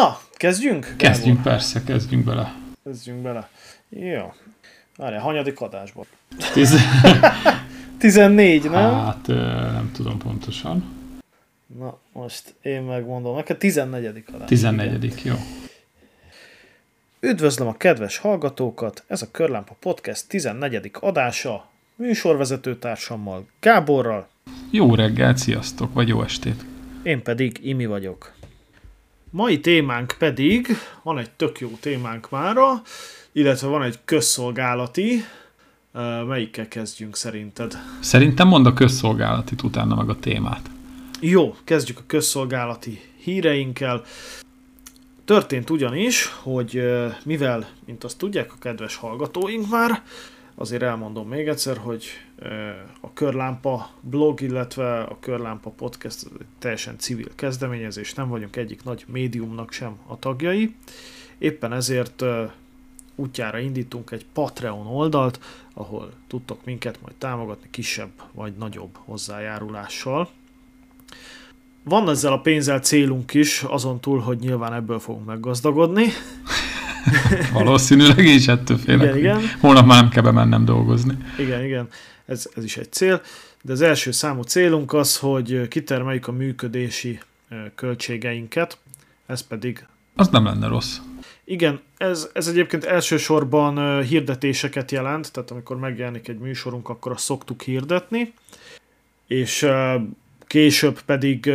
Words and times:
Na, 0.00 0.20
kezdjünk? 0.32 0.94
Kezdjünk, 0.96 1.36
Gábor? 1.36 1.52
persze, 1.52 1.82
kezdjünk 1.82 2.24
bele. 2.24 2.54
Kezdjünk 2.84 3.22
bele. 3.22 3.48
Jó. 3.88 4.32
Várjál, 4.96 5.20
hanyadik 5.20 5.60
adásban? 5.60 6.04
Tiz... 6.52 6.74
14, 7.98 8.62
nem? 8.62 8.72
Hát 8.72 9.26
nem 9.26 9.90
tudom 9.94 10.18
pontosan. 10.18 10.84
Na, 11.78 11.98
most 12.12 12.54
én 12.62 12.82
megmondom 12.82 13.34
neked, 13.34 13.56
14. 13.56 14.24
adás. 14.32 14.48
14. 14.48 15.04
Igen. 15.04 15.16
jó. 15.22 15.34
Üdvözlöm 17.20 17.68
a 17.68 17.76
kedves 17.76 18.18
hallgatókat, 18.18 19.04
ez 19.06 19.22
a 19.22 19.30
Körlámpa 19.30 19.76
Podcast 19.80 20.28
14. 20.28 20.90
adása, 21.00 21.68
műsorvezető 21.96 22.76
társammal, 22.76 23.46
Gáborral. 23.60 24.28
Jó 24.70 24.94
reggelt, 24.94 25.36
sziasztok, 25.36 25.92
vagy 25.94 26.08
jó 26.08 26.22
estét. 26.22 26.64
Én 27.02 27.22
pedig 27.22 27.58
Imi 27.62 27.86
vagyok. 27.86 28.38
Mai 29.32 29.60
témánk 29.60 30.14
pedig, 30.18 30.68
van 31.02 31.18
egy 31.18 31.30
tök 31.30 31.60
jó 31.60 31.68
témánk 31.80 32.30
mára, 32.30 32.82
illetve 33.32 33.66
van 33.66 33.82
egy 33.82 33.98
közszolgálati, 34.04 35.24
melyikkel 36.26 36.68
kezdjünk 36.68 37.16
szerinted? 37.16 37.78
Szerintem 38.00 38.48
mond 38.48 38.66
a 38.66 38.72
közszolgálatit, 38.72 39.62
utána 39.62 39.94
meg 39.94 40.08
a 40.08 40.18
témát. 40.18 40.70
Jó, 41.20 41.56
kezdjük 41.64 41.98
a 41.98 42.02
közszolgálati 42.06 43.00
híreinkkel. 43.22 44.02
Történt 45.24 45.70
ugyanis, 45.70 46.32
hogy 46.42 46.82
mivel, 47.24 47.68
mint 47.86 48.04
azt 48.04 48.18
tudják 48.18 48.52
a 48.52 48.58
kedves 48.60 48.96
hallgatóink 48.96 49.70
már, 49.70 50.02
azért 50.60 50.82
elmondom 50.82 51.28
még 51.28 51.48
egyszer, 51.48 51.76
hogy 51.76 52.04
a 53.00 53.12
Körlámpa 53.12 53.90
blog, 54.00 54.40
illetve 54.40 55.00
a 55.02 55.16
Körlámpa 55.20 55.70
podcast 55.70 56.26
teljesen 56.58 56.98
civil 56.98 57.28
kezdeményezés, 57.34 58.14
nem 58.14 58.28
vagyunk 58.28 58.56
egyik 58.56 58.84
nagy 58.84 59.04
médiumnak 59.08 59.72
sem 59.72 59.98
a 60.06 60.18
tagjai. 60.18 60.74
Éppen 61.38 61.72
ezért 61.72 62.24
útjára 63.14 63.58
indítunk 63.58 64.10
egy 64.10 64.26
Patreon 64.32 64.86
oldalt, 64.86 65.40
ahol 65.74 66.12
tudtok 66.26 66.64
minket 66.64 66.98
majd 67.02 67.14
támogatni 67.14 67.68
kisebb 67.70 68.10
vagy 68.32 68.52
nagyobb 68.52 68.98
hozzájárulással. 69.04 70.28
Van 71.82 72.08
ezzel 72.08 72.32
a 72.32 72.40
pénzzel 72.40 72.80
célunk 72.80 73.34
is, 73.34 73.62
azon 73.62 74.00
túl, 74.00 74.18
hogy 74.18 74.38
nyilván 74.38 74.72
ebből 74.72 74.98
fogunk 74.98 75.26
meggazdagodni. 75.26 76.06
Valószínűleg 77.52 78.24
is 78.24 78.48
ettől 78.48 78.76
félek. 78.76 79.02
Igen, 79.02 79.18
igen. 79.18 79.40
Holnap 79.60 79.86
már 79.86 80.00
nem 80.00 80.10
kell 80.10 80.22
bemennem 80.22 80.64
dolgozni. 80.64 81.16
Igen, 81.38 81.64
igen, 81.64 81.88
ez, 82.26 82.48
ez 82.56 82.64
is 82.64 82.76
egy 82.76 82.92
cél. 82.92 83.22
De 83.62 83.72
az 83.72 83.80
első 83.80 84.10
számú 84.10 84.42
célunk 84.42 84.92
az, 84.92 85.16
hogy 85.16 85.68
kitermeljük 85.68 86.26
a 86.26 86.32
működési 86.32 87.20
költségeinket, 87.74 88.78
ez 89.26 89.40
pedig... 89.46 89.86
Az 90.16 90.28
nem 90.28 90.44
lenne 90.44 90.66
rossz. 90.66 90.96
Igen, 91.44 91.80
ez, 91.96 92.28
ez 92.32 92.46
egyébként 92.46 92.84
elsősorban 92.84 94.02
hirdetéseket 94.02 94.90
jelent, 94.90 95.32
tehát 95.32 95.50
amikor 95.50 95.78
megjelenik 95.78 96.28
egy 96.28 96.38
műsorunk, 96.38 96.88
akkor 96.88 97.12
azt 97.12 97.24
szoktuk 97.24 97.62
hirdetni, 97.62 98.32
és 99.26 99.66
később 100.46 101.00
pedig 101.00 101.50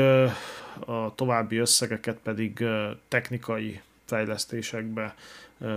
a 0.86 1.16
további 1.16 1.58
összegeket 1.58 2.18
pedig 2.24 2.66
technikai 3.08 3.82
fejlesztésekbe 4.06 5.16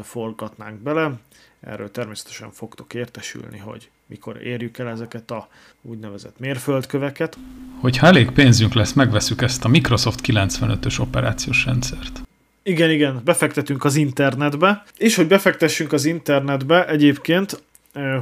forgatnánk 0.03 0.79
bele. 0.79 1.13
Erről 1.61 1.91
természetesen 1.91 2.51
fogtok 2.51 2.95
értesülni, 2.95 3.59
hogy 3.59 3.91
mikor 4.07 4.43
érjük 4.43 4.79
el 4.79 4.89
ezeket 4.89 5.31
a 5.31 5.49
úgynevezett 5.83 6.39
mérföldköveket. 6.39 7.39
Hogyha 7.81 8.07
elég 8.07 8.31
pénzünk 8.31 8.75
lesz, 8.75 8.93
megveszük 8.93 9.43
ezt 9.43 9.65
a 9.65 9.69
Microsoft 9.69 10.21
95-ös 10.23 11.01
operációs 11.01 11.65
rendszert. 11.65 12.21
Igen, 12.63 12.91
igen, 12.91 13.21
befektetünk 13.25 13.85
az 13.85 13.97
internetbe, 13.97 14.85
és 14.97 15.15
hogy 15.17 15.27
befektessünk 15.27 15.93
az 15.93 16.05
internetbe, 16.05 16.87
egyébként 16.87 17.63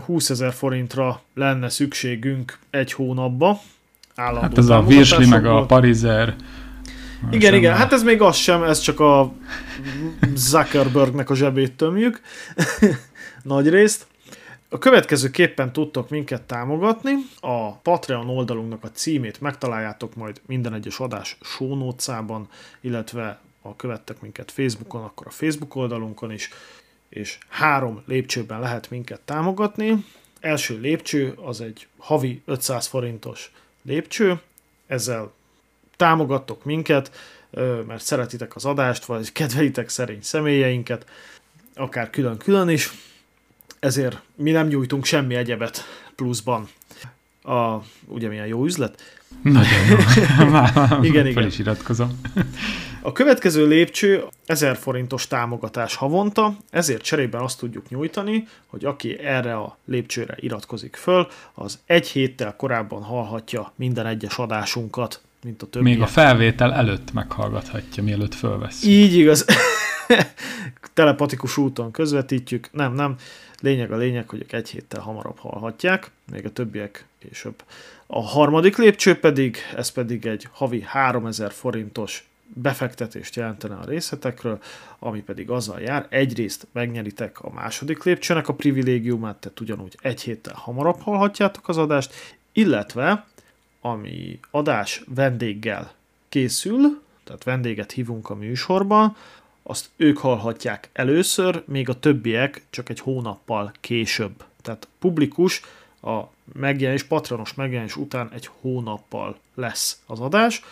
20 0.04 0.30
ezer 0.30 0.52
forintra 0.52 1.22
lenne 1.34 1.68
szükségünk 1.68 2.58
egy 2.70 2.92
hónapba. 2.92 3.60
Hát 4.16 4.58
ez 4.58 4.68
a 4.68 4.82
Virsli, 4.82 5.26
meg 5.28 5.46
a 5.46 5.66
Parizer, 5.66 6.36
igen, 7.30 7.54
igen, 7.54 7.74
hát 7.74 7.92
ez 7.92 8.02
még 8.02 8.20
az 8.20 8.36
sem, 8.36 8.62
ez 8.62 8.80
csak 8.80 9.00
a 9.00 9.32
Zuckerbergnek 10.34 11.30
a 11.30 11.34
zsebét 11.34 11.76
tömjük, 11.76 12.20
nagy 13.42 13.68
részt. 13.68 14.06
A 14.68 14.78
következőképpen 14.78 15.72
tudtok 15.72 16.10
minket 16.10 16.42
támogatni. 16.42 17.12
A 17.40 17.72
Patreon 17.72 18.28
oldalunknak 18.28 18.84
a 18.84 18.90
címét 18.90 19.40
megtaláljátok 19.40 20.14
majd 20.14 20.40
minden 20.46 20.74
egyes 20.74 20.98
adás 20.98 21.36
show 21.42 21.94
illetve 22.80 23.40
ha 23.62 23.76
követtek 23.76 24.20
minket 24.20 24.50
Facebookon, 24.50 25.02
akkor 25.02 25.26
a 25.26 25.30
Facebook 25.30 25.74
oldalunkon 25.74 26.32
is, 26.32 26.50
és 27.08 27.38
három 27.48 28.02
lépcsőben 28.06 28.60
lehet 28.60 28.90
minket 28.90 29.20
támogatni. 29.20 30.04
Első 30.40 30.80
lépcső 30.80 31.34
az 31.44 31.60
egy 31.60 31.86
havi 31.98 32.42
500 32.44 32.86
forintos 32.86 33.50
lépcső, 33.82 34.40
ezzel 34.86 35.32
támogattok 35.96 36.64
minket, 36.64 37.10
mert 37.86 38.02
szeretitek 38.02 38.56
az 38.56 38.64
adást, 38.64 39.04
vagy 39.04 39.32
kedvelitek 39.32 39.88
szerény 39.88 40.22
személyeinket, 40.22 41.06
akár 41.74 42.10
külön-külön 42.10 42.68
is, 42.68 42.92
ezért 43.78 44.22
mi 44.34 44.50
nem 44.50 44.66
nyújtunk 44.66 45.04
semmi 45.04 45.34
egyebet 45.34 45.84
pluszban. 46.14 46.68
A, 47.42 47.76
ugye 48.06 48.28
milyen 48.28 48.46
jó 48.46 48.64
üzlet? 48.64 49.02
Nagyon 49.42 49.86
jó. 49.88 49.96
igen, 51.08 51.26
igen. 51.26 51.46
is 51.46 51.58
iratkozom. 51.58 52.20
A 53.02 53.12
következő 53.12 53.66
lépcső 53.66 54.24
1000 54.46 54.76
forintos 54.76 55.26
támogatás 55.26 55.94
havonta, 55.94 56.56
ezért 56.70 57.02
cserében 57.02 57.40
azt 57.40 57.58
tudjuk 57.58 57.88
nyújtani, 57.88 58.48
hogy 58.66 58.84
aki 58.84 59.18
erre 59.18 59.56
a 59.56 59.78
lépcsőre 59.84 60.34
iratkozik 60.40 60.96
föl, 60.96 61.28
az 61.54 61.78
egy 61.86 62.08
héttel 62.08 62.56
korábban 62.56 63.02
hallhatja 63.02 63.72
minden 63.76 64.06
egyes 64.06 64.38
adásunkat 64.38 65.20
mint 65.46 65.62
a 65.62 65.66
többi. 65.66 65.84
Még 65.84 66.02
a 66.02 66.06
felvétel 66.06 66.74
előtt 66.74 67.12
meghallgathatja, 67.12 68.02
mielőtt 68.02 68.34
fölvesz. 68.34 68.84
Így 68.84 69.14
igaz. 69.14 69.44
Telepatikus 70.94 71.56
úton 71.56 71.90
közvetítjük. 71.90 72.68
Nem, 72.72 72.92
nem. 72.92 73.16
Lényeg 73.60 73.92
a 73.92 73.96
lényeg, 73.96 74.28
hogy 74.28 74.44
egy 74.50 74.70
héttel 74.70 75.00
hamarabb 75.00 75.38
hallhatják, 75.38 76.10
még 76.32 76.44
a 76.44 76.50
többiek 76.50 77.06
később. 77.18 77.62
A 78.06 78.22
harmadik 78.22 78.76
lépcső 78.76 79.18
pedig, 79.18 79.56
ez 79.76 79.88
pedig 79.88 80.26
egy 80.26 80.48
havi 80.52 80.80
3000 80.80 81.52
forintos 81.52 82.28
befektetést 82.54 83.36
jelentene 83.36 83.74
a 83.74 83.84
részletekről, 83.84 84.58
ami 84.98 85.22
pedig 85.22 85.50
azzal 85.50 85.80
jár, 85.80 86.06
egyrészt 86.10 86.66
megnyeritek 86.72 87.40
a 87.40 87.50
második 87.50 88.02
lépcsőnek 88.02 88.48
a 88.48 88.54
privilégiumát, 88.54 89.36
tehát 89.36 89.60
ugyanúgy 89.60 89.98
egy 90.00 90.20
héttel 90.20 90.54
hamarabb 90.56 91.00
hallhatjátok 91.00 91.68
az 91.68 91.76
adást, 91.76 92.14
illetve 92.52 93.26
ami 93.80 94.40
adás 94.50 95.02
vendéggel 95.14 95.92
készül, 96.28 97.02
tehát 97.24 97.44
vendéget 97.44 97.92
hívunk 97.92 98.30
a 98.30 98.34
műsorba, 98.34 99.16
azt 99.62 99.90
ők 99.96 100.18
hallhatják 100.18 100.88
először, 100.92 101.62
még 101.66 101.88
a 101.88 101.98
többiek 101.98 102.66
csak 102.70 102.88
egy 102.88 103.00
hónappal 103.00 103.72
később. 103.80 104.44
Tehát 104.62 104.88
publikus 104.98 105.60
a 106.02 106.22
megjelenés, 106.52 107.02
patronos 107.02 107.54
megjelenés 107.54 107.96
után 107.96 108.30
egy 108.32 108.48
hónappal 108.60 109.38
lesz 109.54 110.00
az 110.06 110.20
adás, 110.20 110.62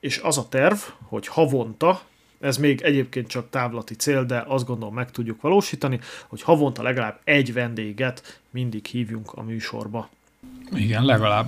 és 0.00 0.18
az 0.18 0.38
a 0.38 0.48
terv, 0.48 0.78
hogy 1.02 1.26
havonta, 1.26 2.02
ez 2.40 2.56
még 2.56 2.80
egyébként 2.80 3.26
csak 3.26 3.50
távlati 3.50 3.94
cél, 3.94 4.24
de 4.24 4.44
azt 4.46 4.66
gondolom 4.66 4.94
meg 4.94 5.10
tudjuk 5.10 5.40
valósítani, 5.40 6.00
hogy 6.26 6.42
havonta 6.42 6.82
legalább 6.82 7.20
egy 7.24 7.52
vendéget 7.52 8.40
mindig 8.50 8.86
hívjunk 8.86 9.32
a 9.32 9.42
műsorba. 9.42 10.08
Igen, 10.72 11.04
legalább 11.04 11.46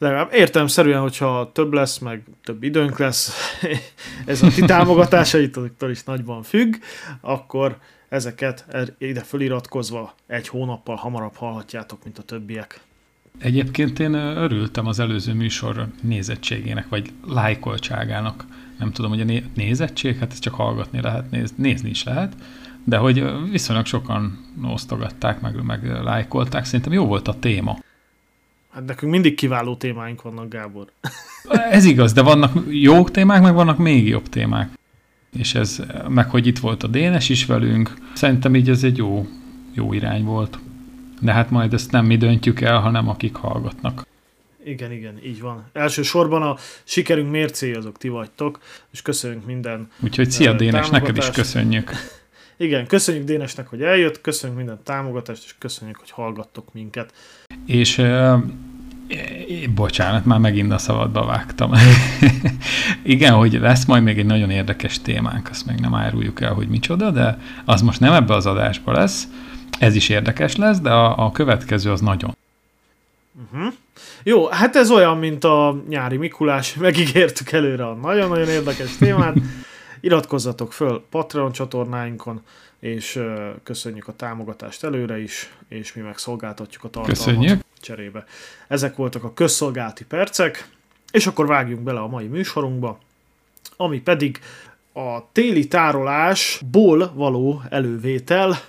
legalább 0.00 0.32
értelmszerűen, 0.32 1.00
hogyha 1.00 1.50
több 1.52 1.72
lesz, 1.72 1.98
meg 1.98 2.22
több 2.44 2.62
időnk 2.62 2.98
lesz, 2.98 3.34
ez 4.26 4.42
a 4.42 4.48
ti 4.48 4.60
támogatásaitól 4.60 5.90
is 5.90 6.04
nagyban 6.04 6.42
függ, 6.42 6.74
akkor 7.20 7.78
ezeket 8.08 8.64
er- 8.68 8.94
ide 8.98 9.20
föliratkozva 9.20 10.14
egy 10.26 10.48
hónappal 10.48 10.96
hamarabb 10.96 11.34
hallhatjátok, 11.34 12.04
mint 12.04 12.18
a 12.18 12.22
többiek. 12.22 12.80
Egyébként 13.38 13.98
én 13.98 14.14
örültem 14.14 14.86
az 14.86 14.98
előző 14.98 15.32
műsor 15.32 15.86
nézettségének, 16.02 16.88
vagy 16.88 17.12
lájkoltságának. 17.26 18.44
Nem 18.78 18.92
tudom, 18.92 19.10
hogy 19.10 19.20
a 19.20 19.40
nézettség, 19.54 20.18
hát 20.18 20.30
ezt 20.32 20.42
csak 20.42 20.54
hallgatni 20.54 21.00
lehet, 21.00 21.30
néz, 21.30 21.52
nézni 21.56 21.90
is 21.90 22.04
lehet, 22.04 22.34
de 22.84 22.96
hogy 22.96 23.24
viszonylag 23.50 23.86
sokan 23.86 24.38
osztogatták, 24.62 25.40
meg, 25.40 25.64
meg 25.64 26.02
lájkolták. 26.02 26.64
Szerintem 26.64 26.92
jó 26.92 27.06
volt 27.06 27.28
a 27.28 27.38
téma. 27.38 27.78
Hát 28.70 28.84
nekünk 28.84 29.12
mindig 29.12 29.34
kiváló 29.34 29.76
témáink 29.76 30.22
vannak, 30.22 30.48
Gábor. 30.48 30.86
Ez 31.70 31.84
igaz, 31.84 32.12
de 32.12 32.22
vannak 32.22 32.52
jó 32.68 33.04
témák, 33.04 33.42
meg 33.42 33.54
vannak 33.54 33.78
még 33.78 34.08
jobb 34.08 34.28
témák. 34.28 34.78
És 35.38 35.54
ez, 35.54 35.82
meg 36.08 36.30
hogy 36.30 36.46
itt 36.46 36.58
volt 36.58 36.82
a 36.82 36.86
Dénes 36.86 37.28
is 37.28 37.46
velünk, 37.46 37.94
szerintem 38.14 38.54
így 38.56 38.70
ez 38.70 38.84
egy 38.84 38.96
jó, 38.96 39.26
jó 39.72 39.92
irány 39.92 40.24
volt. 40.24 40.58
De 41.20 41.32
hát 41.32 41.50
majd 41.50 41.72
ezt 41.72 41.90
nem 41.90 42.06
mi 42.06 42.16
döntjük 42.16 42.60
el, 42.60 42.78
hanem 42.78 43.08
akik 43.08 43.34
hallgatnak. 43.34 44.06
Igen, 44.64 44.92
igen, 44.92 45.18
így 45.24 45.40
van. 45.40 45.64
Elsősorban 45.72 46.42
a 46.42 46.56
sikerünk 46.84 47.30
mércéje 47.30 47.76
azok 47.76 47.98
ti 47.98 48.08
vagytok, 48.08 48.58
és 48.90 49.02
köszönjük 49.02 49.46
minden 49.46 49.88
Úgyhogy 50.00 50.30
szia 50.30 50.52
Dénes, 50.52 50.88
neked 50.88 51.16
is 51.16 51.30
köszönjük. 51.30 51.90
Igen, 52.56 52.86
köszönjük 52.86 53.24
Dénesnek, 53.24 53.68
hogy 53.68 53.82
eljött, 53.82 54.20
köszönjük 54.20 54.58
minden 54.58 54.80
támogatást, 54.82 55.44
és 55.44 55.54
köszönjük, 55.58 55.96
hogy 55.96 56.10
hallgattok 56.10 56.72
minket. 56.72 57.12
És 57.70 58.02
bocsánat, 59.74 60.24
már 60.24 60.38
megint 60.38 60.72
a 60.72 60.78
szabadba 60.78 61.26
vágtam. 61.26 61.72
Igen, 63.02 63.32
hogy 63.32 63.52
lesz 63.52 63.84
majd 63.84 64.02
még 64.02 64.18
egy 64.18 64.26
nagyon 64.26 64.50
érdekes 64.50 65.02
témánk, 65.02 65.48
azt 65.50 65.66
meg 65.66 65.80
nem 65.80 65.94
áruljuk 65.94 66.40
el, 66.40 66.52
hogy 66.52 66.68
micsoda, 66.68 67.10
de 67.10 67.38
az 67.64 67.82
most 67.82 68.00
nem 68.00 68.12
ebbe 68.12 68.34
az 68.34 68.46
adásba 68.46 68.92
lesz, 68.92 69.28
ez 69.78 69.94
is 69.94 70.08
érdekes 70.08 70.56
lesz, 70.56 70.80
de 70.80 70.90
a, 70.90 71.24
a 71.26 71.32
következő 71.32 71.90
az 71.90 72.00
nagyon. 72.00 72.36
Uh-huh. 73.52 73.72
Jó, 74.22 74.48
hát 74.48 74.76
ez 74.76 74.90
olyan, 74.90 75.18
mint 75.18 75.44
a 75.44 75.82
nyári 75.88 76.16
Mikulás, 76.16 76.74
megígértük 76.86 77.52
előre 77.52 77.86
a 77.86 77.94
nagyon-nagyon 77.94 78.48
érdekes 78.48 78.96
témát. 78.96 79.36
Iratkozzatok 80.00 80.72
föl 80.72 81.04
Patreon 81.10 81.52
csatornáinkon, 81.52 82.42
és 82.80 83.22
köszönjük 83.62 84.08
a 84.08 84.16
támogatást 84.16 84.84
előre 84.84 85.18
is, 85.18 85.52
és 85.68 85.92
mi 85.92 86.00
megszolgáltatjuk 86.00 86.84
a 86.84 86.90
tartalmat 86.90 87.24
köszönjük. 87.24 87.60
cserébe. 87.80 88.24
Ezek 88.68 88.96
voltak 88.96 89.24
a 89.24 89.34
közszolgálati 89.34 90.04
percek, 90.04 90.68
és 91.10 91.26
akkor 91.26 91.46
vágjunk 91.46 91.82
bele 91.82 92.00
a 92.00 92.06
mai 92.06 92.26
műsorunkba, 92.26 92.98
ami 93.76 94.00
pedig 94.00 94.40
a 94.92 95.32
téli 95.32 95.68
tárolásból 95.68 97.12
való 97.14 97.62
elővétel. 97.68 98.60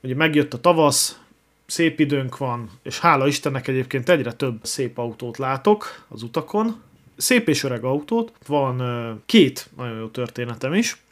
Ugye 0.00 0.14
megjött 0.14 0.54
a 0.54 0.60
tavasz, 0.60 1.18
szép 1.66 2.00
időnk 2.00 2.36
van, 2.36 2.70
és 2.82 2.98
hála 3.00 3.26
Istennek 3.26 3.68
egyébként 3.68 4.08
egyre 4.08 4.32
több 4.32 4.58
szép 4.62 4.98
autót 4.98 5.38
látok 5.38 6.04
az 6.08 6.22
utakon. 6.22 6.82
Szép 7.16 7.48
és 7.48 7.62
öreg 7.62 7.84
autót. 7.84 8.32
Van 8.46 8.82
két 9.26 9.70
nagyon 9.76 9.98
jó 9.98 10.06
történetem 10.06 10.74
is. 10.74 11.02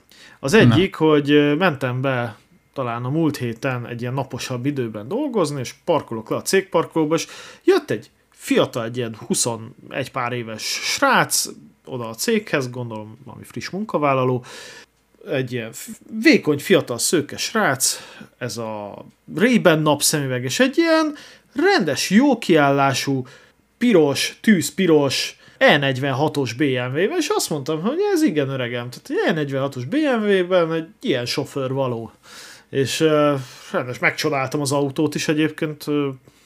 Az 0.40 0.55
egyik, 0.55 0.98
Na. 0.98 1.06
hogy 1.06 1.56
mentem 1.58 2.00
be 2.00 2.37
talán 2.72 3.04
a 3.04 3.10
múlt 3.10 3.36
héten 3.36 3.86
egy 3.86 4.00
ilyen 4.00 4.14
naposabb 4.14 4.66
időben 4.66 5.08
dolgozni, 5.08 5.60
és 5.60 5.74
parkolok 5.84 6.30
le 6.30 6.36
a 6.36 6.42
cégparkolóba, 6.42 7.14
és 7.14 7.26
jött 7.64 7.90
egy 7.90 8.10
fiatal, 8.30 8.84
egy 8.84 8.96
ilyen 8.96 9.16
21 9.26 10.10
pár 10.12 10.32
éves 10.32 10.62
srác 10.62 11.46
oda 11.84 12.08
a 12.08 12.14
céghez, 12.14 12.70
gondolom 12.70 13.19
valami 13.24 13.44
friss 13.44 13.70
munkavállaló, 13.70 14.44
egy 15.26 15.52
ilyen 15.52 15.72
vékony, 16.22 16.58
fiatal, 16.58 16.98
szőke 16.98 17.36
srác, 17.36 17.98
ez 18.38 18.56
a 18.56 19.04
Ray-Ban 19.34 19.78
napszemüveg, 19.78 20.44
és 20.44 20.60
egy 20.60 20.78
ilyen 20.78 21.14
rendes, 21.54 22.10
jó 22.10 22.38
kiállású, 22.38 23.26
piros, 23.78 24.38
tűzpiros, 24.40 25.36
E46-os 25.58 26.50
BMW-vel, 26.56 27.19
és 27.19 27.28
azt 27.28 27.50
mondtam, 27.50 27.80
hogy 27.80 27.98
ez 28.14 28.22
igen 28.22 28.48
öregem, 28.48 28.88
tehát 28.90 29.26
egy 29.36 29.48
E46-os 29.50 29.84
BMW-ben 29.88 30.72
egy 30.72 30.88
ilyen 31.00 31.26
sofőr 31.26 31.72
való. 31.72 32.12
És 32.72 33.00
uh, 33.00 33.40
rendes, 33.72 33.98
megcsodáltam 33.98 34.60
az 34.60 34.72
autót 34.72 35.14
is 35.14 35.28
egyébként, 35.28 35.86
uh, 35.86 35.94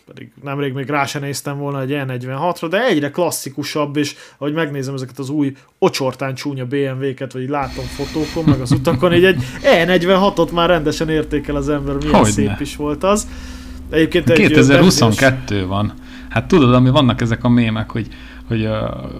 pedig 0.06 0.30
nemrég 0.42 0.72
még 0.72 0.88
rá 0.88 1.04
se 1.04 1.18
néztem 1.18 1.58
volna 1.58 1.80
egy 1.80 1.90
E46-ra, 1.92 2.66
de 2.70 2.84
egyre 2.84 3.10
klasszikusabb, 3.10 3.96
és 3.96 4.14
ahogy 4.38 4.52
megnézem 4.52 4.94
ezeket 4.94 5.18
az 5.18 5.28
új 5.28 5.56
ocsortán 5.78 6.34
csúnya 6.34 6.64
BMW-ket, 6.64 7.32
vagy 7.32 7.48
látom 7.48 7.84
fotókon, 7.84 8.44
meg 8.44 8.60
az 8.60 8.72
utakon, 8.72 9.14
így 9.14 9.24
egy 9.24 9.42
E46-ot 9.62 10.52
már 10.52 10.68
rendesen 10.68 11.08
értékel 11.08 11.56
az 11.56 11.68
ember, 11.68 11.94
milyen 11.94 12.14
Hogyne. 12.14 12.30
szép 12.30 12.60
is 12.60 12.76
volt 12.76 13.04
az. 13.04 13.28
Egyébként 13.90 14.32
2022 14.32 15.58
egy, 15.58 15.66
van. 15.66 15.94
Hát 16.28 16.46
tudod, 16.46 16.74
ami 16.74 16.90
vannak 16.90 17.20
ezek 17.20 17.44
a 17.44 17.48
mémek, 17.48 17.90
hogy, 17.90 18.08
hogy 18.48 18.64
a 18.64 19.10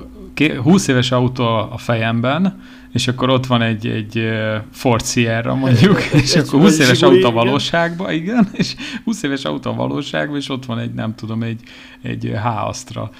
20 0.62 0.88
éves 0.88 1.10
autó 1.10 1.44
a 1.44 1.78
fejemben, 1.78 2.62
és 2.96 3.08
akkor 3.08 3.31
ott 3.31 3.46
van 3.46 3.62
egy, 3.62 3.87
egy 3.87 4.28
Ford 4.72 5.04
Sierra 5.04 5.54
mondjuk, 5.54 6.02
és 6.12 6.34
akkor 6.34 6.60
20 6.60 6.78
éves 6.78 7.02
autó 7.02 7.31
valóságban, 7.31 8.12
igen, 8.12 8.48
és 8.52 8.75
20 9.04 9.22
éves 9.22 9.44
autó 9.44 9.75
valóságban, 9.75 10.37
és 10.37 10.48
ott 10.48 10.64
van 10.64 10.78
egy, 10.78 10.94
nem 10.94 11.14
tudom, 11.14 11.43
egy, 11.43 11.60
egy 12.02 12.32
H-Astra. 12.43 13.10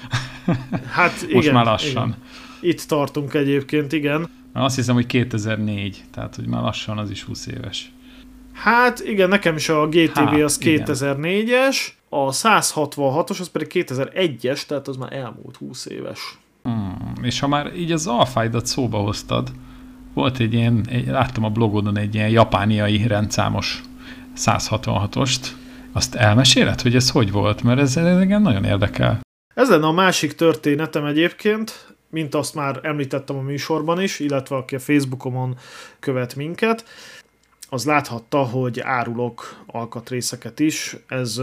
Hát 0.90 1.12
Most 1.12 1.44
igen, 1.44 1.55
már 1.55 1.64
lassan. 1.64 2.06
Igen. 2.06 2.17
Itt 2.61 2.81
tartunk 2.81 3.34
egyébként, 3.34 3.93
igen. 3.93 4.28
Azt 4.52 4.76
hiszem, 4.76 4.94
hogy 4.94 5.06
2004, 5.06 6.05
tehát 6.12 6.37
hogy 6.37 6.46
már 6.46 6.62
lassan 6.62 6.99
az 6.99 7.11
is 7.11 7.22
20 7.22 7.46
éves. 7.46 7.93
Hát 8.52 9.00
igen, 9.00 9.29
nekem 9.29 9.56
is 9.56 9.69
a 9.69 9.88
GTV 9.88 10.19
Há, 10.19 10.43
az 10.43 10.58
2004-es, 10.62 11.76
a 12.08 12.31
166-os 12.31 13.40
az 13.40 13.49
pedig 13.49 13.69
2001-es, 13.72 14.67
tehát 14.67 14.88
az 14.88 14.96
már 14.96 15.12
elmúlt 15.12 15.56
20 15.56 15.87
éves. 15.87 16.38
Hmm, 16.62 17.12
és 17.22 17.40
ha 17.40 17.49
már 17.49 17.76
így 17.76 17.93
az 17.93 18.06
alfájdat 18.06 18.67
szóba 18.67 18.99
hoztad, 18.99 19.52
volt 20.16 20.38
egy 20.38 20.54
ilyen, 20.54 20.86
egy, 20.88 21.06
láttam 21.06 21.44
a 21.44 21.50
blogodon 21.50 21.98
egy 21.98 22.14
ilyen 22.14 22.28
japániai 22.28 23.06
rendszámos 23.06 23.82
166-ost, 24.36 25.46
azt 25.92 26.14
elmeséled, 26.14 26.80
hogy 26.80 26.94
ez 26.94 27.10
hogy 27.10 27.32
volt? 27.32 27.62
Mert 27.62 27.80
ez 27.80 27.96
engem 27.96 28.42
nagyon 28.42 28.64
érdekel. 28.64 29.20
Ez 29.54 29.68
lenne 29.68 29.86
a 29.86 29.92
másik 29.92 30.34
történetem 30.34 31.04
egyébként, 31.04 31.96
mint 32.10 32.34
azt 32.34 32.54
már 32.54 32.80
említettem 32.82 33.36
a 33.36 33.40
műsorban 33.40 34.00
is, 34.00 34.18
illetve 34.20 34.56
aki 34.56 34.74
a 34.74 34.78
Facebookomon 34.78 35.56
követ 35.98 36.34
minket, 36.34 36.84
az 37.69 37.84
láthatta, 37.84 38.42
hogy 38.42 38.80
árulok 38.80 39.64
alkatrészeket 39.66 40.60
is. 40.60 40.96
Ez 41.08 41.40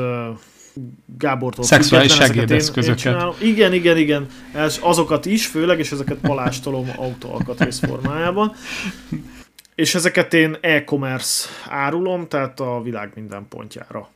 Gábortól 1.17 1.63
Szexuális 1.63 2.13
segédeszközöket. 2.13 3.41
igen, 3.41 3.73
igen, 3.73 3.97
igen. 3.97 4.27
Ez, 4.53 4.79
azokat 4.81 5.25
is, 5.25 5.47
főleg, 5.47 5.79
és 5.79 5.91
ezeket 5.91 6.17
palástolom 6.17 6.89
autóalkatrész 6.95 7.79
formájában. 7.79 8.53
És 9.75 9.95
ezeket 9.95 10.33
én 10.33 10.57
e-commerce 10.61 11.49
árulom, 11.67 12.27
tehát 12.27 12.59
a 12.59 12.81
világ 12.81 13.11
minden 13.15 13.45
pontjára 13.49 14.09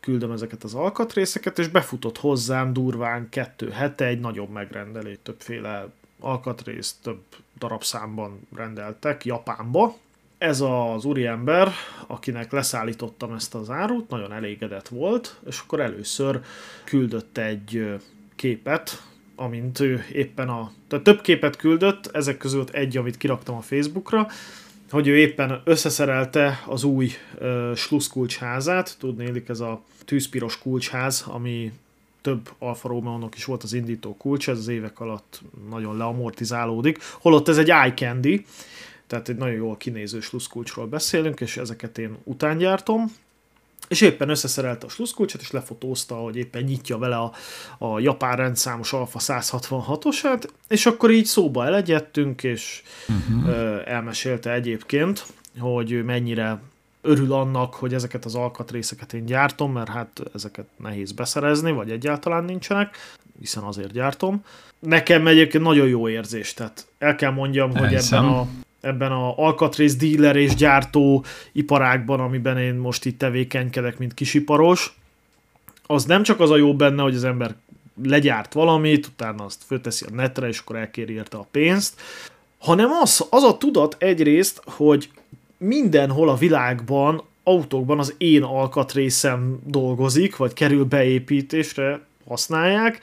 küldöm 0.00 0.30
ezeket 0.30 0.64
az 0.64 0.74
alkatrészeket, 0.74 1.58
és 1.58 1.68
befutott 1.68 2.18
hozzám 2.18 2.72
durván 2.72 3.28
kettő 3.28 3.70
hete 3.70 4.04
egy 4.04 4.20
nagyobb 4.20 4.50
megrendelés, 4.50 5.16
többféle 5.22 5.88
alkatrész, 6.20 6.96
több 7.02 7.22
darabszámban 7.58 8.40
rendeltek 8.56 9.24
Japánba, 9.24 9.96
ez 10.44 10.60
az 10.60 11.04
úriember, 11.04 11.72
akinek 12.06 12.52
leszállítottam 12.52 13.32
ezt 13.32 13.54
az 13.54 13.70
árut, 13.70 14.08
nagyon 14.08 14.32
elégedett 14.32 14.88
volt, 14.88 15.40
és 15.48 15.60
akkor 15.64 15.80
először 15.80 16.40
küldött 16.84 17.38
egy 17.38 17.94
képet, 18.36 19.02
amint 19.36 19.80
ő 19.80 20.04
éppen 20.12 20.48
a... 20.48 20.72
Tehát 20.88 21.04
több 21.04 21.20
képet 21.20 21.56
küldött, 21.56 22.06
ezek 22.06 22.36
között 22.36 22.70
egy, 22.70 22.96
amit 22.96 23.16
kiraktam 23.16 23.56
a 23.56 23.60
Facebookra, 23.60 24.26
hogy 24.90 25.08
ő 25.08 25.16
éppen 25.16 25.60
összeszerelte 25.64 26.62
az 26.66 26.84
új 26.84 27.10
uh, 27.40 27.74
slusszkulcsházát, 27.74 28.96
tudnélik 28.98 29.48
ez 29.48 29.60
a 29.60 29.82
tűzpiros 30.04 30.58
kulcsház, 30.58 31.24
ami 31.28 31.72
több 32.20 32.50
Alfa 32.58 32.88
romeo 32.88 33.28
is 33.36 33.44
volt 33.44 33.62
az 33.62 33.72
indító 33.72 34.16
kulcs, 34.16 34.48
ez 34.48 34.58
az 34.58 34.68
évek 34.68 35.00
alatt 35.00 35.42
nagyon 35.70 35.96
leamortizálódik, 35.96 36.98
holott 37.20 37.48
ez 37.48 37.58
egy 37.58 37.70
eye 37.70 37.94
candy, 37.94 38.44
tehát 39.06 39.28
egy 39.28 39.36
nagyon 39.36 39.54
jól 39.54 39.76
kinéző 39.76 40.20
sluszkulcsról 40.20 40.86
beszélünk, 40.86 41.40
és 41.40 41.56
ezeket 41.56 41.98
én 41.98 42.16
utángyártom, 42.24 43.12
és 43.88 44.00
éppen 44.00 44.28
összeszerelte 44.28 44.86
a 44.86 44.88
sluszkulcsot, 44.88 45.40
és 45.40 45.50
lefotózta, 45.50 46.14
hogy 46.14 46.36
éppen 46.36 46.62
nyitja 46.62 46.98
vele 46.98 47.16
a, 47.16 47.32
a 47.78 47.98
japán 47.98 48.36
rendszámos 48.36 48.92
Alfa 48.92 49.18
166-osát, 49.22 50.48
és 50.68 50.86
akkor 50.86 51.10
így 51.10 51.24
szóba 51.24 51.66
elegyedtünk, 51.66 52.42
és 52.42 52.82
uh-huh. 53.08 53.48
ö, 53.48 53.80
elmesélte 53.84 54.52
egyébként, 54.52 55.26
hogy 55.58 55.92
ő 55.92 56.02
mennyire 56.02 56.60
örül 57.00 57.32
annak, 57.32 57.74
hogy 57.74 57.94
ezeket 57.94 58.24
az 58.24 58.34
alkatrészeket 58.34 59.12
én 59.12 59.24
gyártom, 59.24 59.72
mert 59.72 59.88
hát 59.88 60.22
ezeket 60.34 60.66
nehéz 60.76 61.12
beszerezni, 61.12 61.72
vagy 61.72 61.90
egyáltalán 61.90 62.44
nincsenek, 62.44 62.96
hiszen 63.40 63.62
azért 63.62 63.92
gyártom. 63.92 64.44
Nekem 64.78 65.26
egyébként 65.26 65.64
nagyon 65.64 65.88
jó 65.88 66.08
érzés, 66.08 66.54
tehát 66.54 66.86
el 66.98 67.14
kell 67.14 67.30
mondjam, 67.30 67.76
hogy 67.76 67.94
ebben 67.94 68.24
a 68.24 68.48
ebben 68.84 69.12
a 69.12 69.34
alkatrész 69.36 69.96
díler 69.96 70.36
és 70.36 70.54
gyártó 70.54 71.24
iparágban, 71.52 72.20
amiben 72.20 72.58
én 72.58 72.74
most 72.74 73.04
itt 73.04 73.18
tevékenykedek, 73.18 73.98
mint 73.98 74.14
kisiparos, 74.14 74.96
az 75.86 76.04
nem 76.04 76.22
csak 76.22 76.40
az 76.40 76.50
a 76.50 76.56
jó 76.56 76.74
benne, 76.74 77.02
hogy 77.02 77.14
az 77.14 77.24
ember 77.24 77.54
legyárt 78.02 78.52
valamit, 78.52 79.06
utána 79.06 79.44
azt 79.44 79.62
fölteszi 79.66 80.04
a 80.08 80.14
netre, 80.14 80.48
és 80.48 80.58
akkor 80.58 80.76
elkéri 80.76 81.12
érte 81.12 81.36
a 81.36 81.46
pénzt, 81.50 82.00
hanem 82.58 82.90
az, 83.02 83.26
az 83.30 83.42
a 83.42 83.56
tudat 83.56 83.96
egyrészt, 83.98 84.62
hogy 84.64 85.10
mindenhol 85.56 86.28
a 86.28 86.36
világban 86.36 87.22
autókban 87.42 87.98
az 87.98 88.14
én 88.18 88.42
alkatrészem 88.42 89.60
dolgozik, 89.64 90.36
vagy 90.36 90.52
kerül 90.52 90.84
beépítésre, 90.84 92.00
használják, 92.28 93.00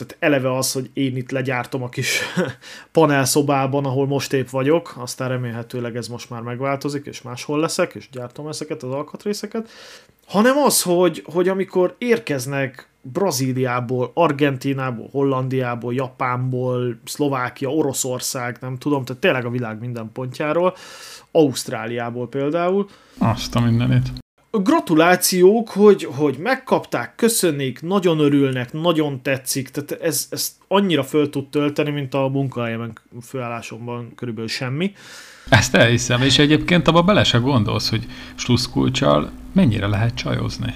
tehát 0.00 0.16
eleve 0.18 0.56
az, 0.56 0.72
hogy 0.72 0.90
én 0.92 1.16
itt 1.16 1.30
legyártom 1.30 1.82
a 1.82 1.88
kis 1.88 2.20
panelszobában, 2.92 3.84
ahol 3.84 4.06
most 4.06 4.32
épp 4.32 4.48
vagyok, 4.48 4.94
aztán 4.98 5.28
remélhetőleg 5.28 5.96
ez 5.96 6.08
most 6.08 6.30
már 6.30 6.40
megváltozik, 6.40 7.06
és 7.06 7.22
máshol 7.22 7.60
leszek, 7.60 7.94
és 7.94 8.08
gyártom 8.12 8.48
ezeket 8.48 8.82
az 8.82 8.90
alkatrészeket, 8.90 9.68
hanem 10.26 10.56
az, 10.56 10.82
hogy, 10.82 11.24
hogy 11.32 11.48
amikor 11.48 11.94
érkeznek 11.98 12.88
Brazíliából, 13.02 14.10
Argentinából, 14.14 15.08
Hollandiából, 15.12 15.94
Japánból, 15.94 16.98
Szlovákia, 17.04 17.68
Oroszország, 17.68 18.56
nem 18.60 18.76
tudom, 18.76 19.04
tehát 19.04 19.20
tényleg 19.20 19.44
a 19.44 19.50
világ 19.50 19.80
minden 19.80 20.10
pontjáról, 20.12 20.74
Ausztráliából 21.30 22.28
például. 22.28 22.88
Azt 23.18 23.54
a 23.54 23.60
mindenét. 23.60 24.12
Gratulációk, 24.50 25.68
hogy, 25.68 26.04
hogy 26.04 26.36
megkapták, 26.38 27.14
köszönnék, 27.16 27.82
nagyon 27.82 28.18
örülnek, 28.18 28.72
nagyon 28.72 29.22
tetszik, 29.22 29.68
tehát 29.68 30.02
ez, 30.02 30.26
ez 30.30 30.56
annyira 30.68 31.02
föl 31.02 31.30
tud 31.30 31.48
tölteni, 31.48 31.90
mint 31.90 32.14
a 32.14 32.28
munkahelyemen 32.28 32.98
főállásomban 33.22 34.12
körülbelül 34.14 34.48
semmi. 34.48 34.92
Ezt 35.48 35.74
elhiszem, 35.74 36.22
és 36.22 36.38
egyébként 36.38 36.88
abba 36.88 37.02
bele 37.02 37.24
se 37.24 37.38
gondolsz, 37.38 37.90
hogy 37.90 38.06
sluszkulcsal 38.34 39.30
mennyire 39.52 39.86
lehet 39.86 40.14
csajozni. 40.14 40.74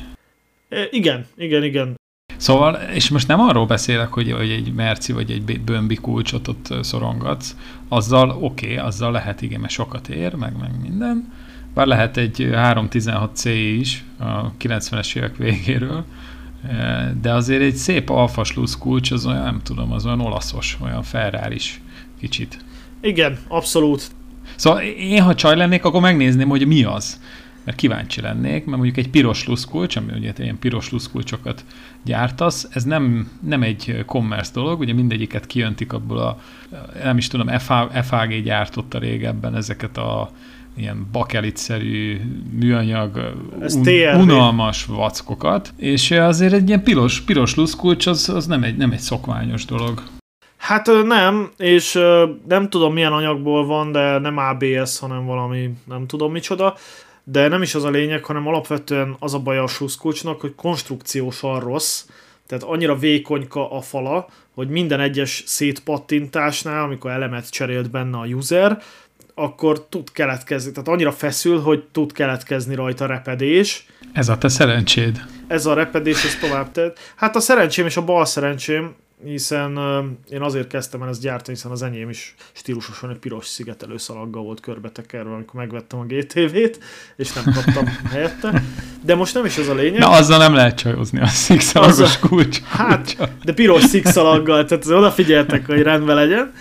E, 0.68 0.86
igen, 0.90 1.26
igen, 1.36 1.62
igen. 1.62 1.94
Szóval, 2.36 2.74
és 2.74 3.08
most 3.08 3.28
nem 3.28 3.40
arról 3.40 3.66
beszélek, 3.66 4.08
hogy, 4.08 4.32
hogy 4.32 4.50
egy 4.50 4.72
merci 4.72 5.12
vagy 5.12 5.30
egy 5.30 5.60
bömbi 5.60 5.94
kulcsot 5.94 6.48
ott 6.48 6.74
szorongatsz, 6.82 7.56
azzal 7.88 8.30
oké, 8.30 8.72
okay, 8.72 8.76
azzal 8.76 9.12
lehet 9.12 9.42
igen, 9.42 9.60
mert 9.60 9.72
sokat 9.72 10.08
ér, 10.08 10.34
meg, 10.34 10.56
meg 10.60 10.80
minden, 10.82 11.32
bár 11.74 11.86
lehet 11.86 12.16
egy 12.16 12.48
316C 12.52 13.74
is 13.80 14.04
a 14.18 14.52
90-es 14.52 15.16
évek 15.16 15.36
végéről, 15.36 16.04
de 17.20 17.32
azért 17.32 17.62
egy 17.62 17.74
szép 17.74 18.10
alfa 18.10 18.44
kulcs, 18.78 19.10
az 19.10 19.26
olyan, 19.26 19.42
nem 19.42 19.60
tudom, 19.62 19.92
az 19.92 20.06
olyan 20.06 20.20
olaszos, 20.20 20.78
olyan 20.82 21.02
ferrari 21.02 21.54
is 21.54 21.80
kicsit. 22.20 22.64
Igen, 23.00 23.38
abszolút. 23.48 24.10
Szóval 24.56 24.80
én, 24.82 25.22
ha 25.22 25.34
csaj 25.34 25.56
lennék, 25.56 25.84
akkor 25.84 26.00
megnézném, 26.00 26.48
hogy 26.48 26.66
mi 26.66 26.84
az. 26.84 27.20
Mert 27.64 27.76
kíváncsi 27.76 28.20
lennék, 28.20 28.64
mert 28.64 28.76
mondjuk 28.76 28.96
egy 28.96 29.10
piros 29.10 29.46
luszkulcs, 29.46 29.96
ami 29.96 30.12
ugye 30.12 30.32
ilyen 30.38 30.58
piros 30.58 30.90
luszkulcsokat 30.90 31.64
gyártasz, 32.04 32.68
ez 32.70 32.84
nem, 32.84 33.30
nem 33.40 33.62
egy 33.62 34.02
commerce 34.06 34.52
dolog, 34.52 34.80
ugye 34.80 34.92
mindegyiket 34.92 35.46
kijöntik 35.46 35.92
abból 35.92 36.18
a, 36.18 36.40
nem 37.02 37.16
is 37.16 37.26
tudom, 37.26 37.48
FAG 38.02 38.42
gyártotta 38.42 38.98
régebben 38.98 39.56
ezeket 39.56 39.96
a 39.96 40.30
ilyen 40.76 41.06
bakelitszerű 41.12 42.20
műanyag 42.58 43.34
un, 43.60 44.20
unalmas 44.20 44.84
vackokat, 44.84 45.72
és 45.76 46.10
azért 46.10 46.52
egy 46.52 46.68
ilyen 46.68 46.82
piros, 46.82 47.20
piros 47.20 47.54
luszkulcs 47.54 48.06
az, 48.06 48.28
az 48.28 48.46
nem, 48.46 48.62
egy, 48.62 48.76
nem 48.76 48.90
egy 48.90 48.98
szokványos 48.98 49.64
dolog. 49.64 50.02
Hát 50.56 50.90
nem, 51.04 51.50
és 51.56 51.92
nem 52.48 52.68
tudom 52.68 52.92
milyen 52.92 53.12
anyagból 53.12 53.66
van, 53.66 53.92
de 53.92 54.18
nem 54.18 54.36
ABS, 54.36 54.98
hanem 54.98 55.26
valami 55.26 55.70
nem 55.84 56.06
tudom 56.06 56.32
micsoda, 56.32 56.76
de 57.24 57.48
nem 57.48 57.62
is 57.62 57.74
az 57.74 57.84
a 57.84 57.90
lényeg, 57.90 58.24
hanem 58.24 58.46
alapvetően 58.46 59.16
az 59.18 59.34
a 59.34 59.38
baj 59.38 59.58
a 59.58 59.66
sluszkulcsnak, 59.66 60.40
hogy 60.40 60.54
konstrukciósan 60.54 61.60
rossz, 61.60 62.04
tehát 62.46 62.64
annyira 62.64 62.96
vékonyka 62.96 63.70
a 63.70 63.80
fala, 63.80 64.26
hogy 64.54 64.68
minden 64.68 65.00
egyes 65.00 65.42
szétpattintásnál, 65.46 66.82
amikor 66.82 67.10
elemet 67.10 67.50
cserélt 67.50 67.90
benne 67.90 68.18
a 68.18 68.24
user, 68.26 68.82
akkor 69.34 69.86
tud 69.88 70.12
keletkezni, 70.12 70.70
tehát 70.70 70.88
annyira 70.88 71.12
feszül, 71.12 71.60
hogy 71.60 71.84
tud 71.92 72.12
keletkezni 72.12 72.74
rajta 72.74 73.06
repedés. 73.06 73.86
Ez 74.12 74.28
a 74.28 74.38
te 74.38 74.48
szerencséd. 74.48 75.24
Ez 75.46 75.66
a 75.66 75.74
repedés, 75.74 76.24
ez 76.24 76.36
tovább 76.40 76.72
tett. 76.72 76.98
Hát 77.16 77.36
a 77.36 77.40
szerencsém 77.40 77.86
és 77.86 77.96
a 77.96 78.04
bal 78.04 78.24
szerencsém, 78.24 78.94
hiszen 79.24 79.78
uh, 79.78 80.04
én 80.30 80.42
azért 80.42 80.66
kezdtem 80.66 81.02
el 81.02 81.08
ezt 81.08 81.20
gyártani, 81.20 81.56
hiszen 81.56 81.70
az 81.70 81.82
enyém 81.82 82.08
is 82.08 82.34
stílusosan 82.52 83.10
egy 83.10 83.18
piros 83.18 83.46
szigetelő 83.46 83.96
szalaggal 83.96 84.42
volt 84.42 84.60
körbetekerve, 84.60 85.34
amikor 85.34 85.60
megvettem 85.60 85.98
a 85.98 86.04
GTV-t, 86.04 86.78
és 87.16 87.32
nem 87.32 87.44
kaptam 87.54 87.86
helyette. 88.10 88.62
De 89.04 89.14
most 89.14 89.34
nem 89.34 89.44
is 89.44 89.56
ez 89.56 89.68
a 89.68 89.74
lényeg. 89.74 90.00
Na, 90.00 90.10
azzal 90.10 90.38
nem 90.38 90.54
lehet 90.54 90.76
csajozni 90.76 91.20
a 91.20 91.26
szikszalagos 91.26 92.18
kulcs. 92.18 92.62
Hát, 92.62 93.30
de 93.44 93.52
piros 93.52 93.82
szikszalaggal, 93.82 94.64
tehát 94.64 94.86
odafigyeltek, 94.86 95.66
hogy 95.66 95.82
rendben 95.82 96.16
legyen. 96.16 96.52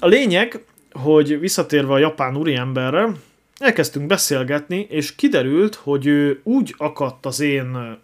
A 0.00 0.06
lényeg, 0.06 0.64
hogy 1.02 1.40
visszatérve 1.40 1.92
a 1.92 1.98
japán 1.98 2.36
úriemberre, 2.36 3.12
elkezdtünk 3.58 4.06
beszélgetni, 4.06 4.86
és 4.90 5.14
kiderült, 5.14 5.74
hogy 5.74 6.06
ő 6.06 6.40
úgy 6.42 6.74
akadt 6.78 7.26
az 7.26 7.40
én 7.40 7.98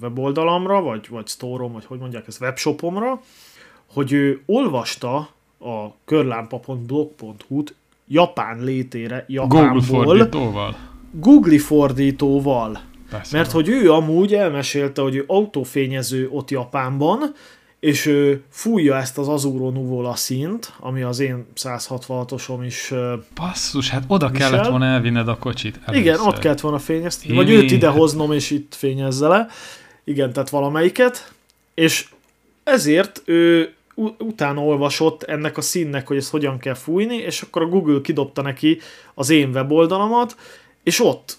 weboldalamra, 0.00 0.80
vagy, 0.80 1.08
vagy 1.08 1.26
store 1.26 1.66
vagy 1.66 1.84
hogy 1.84 1.98
mondják 1.98 2.26
ezt, 2.26 2.40
webshopomra, 2.40 3.20
hogy 3.92 4.12
ő 4.12 4.42
olvasta 4.46 5.16
a 5.60 5.94
körlámpa.blog.hu-t 6.04 7.74
japán 8.08 8.64
létére, 8.64 9.24
Japánból. 9.28 9.68
Google 9.68 9.82
fordítóval. 9.82 10.76
Google 11.10 11.58
fordítóval. 11.58 12.80
Persze. 13.10 13.36
Mert 13.36 13.50
hogy 13.50 13.68
ő 13.68 13.92
amúgy 13.92 14.34
elmesélte, 14.34 15.02
hogy 15.02 15.16
ő 15.16 15.24
autófényező 15.26 16.28
ott 16.30 16.50
Japánban, 16.50 17.34
és 17.80 18.06
ő 18.06 18.42
fújja 18.50 18.96
ezt 18.96 19.18
az 19.18 19.28
Azuro 19.28 19.70
Nuvola 19.70 20.14
szint, 20.14 20.72
ami 20.80 21.02
az 21.02 21.18
én 21.18 21.46
166-osom 21.56 22.58
is 22.66 22.92
Passzus, 23.34 23.88
hát 23.88 24.04
oda 24.06 24.28
visel. 24.28 24.50
kellett 24.50 24.66
volna 24.68 24.84
elvinned 24.84 25.28
a 25.28 25.38
kocsit 25.38 25.80
először. 25.84 26.06
Igen, 26.06 26.20
ott 26.20 26.38
kellett 26.38 26.60
volna 26.60 26.78
fényeztetni, 26.78 27.34
vagy 27.34 27.50
őt 27.50 27.70
ide 27.70 27.88
hoznom, 27.88 28.32
és 28.32 28.50
itt 28.50 28.74
fényezze 28.74 29.28
le. 29.28 29.46
Igen, 30.04 30.32
tehát 30.32 30.50
valamelyiket. 30.50 31.32
És 31.74 32.08
ezért 32.64 33.22
ő 33.24 33.72
utána 34.18 34.60
olvasott 34.60 35.22
ennek 35.22 35.56
a 35.56 35.60
színnek, 35.60 36.06
hogy 36.06 36.16
ezt 36.16 36.30
hogyan 36.30 36.58
kell 36.58 36.74
fújni, 36.74 37.16
és 37.16 37.42
akkor 37.42 37.62
a 37.62 37.66
Google 37.68 38.00
kidobta 38.00 38.42
neki 38.42 38.80
az 39.14 39.30
én 39.30 39.50
weboldalamat, 39.50 40.36
és 40.82 41.00
ott 41.00 41.38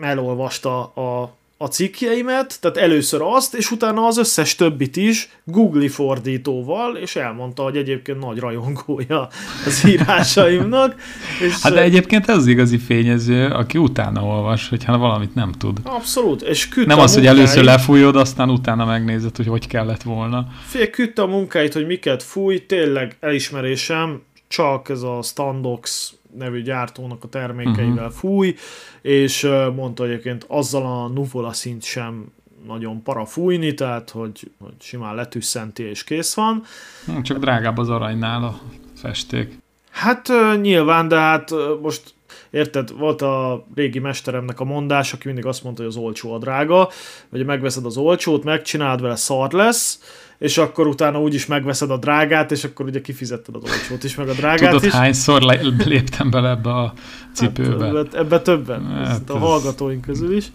elolvasta 0.00 0.82
a 0.82 1.36
a 1.62 1.66
cikkjeimet, 1.66 2.60
tehát 2.60 2.76
először 2.76 3.20
azt, 3.22 3.54
és 3.54 3.70
utána 3.70 4.06
az 4.06 4.18
összes 4.18 4.54
többit 4.54 4.96
is 4.96 5.28
Google 5.44 5.88
fordítóval, 5.88 6.96
és 6.96 7.16
elmondta, 7.16 7.62
hogy 7.62 7.76
egyébként 7.76 8.18
nagy 8.18 8.38
rajongója 8.38 9.28
az 9.66 9.86
írásaimnak. 9.86 10.94
És 11.40 11.62
hát 11.62 11.72
de 11.72 11.82
egyébként 11.82 12.28
ez 12.28 12.36
az 12.36 12.46
igazi 12.46 12.78
fényező, 12.78 13.46
aki 13.46 13.78
utána 13.78 14.22
olvas, 14.24 14.68
hogyha 14.68 14.98
valamit 14.98 15.34
nem 15.34 15.52
tud. 15.52 15.78
Abszolút, 15.82 16.42
és 16.42 16.68
Nem 16.86 16.98
az, 16.98 17.14
hogy 17.14 17.26
először 17.26 17.64
lefújod, 17.64 18.16
aztán 18.16 18.50
utána 18.50 18.84
megnézed, 18.84 19.36
hogy 19.36 19.46
hogy 19.46 19.66
kellett 19.66 20.02
volna. 20.02 20.46
Fél 20.66 20.90
küldte 20.90 21.22
a 21.22 21.26
munkáit, 21.26 21.72
hogy 21.72 21.86
miket 21.86 22.22
fúj, 22.22 22.66
tényleg 22.66 23.16
elismerésem, 23.20 24.22
csak 24.48 24.88
ez 24.88 25.02
a 25.02 25.18
Standox 25.22 26.14
nevű 26.38 26.62
gyártónak 26.62 27.24
a 27.24 27.28
termékeivel 27.28 28.06
uh-huh. 28.06 28.18
fúj, 28.18 28.54
és 29.02 29.48
mondta 29.74 30.04
egyébként 30.04 30.44
azzal 30.48 30.86
a 30.86 31.08
nuvola 31.08 31.52
szint 31.52 31.82
sem 31.82 32.32
nagyon 32.66 33.02
para 33.02 33.24
fújni, 33.24 33.74
tehát 33.74 34.10
hogy, 34.10 34.50
hogy 34.58 34.74
simán 34.78 35.14
letüsszenti 35.14 35.82
és 35.82 36.04
kész 36.04 36.34
van. 36.34 36.62
Hm, 37.06 37.20
csak 37.20 37.38
drágább 37.38 37.78
az 37.78 37.88
aranynál 37.88 38.44
a 38.44 38.60
festék. 38.96 39.58
Hát 39.90 40.28
nyilván, 40.60 41.08
de 41.08 41.16
hát 41.16 41.50
most 41.82 42.14
Érted? 42.50 42.98
Volt 42.98 43.22
a 43.22 43.66
régi 43.74 43.98
mesteremnek 43.98 44.60
a 44.60 44.64
mondás, 44.64 45.12
aki 45.12 45.26
mindig 45.26 45.46
azt 45.46 45.62
mondta, 45.62 45.82
hogy 45.82 45.90
az 45.90 45.96
olcsó 45.96 46.34
a 46.34 46.38
drága, 46.38 46.88
hogy 47.30 47.44
megveszed 47.44 47.84
az 47.84 47.96
olcsót, 47.96 48.44
megcsinálod 48.44 49.00
vele 49.00 49.16
szar 49.16 49.52
lesz, 49.52 50.00
és 50.40 50.58
akkor 50.58 50.86
utána 50.86 51.20
úgyis 51.20 51.46
megveszed 51.46 51.90
a 51.90 51.96
drágát, 51.96 52.50
és 52.50 52.64
akkor 52.64 52.86
ugye 52.86 53.00
kifizetted 53.00 53.54
az 53.54 53.62
olcsót 53.62 54.04
is, 54.04 54.14
meg 54.14 54.28
a 54.28 54.32
drágát 54.32 54.70
Tudod, 54.70 54.84
is. 54.84 54.92
hányszor 54.92 55.42
léptem 55.84 56.30
bele 56.30 56.50
ebbe 56.50 56.70
a 56.70 56.92
cipőbe? 57.32 57.86
Hát, 57.86 57.94
ebbe, 57.94 58.18
ebbe 58.18 58.40
többen, 58.40 58.86
hát, 58.86 59.30
a 59.30 59.38
hallgatóink 59.38 60.00
közül 60.00 60.36
is. 60.36 60.46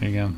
Igen. 0.00 0.36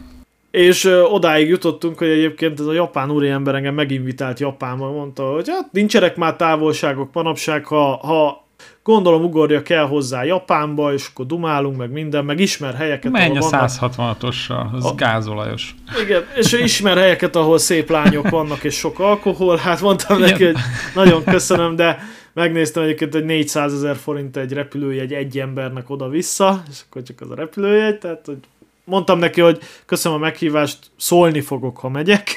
És 0.50 0.85
ö, 0.85 1.03
odáig 1.03 1.49
jutottunk, 1.49 1.99
hogy 1.99 2.09
egyébként 2.09 2.61
ez 2.61 2.67
a 2.67 2.73
japán 2.73 3.11
úriember 3.11 3.55
engem 3.55 3.75
meginvitált 3.75 4.41
Japánba, 4.41 4.91
mondta, 4.91 5.23
hogy 5.23 5.49
hát 5.49 5.73
nincsenek 5.73 6.17
már 6.17 6.37
távolságok 6.37 7.12
manapság, 7.12 7.65
ha, 7.65 7.97
ha 7.97 8.46
Gondolom 8.87 9.25
ugorja 9.25 9.62
kell 9.62 9.87
hozzá 9.87 10.25
Japánba, 10.25 10.93
és 10.93 11.07
akkor 11.11 11.26
dumálunk, 11.26 11.76
meg 11.76 11.90
minden, 11.90 12.25
meg 12.25 12.40
ismer 12.40 12.75
helyeket. 12.75 13.12
Menj 13.12 13.38
a 13.38 13.40
166-ossal, 13.40 14.71
az 14.73 14.85
a... 14.85 14.95
gázolajos. 14.95 15.75
Igen, 16.02 16.25
és 16.37 16.52
ismer 16.52 16.97
helyeket, 16.97 17.37
ahol 17.37 17.59
szép 17.59 17.90
lányok 17.90 18.28
vannak, 18.28 18.64
és 18.64 18.75
sok 18.75 18.99
alkohol. 18.99 19.57
Hát 19.57 19.81
mondtam 19.81 20.19
neki, 20.19 20.45
hogy 20.45 20.57
nagyon 20.95 21.25
köszönöm, 21.25 21.76
de 21.76 21.99
megnéztem 22.33 22.83
egyébként, 22.83 23.12
hogy 23.12 23.25
400 23.25 23.73
ezer 23.73 23.97
forint 23.97 24.37
egy 24.37 24.52
repülőjegy 24.52 25.12
egy 25.12 25.38
embernek 25.38 25.90
oda-vissza, 25.90 26.62
és 26.71 26.81
akkor 26.88 27.02
csak 27.02 27.21
az 27.21 27.31
a 27.31 27.35
repülőjegy, 27.35 27.99
tehát 27.99 28.23
hogy 28.26 28.38
mondtam 28.85 29.19
neki, 29.19 29.40
hogy 29.40 29.59
köszönöm 29.87 30.19
a 30.19 30.21
meghívást, 30.21 30.78
szólni 30.97 31.40
fogok, 31.40 31.78
ha 31.78 31.88
megyek. 31.88 32.31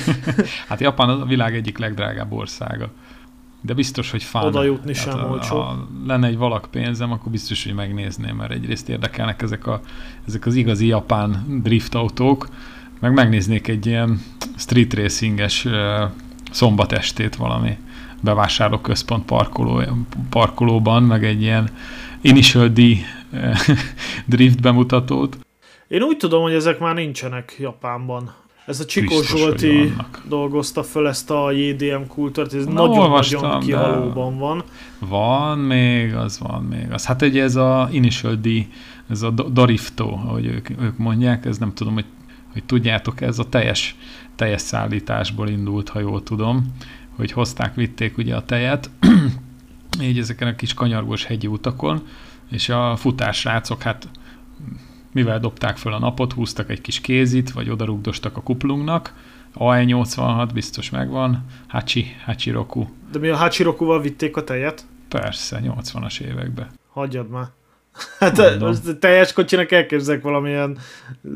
hát 0.68 0.80
Japán 0.80 1.08
a 1.08 1.24
világ 1.24 1.54
egyik 1.54 1.78
legdrágább 1.78 2.32
országa 2.32 2.90
de 3.62 3.74
biztos, 3.74 4.10
hogy 4.10 4.22
fán. 4.22 4.44
Oda 4.44 4.62
jutni 4.62 4.94
hát, 4.94 5.04
sem 5.04 5.30
olcsó. 5.30 5.60
Ha 5.60 5.88
lenne 6.06 6.26
egy 6.26 6.36
valak 6.36 6.68
pénzem, 6.70 7.12
akkor 7.12 7.32
biztos, 7.32 7.64
hogy 7.64 7.74
megnézném, 7.74 8.36
mert 8.36 8.50
egyrészt 8.50 8.88
érdekelnek 8.88 9.42
ezek, 9.42 9.66
a, 9.66 9.80
ezek 10.26 10.46
az 10.46 10.54
igazi 10.54 10.86
japán 10.86 11.60
drift 11.62 11.94
autók, 11.94 12.48
meg 13.00 13.12
megnéznék 13.12 13.68
egy 13.68 13.86
ilyen 13.86 14.20
street 14.56 14.94
racinges 14.94 15.64
uh, 15.64 15.72
szombatestét 16.50 17.36
valami 17.36 17.76
bevásárlóközpont 18.20 19.24
parkoló, 19.24 19.82
parkolóban, 20.30 21.02
meg 21.02 21.24
egy 21.24 21.42
ilyen 21.42 21.70
Initial 22.20 22.68
D 22.78 22.80
drift 24.26 24.60
bemutatót. 24.60 25.38
Én 25.88 26.02
úgy 26.02 26.16
tudom, 26.16 26.42
hogy 26.42 26.52
ezek 26.52 26.78
már 26.78 26.94
nincsenek 26.94 27.56
Japánban. 27.58 28.34
Ez 28.66 28.80
a 28.80 28.84
Csikó 28.84 29.22
Zsolti 29.22 29.94
dolgozta 30.28 30.82
föl 30.82 31.08
ezt 31.08 31.30
a 31.30 31.50
JDM 31.50 32.06
kultúrt, 32.08 32.54
ez 32.54 32.64
nagyon-nagyon 32.64 33.60
kihalóban 33.60 34.38
van. 34.38 34.62
Van 34.98 35.58
még, 35.58 36.14
az 36.14 36.38
van 36.38 36.62
még. 36.62 36.86
Az, 36.90 37.06
hát 37.06 37.22
ugye 37.22 37.42
ez 37.42 37.56
a 37.56 37.88
Initial 37.92 38.34
D, 38.34 38.48
ez 39.10 39.22
a 39.22 39.30
Darifto, 39.30 40.04
ahogy 40.04 40.46
ők, 40.46 40.70
ők 40.70 40.98
mondják, 40.98 41.44
ez 41.44 41.58
nem 41.58 41.74
tudom, 41.74 41.94
hogy, 41.94 42.04
hogy 42.52 42.64
tudjátok, 42.64 43.20
ez 43.20 43.38
a 43.38 43.48
teljes, 43.48 43.96
teljes 44.36 44.60
szállításból 44.60 45.48
indult, 45.48 45.88
ha 45.88 46.00
jól 46.00 46.22
tudom, 46.22 46.74
hogy 47.16 47.32
hozták, 47.32 47.74
vitték 47.74 48.16
ugye 48.18 48.36
a 48.36 48.44
tejet, 48.44 48.90
így 50.02 50.18
ezeken 50.18 50.48
a 50.48 50.54
kis 50.54 50.74
kanyargós 50.74 51.24
hegyi 51.24 51.46
utakon, 51.46 52.02
és 52.50 52.68
a 52.68 52.96
futásrácok, 52.96 53.82
hát 53.82 54.08
mivel 55.12 55.40
dobták 55.40 55.76
föl 55.76 55.92
a 55.92 55.98
napot, 55.98 56.32
húztak 56.32 56.70
egy 56.70 56.80
kis 56.80 57.00
kézit, 57.00 57.50
vagy 57.50 57.70
odarugdostak 57.70 58.36
a 58.36 58.40
kuplungnak, 58.40 59.14
AE86 59.54 60.48
biztos 60.54 60.90
megvan, 60.90 61.44
Hachi, 61.68 62.16
Hachiroku. 62.24 62.86
De 63.12 63.18
mi 63.18 63.28
a 63.28 63.36
Hachirokuval 63.36 64.00
vitték 64.00 64.36
a 64.36 64.44
tejet? 64.44 64.84
Persze, 65.08 65.60
80-as 65.64 66.20
években. 66.20 66.66
Hagyjad 66.92 67.30
már. 67.30 67.46
Hát 68.18 68.58
most 68.58 68.98
teljes 68.98 69.32
kocsinak 69.32 69.72
elképzelek 69.72 70.22
valamilyen 70.22 70.78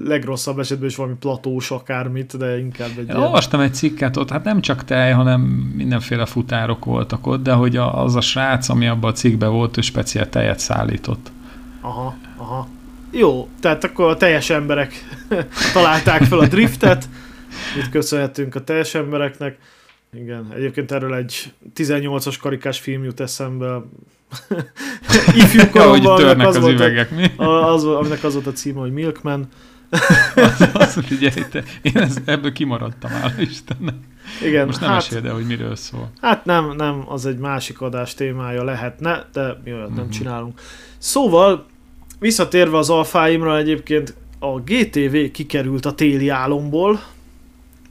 legrosszabb 0.04 0.58
esetben 0.58 0.88
is 0.88 0.96
valami 0.96 1.14
platós 1.16 1.70
akármit, 1.70 2.36
de 2.36 2.58
inkább 2.58 2.90
egy 2.98 3.08
Én 3.08 3.16
olvastam 3.16 3.60
egy 3.60 3.74
cikket 3.74 4.16
ott, 4.16 4.30
hát 4.30 4.44
nem 4.44 4.60
csak 4.60 4.84
tej, 4.84 5.12
hanem 5.12 5.40
mindenféle 5.74 6.26
futárok 6.26 6.84
voltak 6.84 7.26
ott, 7.26 7.42
de 7.42 7.52
hogy 7.52 7.76
az 7.76 8.14
a 8.14 8.20
srác, 8.20 8.68
ami 8.68 8.86
abban 8.86 9.10
a 9.10 9.14
cikkben 9.14 9.50
volt, 9.50 9.76
ő 9.76 9.80
speciál 9.80 10.28
tejet 10.28 10.58
szállított. 10.58 11.30
Aha. 11.80 12.14
Jó, 13.18 13.48
tehát 13.60 13.84
akkor 13.84 14.10
a 14.10 14.16
teljes 14.16 14.50
emberek 14.50 15.04
találták 15.74 16.22
fel 16.22 16.38
a 16.38 16.46
driftet, 16.46 17.08
itt 17.78 17.90
köszönhetünk 17.90 18.54
a 18.54 18.64
teljes 18.64 18.94
embereknek. 18.94 19.58
Igen, 20.12 20.52
egyébként 20.54 20.92
erről 20.92 21.14
egy 21.14 21.52
18-as 21.76 22.36
karikás 22.40 22.78
film 22.78 23.04
jut 23.04 23.20
eszembe, 23.20 23.82
ifjú 25.36 25.70
koromban, 25.70 26.20
ja, 26.20 26.48
az, 26.48 26.56
az, 26.56 26.66
üvegek, 26.66 27.10
mi? 27.10 27.32
Az, 27.36 27.84
aminek 27.84 28.24
az 28.24 28.34
volt 28.34 28.46
a 28.46 28.52
címe, 28.52 28.80
hogy 28.80 28.92
Milkman. 28.92 29.48
az, 30.34 30.68
az, 30.72 30.98
figyelj, 31.06 31.48
te, 31.50 31.62
én 31.82 31.96
ez, 31.96 32.16
ebből 32.24 32.52
kimaradtam, 32.52 33.10
áll 33.22 33.32
Istennek. 33.38 33.94
Igen, 34.42 34.66
Most 34.66 34.80
nem 34.80 34.90
hát, 34.90 35.00
esél, 35.02 35.20
de 35.20 35.30
hogy 35.30 35.46
miről 35.46 35.76
szól. 35.76 36.10
Hát 36.20 36.44
nem, 36.44 36.72
nem, 36.76 37.04
az 37.08 37.26
egy 37.26 37.38
másik 37.38 37.80
adás 37.80 38.14
témája 38.14 38.64
lehetne, 38.64 39.24
de 39.32 39.60
mi 39.64 39.72
olyat 39.72 39.82
uh-huh. 39.82 39.96
nem 39.96 40.04
mhm. 40.04 40.14
csinálunk. 40.14 40.60
Szóval, 40.98 41.66
visszatérve 42.18 42.76
az 42.76 42.90
alfáimra 42.90 43.56
egyébként, 43.56 44.14
a 44.38 44.60
GTV 44.60 45.16
kikerült 45.32 45.86
a 45.86 45.94
téli 45.94 46.28
álomból, 46.28 47.00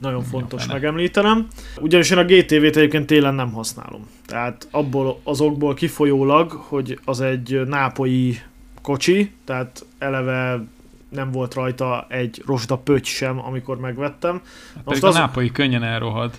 nagyon 0.00 0.22
fontos 0.22 0.66
Jó, 0.66 0.72
megemlítenem. 0.72 1.46
Ugyanis 1.80 2.10
én 2.10 2.18
a 2.18 2.24
GTV-t 2.24 2.76
egyébként 2.76 3.06
télen 3.06 3.34
nem 3.34 3.52
használom. 3.52 4.08
Tehát 4.26 4.68
abból 4.70 5.20
azokból 5.22 5.74
kifolyólag, 5.74 6.50
hogy 6.52 6.98
az 7.04 7.20
egy 7.20 7.60
nápolyi 7.66 8.40
kocsi, 8.82 9.32
tehát 9.44 9.84
eleve 9.98 10.64
nem 11.08 11.30
volt 11.30 11.54
rajta 11.54 12.06
egy 12.08 12.42
rosda 12.46 12.76
pöty 12.76 13.04
sem, 13.04 13.44
amikor 13.44 13.80
megvettem. 13.80 14.40
Hát 14.74 14.84
Most 14.84 15.02
az... 15.02 15.14
a 15.14 15.18
nápolyi 15.18 15.50
könnyen 15.50 15.82
elrohad. 15.82 16.34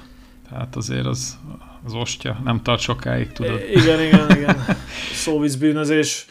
Tehát 0.49 0.75
azért 0.75 1.05
az, 1.05 1.37
az 1.85 1.93
ostya 1.93 2.39
nem 2.43 2.61
tart 2.61 2.81
sokáig, 2.81 3.31
tudod. 3.31 3.61
Igen, 3.73 4.01
igen, 4.01 4.29
igen. 4.37 4.57
Szóvízbűnözés. 5.23 6.25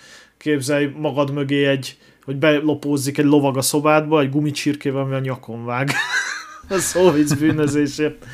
Képzelj 0.47 0.93
magad 0.99 1.33
mögé 1.33 1.67
egy, 1.67 1.97
hogy 2.25 2.37
belopózzik 2.37 3.19
egy 3.19 3.25
lovag 3.25 3.57
a 3.57 3.62
szobádba, 3.62 4.21
egy 4.21 4.31
gumicsirkével, 4.31 5.00
ami 5.00 5.15
a 5.15 5.19
nyakon 5.19 5.65
vág. 5.65 5.91
a 6.69 6.79
szóvic 6.79 7.33
bűnözésért. 7.33 8.26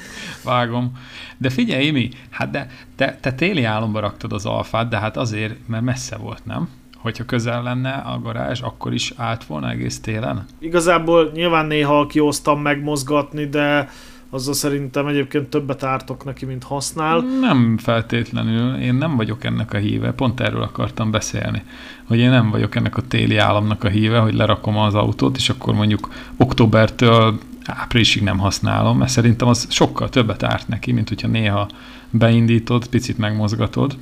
Vágom. 0.44 0.92
De 1.38 1.50
figyelj, 1.50 1.90
mi? 1.90 2.08
hát 2.30 2.50
de 2.50 2.66
te, 2.96 3.18
te 3.20 3.32
téli 3.32 3.64
álomba 3.64 4.00
raktad 4.00 4.32
az 4.32 4.46
alfát, 4.46 4.88
de 4.88 4.98
hát 4.98 5.16
azért, 5.16 5.68
mert 5.68 5.82
messze 5.82 6.16
volt, 6.16 6.44
nem? 6.44 6.68
Hogyha 6.96 7.24
közel 7.24 7.62
lenne 7.62 7.92
a 7.92 8.20
garázs, 8.20 8.60
akkor 8.60 8.94
is 8.94 9.12
állt 9.16 9.44
volna 9.44 9.70
egész 9.70 10.00
télen? 10.00 10.46
Igazából 10.58 11.30
nyilván 11.34 11.66
néha 11.66 12.06
kihoztam 12.06 12.60
megmozgatni, 12.60 13.46
de 13.46 13.88
azzal 14.34 14.54
szerintem 14.54 15.06
egyébként 15.06 15.48
többet 15.48 15.82
ártok 15.82 16.24
neki, 16.24 16.44
mint 16.44 16.64
használ. 16.64 17.20
Nem 17.40 17.78
feltétlenül, 17.78 18.76
én 18.76 18.94
nem 18.94 19.16
vagyok 19.16 19.44
ennek 19.44 19.72
a 19.72 19.76
híve, 19.76 20.12
pont 20.12 20.40
erről 20.40 20.62
akartam 20.62 21.10
beszélni, 21.10 21.62
hogy 22.04 22.18
én 22.18 22.30
nem 22.30 22.50
vagyok 22.50 22.74
ennek 22.74 22.96
a 22.96 23.02
téli 23.02 23.36
államnak 23.36 23.84
a 23.84 23.88
híve, 23.88 24.18
hogy 24.18 24.34
lerakom 24.34 24.76
az 24.76 24.94
autót, 24.94 25.36
és 25.36 25.48
akkor 25.48 25.74
mondjuk 25.74 26.08
októbertől 26.36 27.38
áprilisig 27.64 28.22
nem 28.22 28.38
használom, 28.38 28.98
mert 28.98 29.10
szerintem 29.10 29.48
az 29.48 29.66
sokkal 29.70 30.08
többet 30.08 30.42
árt 30.42 30.68
neki, 30.68 30.92
mint 30.92 31.08
hogyha 31.08 31.28
néha 31.28 31.68
beindítod, 32.10 32.86
picit 32.86 33.18
megmozgatod. 33.18 33.96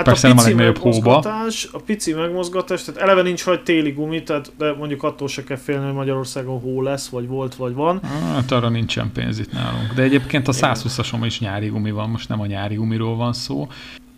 Hát 0.00 0.08
Persze 0.08 0.28
a 0.28 0.34
pici 0.34 0.54
megmozgatás, 0.54 1.64
hóba. 1.64 1.78
a 1.78 1.86
pici 1.86 2.12
megmozgatás, 2.12 2.82
tehát 2.84 3.00
eleve 3.00 3.22
nincs 3.22 3.44
rajta 3.44 3.62
téli 3.62 3.90
gumi, 3.90 4.22
tehát, 4.22 4.52
de 4.58 4.72
mondjuk 4.72 5.02
attól 5.02 5.28
se 5.28 5.44
kell 5.44 5.56
félni, 5.56 5.84
hogy 5.84 5.94
Magyarországon 5.94 6.60
hó 6.60 6.82
lesz, 6.82 7.08
vagy 7.08 7.26
volt, 7.26 7.54
vagy 7.54 7.74
van. 7.74 8.00
Hát 8.34 8.50
arra 8.50 8.68
nincsen 8.68 9.10
pénz 9.12 9.38
itt 9.38 9.52
nálunk. 9.52 9.92
De 9.94 10.02
egyébként 10.02 10.48
a 10.48 10.52
120-asom 10.52 11.22
is 11.24 11.40
nyári 11.40 11.68
gumi 11.68 11.90
van, 11.90 12.10
most 12.10 12.28
nem 12.28 12.40
a 12.40 12.46
nyári 12.46 12.74
gumiról 12.74 13.16
van 13.16 13.32
szó. 13.32 13.68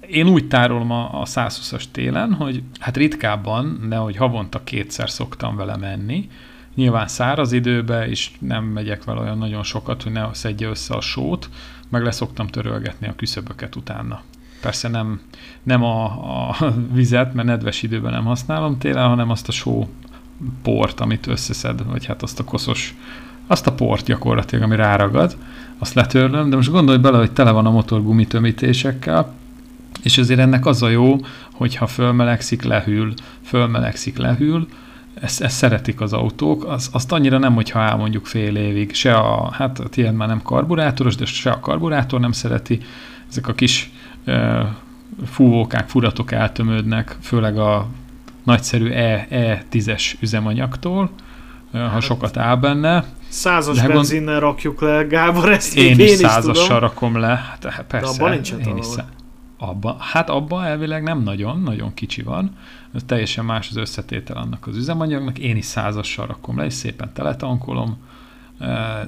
Én 0.07 0.29
úgy 0.29 0.49
tárolom 0.49 0.90
a, 0.90 1.21
a 1.21 1.25
120-as 1.25 1.83
télen, 1.92 2.33
hogy 2.33 2.62
hát 2.79 2.97
ritkábban, 2.97 3.87
de 3.88 3.97
hogy 3.97 4.16
havonta 4.16 4.64
kétszer 4.64 5.11
szoktam 5.11 5.57
vele 5.57 5.77
menni, 5.77 6.29
Nyilván 6.75 7.09
száraz 7.09 7.53
időben 7.53 8.11
is 8.11 8.33
nem 8.38 8.64
megyek 8.64 9.05
vele 9.05 9.21
olyan 9.21 9.38
nagyon 9.38 9.62
sokat, 9.62 10.03
hogy 10.03 10.12
ne 10.12 10.35
szedje 10.35 10.68
össze 10.68 10.95
a 10.95 11.01
sót, 11.01 11.49
meg 11.88 12.03
leszoktam 12.03 12.47
törölgetni 12.47 13.09
a 13.09 13.14
küszöböket 13.16 13.77
utána. 13.77 14.23
Persze 14.62 14.88
nem, 14.88 15.20
nem 15.62 15.83
a, 15.85 16.05
a 16.48 16.57
vizet, 16.92 17.35
mert 17.35 17.48
nedves 17.48 17.83
időben 17.83 18.12
nem 18.12 18.25
használom 18.25 18.79
télen, 18.79 19.09
hanem 19.09 19.31
azt 19.31 19.48
a 19.48 19.53
só 19.53 19.88
port, 20.62 21.01
amit 21.01 21.27
összeszed, 21.27 21.85
vagy 21.85 22.07
hát 22.07 22.22
azt 22.22 22.40
a 22.40 22.44
koszos, 22.44 22.94
azt 23.46 23.66
a 23.66 23.72
port 23.72 24.05
gyakorlatilag, 24.05 24.64
ami 24.64 24.77
ráragad, 24.77 25.37
azt 25.79 25.94
letörlöm, 25.94 26.51
de 26.51 26.57
most 26.57 26.70
gondolj 26.70 26.98
bele, 26.98 27.18
hogy 27.18 27.33
tele 27.33 27.51
van 27.51 27.66
a 27.66 27.70
motor 27.70 28.03
gumitömítésekkel, 28.03 29.33
és 30.03 30.18
azért 30.18 30.40
ennek 30.40 30.66
az 30.66 30.83
a 30.83 30.88
jó, 30.88 31.16
hogyha 31.53 31.87
fölmelegszik, 31.87 32.62
lehűl, 32.62 33.14
fölmelegszik, 33.42 34.16
lehűl, 34.16 34.66
ezt, 35.14 35.40
ezt 35.40 35.57
szeretik 35.57 36.01
az 36.01 36.12
autók, 36.12 36.64
az, 36.64 36.88
azt 36.92 37.12
annyira 37.12 37.38
nem, 37.38 37.55
hogyha 37.55 37.81
áll 37.81 37.96
mondjuk 37.96 38.27
fél 38.27 38.57
évig. 38.57 38.94
Se 38.94 39.14
a, 39.14 39.51
hát 39.51 39.81
a 39.81 39.88
tiéd 39.88 40.14
már 40.14 40.29
nem 40.29 40.42
karburátoros, 40.42 41.14
de 41.14 41.25
se 41.25 41.51
a 41.51 41.61
karburátor 41.61 42.20
nem 42.20 42.33
szereti. 42.33 42.81
Ezek 43.31 43.48
a 43.48 43.55
kis 43.55 43.90
fúvókák, 45.26 45.88
furatok 45.88 46.32
eltömődnek, 46.32 47.16
főleg 47.20 47.58
a 47.58 47.87
nagyszerű 48.42 48.90
E, 48.90 49.26
E10-es 49.30 50.14
üzemanyagtól, 50.20 51.11
ha 51.72 51.78
hát, 51.78 52.02
sokat 52.02 52.37
áll 52.37 52.56
benne. 52.56 53.04
Százas 53.28 53.80
de 53.80 53.88
benzinnel 53.88 54.40
gond... 54.40 54.52
rakjuk 54.52 54.80
le, 54.80 55.02
Gábor, 55.02 55.52
ezt 55.52 55.76
én, 55.76 55.98
én 55.98 56.00
is 56.00 56.11
százassal 56.11 56.80
rakom 56.80 57.16
le. 57.16 57.58
Hát, 57.61 57.85
persze, 57.88 58.18
de 58.18 58.24
abban 58.24 58.40
én 58.66 58.76
is 58.76 58.85
szá... 58.85 59.04
abba, 59.58 59.96
Hát 60.00 60.30
abban 60.30 60.64
elvileg 60.64 61.02
nem 61.02 61.22
nagyon, 61.22 61.62
nagyon 61.62 61.94
kicsi 61.94 62.22
van 62.22 62.56
ez 62.94 63.02
teljesen 63.06 63.44
más 63.44 63.68
az 63.68 63.76
összetétel 63.76 64.37
annak 64.37 64.66
az 64.66 64.76
üzemanyagnak, 64.76 65.38
én 65.38 65.56
is 65.56 65.64
százassal 65.64 66.26
rakom 66.26 66.58
le, 66.58 66.64
és 66.64 66.72
szépen 66.72 67.12
teletankolom, 67.12 67.96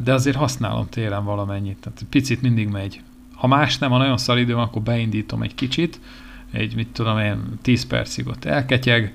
de 0.03 0.13
azért 0.13 0.37
használom 0.37 0.89
télen 0.89 1.25
valamennyit, 1.25 1.79
tehát 1.79 2.05
picit 2.11 2.43
mindig 2.43 2.69
megy. 2.69 3.03
Ha 3.35 3.47
más 3.47 3.79
nem, 3.79 3.91
ha 3.91 3.99
nagyon 3.99 4.17
szar 4.17 4.39
idő 4.39 4.55
van, 4.55 4.63
akkor 4.63 4.83
beindítom 4.83 5.43
egy 5.43 5.55
kicsit, 5.55 6.01
egy, 6.53 6.75
mit 6.75 6.89
tudom 6.89 7.19
én, 7.19 7.39
10 7.63 7.87
percig 7.87 8.27
ott 8.27 8.45
elketyeg, 8.45 9.15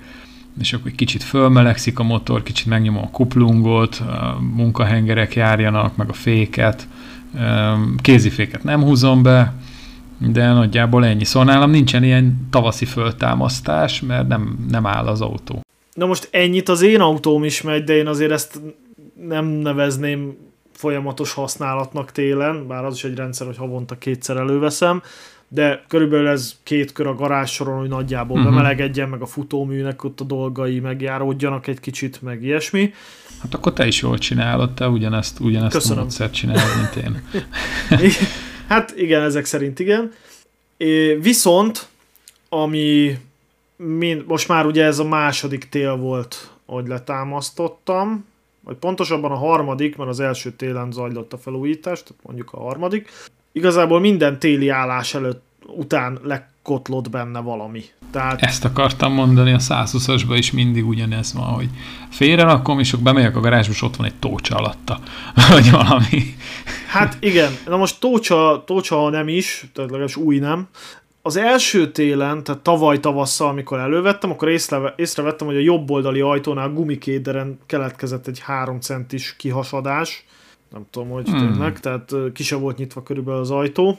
és 0.60 0.72
akkor 0.72 0.86
egy 0.86 0.94
kicsit 0.96 1.22
fölmelegszik 1.22 1.98
a 1.98 2.02
motor, 2.02 2.42
kicsit 2.42 2.66
megnyomom 2.66 3.02
a 3.02 3.10
kuplungot, 3.10 3.94
a 3.94 4.38
munkahengerek 4.54 5.34
járjanak, 5.34 5.96
meg 5.96 6.08
a 6.08 6.12
féket, 6.12 6.88
kéziféket 7.96 8.64
nem 8.64 8.82
húzom 8.82 9.22
be, 9.22 9.54
de 10.18 10.52
nagyjából 10.52 11.04
ennyi. 11.04 11.24
Szóval 11.24 11.52
nálam 11.52 11.70
nincsen 11.70 12.04
ilyen 12.04 12.46
tavaszi 12.50 12.84
föltámasztás, 12.84 14.00
mert 14.00 14.28
nem, 14.28 14.66
nem 14.70 14.86
áll 14.86 15.06
az 15.06 15.20
autó. 15.20 15.64
Na 15.94 16.06
most 16.06 16.28
ennyit 16.30 16.68
az 16.68 16.82
én 16.82 17.00
autóm 17.00 17.44
is 17.44 17.62
megy, 17.62 17.84
de 17.84 17.96
én 17.96 18.06
azért 18.06 18.30
ezt 18.30 18.60
nem 19.28 19.46
nevezném 19.46 20.36
folyamatos 20.80 21.32
használatnak 21.32 22.12
télen, 22.12 22.66
bár 22.66 22.84
az 22.84 22.94
is 22.94 23.04
egy 23.04 23.14
rendszer, 23.14 23.46
hogy 23.46 23.56
havonta 23.56 23.98
kétszer 23.98 24.36
előveszem, 24.36 25.02
de 25.48 25.84
körülbelül 25.88 26.28
ez 26.28 26.56
két 26.62 26.92
kör 26.92 27.06
a 27.06 27.14
garázs 27.14 27.50
soron, 27.50 27.78
hogy 27.78 27.88
nagyjából 27.88 28.38
uh-huh. 28.38 28.54
bemelegedjen, 28.54 29.08
meg 29.08 29.20
a 29.20 29.26
futóműnek 29.26 30.04
ott 30.04 30.20
a 30.20 30.24
dolgai 30.24 30.80
megjáródjanak 30.80 31.66
egy 31.66 31.80
kicsit, 31.80 32.22
meg 32.22 32.42
ilyesmi. 32.42 32.92
Hát 33.42 33.54
akkor 33.54 33.72
te 33.72 33.86
is 33.86 34.02
jól 34.02 34.18
csinálod, 34.18 34.74
te 34.74 34.88
ugyanezt, 34.88 35.40
ugyanezt 35.40 35.74
Köszönöm. 35.74 35.98
a 35.98 36.00
módszert 36.00 36.32
csinálod, 36.32 36.76
mint 36.76 37.04
én. 37.04 37.22
Hát 38.68 38.92
igen, 38.96 39.22
ezek 39.22 39.44
szerint 39.44 39.78
igen. 39.78 40.12
É, 40.76 41.14
viszont, 41.14 41.88
ami 42.48 43.18
mind, 43.76 44.24
most 44.26 44.48
már 44.48 44.66
ugye 44.66 44.84
ez 44.84 44.98
a 44.98 45.04
második 45.04 45.68
tél 45.68 45.96
volt, 45.96 46.50
hogy 46.66 46.88
letámasztottam, 46.88 48.24
vagy 48.64 48.76
pontosabban 48.76 49.30
a 49.30 49.36
harmadik, 49.36 49.96
mert 49.96 50.10
az 50.10 50.20
első 50.20 50.52
télen 50.52 50.92
zajlott 50.92 51.32
a 51.32 51.38
felújítás, 51.38 52.02
tehát 52.02 52.22
mondjuk 52.22 52.52
a 52.52 52.60
harmadik. 52.60 53.08
Igazából 53.52 54.00
minden 54.00 54.38
téli 54.38 54.68
állás 54.68 55.14
előtt 55.14 55.42
után 55.66 56.18
lekotlott 56.22 57.10
benne 57.10 57.40
valami. 57.40 57.84
Tehát... 58.10 58.42
Ezt 58.42 58.64
akartam 58.64 59.12
mondani, 59.12 59.52
a 59.52 59.58
120-asban 59.58 60.34
is 60.36 60.50
mindig 60.50 60.86
ugyanez 60.86 61.32
van, 61.34 61.46
hogy 61.46 61.68
félre 62.10 62.42
rakom, 62.42 62.78
és 62.78 62.92
akkor 62.92 63.04
bemegyek 63.04 63.36
a 63.36 63.40
garázsba, 63.40 63.72
és 63.72 63.82
ott 63.82 63.96
van 63.96 64.06
egy 64.06 64.14
tócsa 64.14 64.56
alatta, 64.56 65.00
vagy 65.50 65.70
valami. 65.70 66.34
Hát 66.88 67.16
igen, 67.20 67.52
na 67.66 67.76
most 67.76 68.00
tócsa, 68.00 68.62
tócsa 68.66 69.08
nem 69.08 69.28
is, 69.28 69.64
tehát 69.72 69.90
legalábbis 69.90 70.16
új 70.16 70.38
nem, 70.38 70.68
az 71.22 71.36
első 71.36 71.90
télen, 71.92 72.44
tehát 72.44 72.60
tavaly 72.60 73.00
tavasszal, 73.00 73.48
amikor 73.48 73.78
elővettem, 73.78 74.30
akkor 74.30 74.48
észre, 74.48 74.94
észrevettem, 74.96 75.46
hogy 75.46 75.56
a 75.56 75.60
jobb 75.60 75.90
oldali 75.90 76.20
ajtónál 76.20 76.68
gumikéderen 76.68 77.58
keletkezett 77.66 78.26
egy 78.26 78.38
3 78.38 78.80
centis 78.80 79.36
kihasadás. 79.36 80.24
Nem 80.70 80.86
tudom, 80.90 81.08
hogy 81.08 81.28
hmm. 81.28 81.38
tényleg, 81.38 81.80
tehát 81.80 82.12
ki 82.34 82.42
se 82.42 82.56
volt 82.56 82.76
nyitva 82.76 83.02
körülbelül 83.02 83.40
az 83.40 83.50
ajtó. 83.50 83.98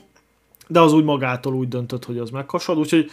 De 0.67 0.79
az 0.79 0.93
úgy 0.93 1.03
magától 1.03 1.53
úgy 1.53 1.67
döntött, 1.67 2.05
hogy 2.05 2.17
az 2.17 2.29
meghasad, 2.29 2.77
úgyhogy 2.77 3.12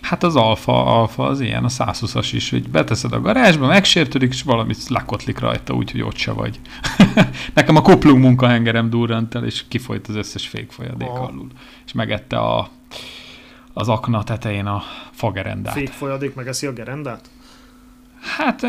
Hát 0.00 0.22
az 0.22 0.36
alfa, 0.36 0.84
alfa 1.00 1.24
az 1.24 1.40
ilyen, 1.40 1.64
a 1.64 1.68
120-as 1.68 2.28
is, 2.32 2.50
hogy 2.50 2.68
beteszed 2.68 3.12
a 3.12 3.20
garázsba, 3.20 3.66
megsértődik, 3.66 4.32
és 4.32 4.42
valamit 4.42 4.88
lakotlik 4.88 5.38
rajta, 5.38 5.74
úgyhogy 5.74 6.02
ott 6.02 6.16
se 6.16 6.32
vagy. 6.32 6.60
Nekem 7.54 7.76
a 7.76 7.82
kuplung 7.82 8.20
munkahengerem 8.20 8.90
durrant 8.90 9.34
el, 9.34 9.44
és 9.44 9.64
kifolyt 9.68 10.06
az 10.06 10.14
összes 10.14 10.48
fékfolyadék 10.48 11.08
alul. 11.08 11.48
És 11.86 11.92
megette 11.92 12.38
a 12.38 12.70
az 13.78 13.88
akna 13.88 14.22
tetején 14.22 14.66
a 14.66 14.82
fagerendát. 15.10 15.72
Fékfolyadék 15.72 16.34
megeszi 16.34 16.66
a 16.66 16.72
gerendát? 16.72 17.30
Hát 18.20 18.62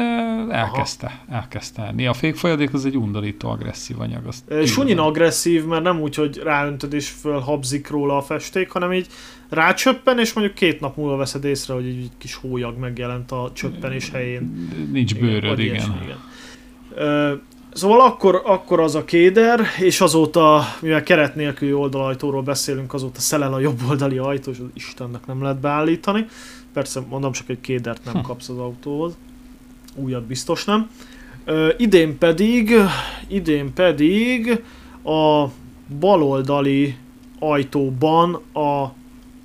elkezdte, 0.49 1.05
Aha. 1.05 1.37
elkezdte 1.37 1.83
enni. 1.83 2.07
A 2.07 2.13
fékfolyadék 2.13 2.73
az 2.73 2.85
egy 2.85 2.97
undorító 2.97 3.49
agresszív 3.49 3.99
anyag. 3.99 4.23
Sunyin 4.65 4.97
agresszív, 4.97 5.65
mert 5.65 5.83
nem 5.83 6.01
úgy, 6.01 6.15
hogy 6.15 6.37
ráöntöd 6.37 6.93
és 6.93 7.09
fölhabzik 7.09 7.89
róla 7.89 8.17
a 8.17 8.21
festék, 8.21 8.71
hanem 8.71 8.93
így 8.93 9.07
rácsöppen, 9.49 10.19
és 10.19 10.33
mondjuk 10.33 10.55
két 10.55 10.79
nap 10.79 10.97
múlva 10.97 11.15
veszed 11.15 11.43
észre, 11.43 11.73
hogy 11.73 11.85
egy 11.85 12.09
kis 12.17 12.35
hólyag 12.35 12.77
megjelent 12.77 13.31
a 13.31 13.51
csöppenés 13.53 14.09
helyén. 14.09 14.69
Nincs 14.91 15.15
bőröd, 15.15 15.59
igen. 15.59 15.75
igen. 15.75 15.99
igen. 16.03 17.41
Szóval 17.77 18.01
akkor, 18.01 18.41
akkor 18.45 18.79
az 18.79 18.95
a 18.95 19.05
kéder, 19.05 19.61
és 19.79 20.01
azóta, 20.01 20.63
mivel 20.81 21.03
keret 21.03 21.35
nélküli 21.35 21.73
oldalajtóról 21.73 22.41
beszélünk, 22.41 22.93
azóta 22.93 23.19
szelel 23.19 23.53
a 23.53 23.59
jobb 23.59 23.79
oldali 23.89 24.17
ajtó, 24.17 24.51
és 24.51 24.57
az 24.59 24.65
Istennek 24.73 25.25
nem 25.25 25.41
lehet 25.41 25.59
beállítani. 25.59 26.25
Persze 26.73 27.01
mondom, 27.09 27.31
csak 27.31 27.49
egy 27.49 27.61
kédert 27.61 28.05
nem 28.05 28.13
hm. 28.13 28.21
kapsz 28.21 28.49
az 28.49 28.57
autóhoz. 28.57 29.17
Újat 29.95 30.23
biztos 30.23 30.65
nem. 30.65 30.89
Ö, 31.45 31.69
idén 31.77 32.17
pedig, 32.17 32.73
idén 33.27 33.73
pedig 33.73 34.63
a 35.03 35.45
baloldali 35.99 36.97
ajtóban 37.39 38.41
a 38.53 38.91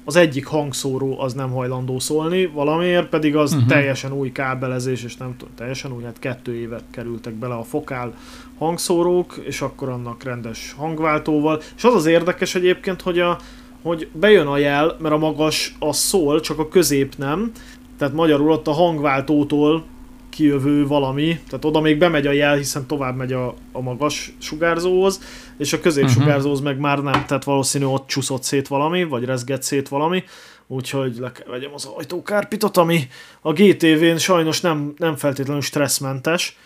az 0.05 0.17
egyik 0.17 0.47
hangszóró 0.47 1.21
az 1.21 1.33
nem 1.33 1.51
hajlandó 1.51 1.99
szólni, 1.99 2.47
valamiért 2.47 3.09
pedig 3.09 3.37
az 3.37 3.53
uh-huh. 3.53 3.69
teljesen 3.69 4.13
új 4.13 4.33
kábelezés, 4.33 5.05
és 5.05 5.17
nem 5.17 5.35
tudom, 5.37 5.55
teljesen 5.55 5.93
új, 5.93 6.03
hát 6.03 6.19
kettő 6.19 6.55
éve 6.55 6.81
kerültek 6.91 7.35
bele 7.35 7.55
a 7.55 7.63
fokál 7.63 8.15
hangszórók, 8.59 9.41
és 9.45 9.61
akkor 9.61 9.89
annak 9.89 10.23
rendes 10.23 10.75
hangváltóval. 10.79 11.61
És 11.77 11.85
az 11.85 11.95
az 11.95 12.07
érdekes 12.07 12.55
egyébként, 12.55 13.03
hogy, 13.03 13.19
a, 13.19 13.39
hogy 13.83 14.09
bejön 14.13 14.47
a 14.47 14.59
jel, 14.59 14.97
mert 14.99 15.15
a 15.15 15.19
magas 15.19 15.75
az 15.79 15.97
szól, 15.97 16.41
csak 16.41 16.59
a 16.59 16.69
közép 16.69 17.17
nem, 17.17 17.53
tehát 17.99 18.15
magyarul 18.15 18.51
ott 18.51 18.67
a 18.67 18.73
hangváltótól 18.73 19.85
kijövő 20.33 20.87
valami, 20.87 21.41
tehát 21.49 21.65
oda 21.65 21.81
még 21.81 21.99
bemegy 21.99 22.27
a 22.27 22.33
jel, 22.33 22.57
hiszen 22.57 22.87
tovább 22.87 23.17
megy 23.17 23.33
a, 23.33 23.55
a 23.73 23.81
magas 23.81 24.35
sugárzóhoz, 24.39 25.21
és 25.59 25.73
a 25.73 25.81
középsugárzóhoz 25.81 26.59
uh-huh. 26.59 26.75
meg 26.75 26.81
már 26.81 26.99
nem, 26.99 27.27
tehát 27.27 27.45
valószínű 27.45 27.85
ott 27.85 28.07
csúszott 28.07 28.43
szét 28.43 28.69
valami, 28.69 29.05
vagy 29.05 29.25
rezgett 29.25 29.63
szét 29.63 29.89
valami, 29.89 30.25
úgyhogy 30.67 31.17
le 31.19 31.33
kell 31.33 31.47
vegyem 31.51 31.75
az 31.75 31.85
ajtókárpitot, 31.85 32.77
ami 32.77 33.09
a 33.41 33.53
GTV-n 33.53 34.17
sajnos 34.17 34.61
nem, 34.61 34.95
nem 34.97 35.17
feltétlenül 35.17 35.63
stresszmentes, 35.63 36.57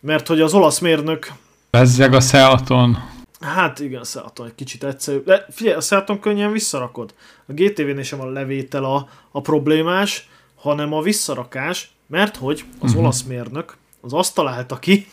mert 0.00 0.26
hogy 0.26 0.40
az 0.40 0.54
olasz 0.54 0.78
mérnök... 0.78 1.32
Bezzeg 1.70 2.14
a 2.14 2.20
Seaton. 2.20 2.98
Hát 3.40 3.80
igen, 3.80 4.00
a 4.00 4.04
Seaton 4.04 4.46
egy 4.46 4.54
kicsit 4.54 4.84
egyszerűbb. 4.84 5.24
De 5.24 5.46
figyelj, 5.50 5.76
a 5.76 5.80
Seaton 5.80 6.20
könnyen 6.20 6.52
visszarakod. 6.52 7.14
A 7.46 7.52
GTV-nél 7.52 8.02
sem 8.02 8.20
a 8.20 8.30
levétel 8.30 8.84
a, 8.84 9.08
a 9.30 9.40
problémás, 9.40 10.28
hanem 10.56 10.92
a 10.92 11.02
visszarakás, 11.02 11.92
mert 12.10 12.36
hogy 12.36 12.64
az 12.78 12.88
uh-huh. 12.88 13.02
olasz 13.02 13.22
mérnök 13.22 13.76
az 14.00 14.12
azt 14.12 14.34
találta 14.34 14.78
ki, 14.78 15.06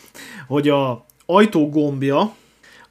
hogy 0.48 0.70
a 0.70 1.06
ajtó 1.26 1.70
gombja 1.70 2.36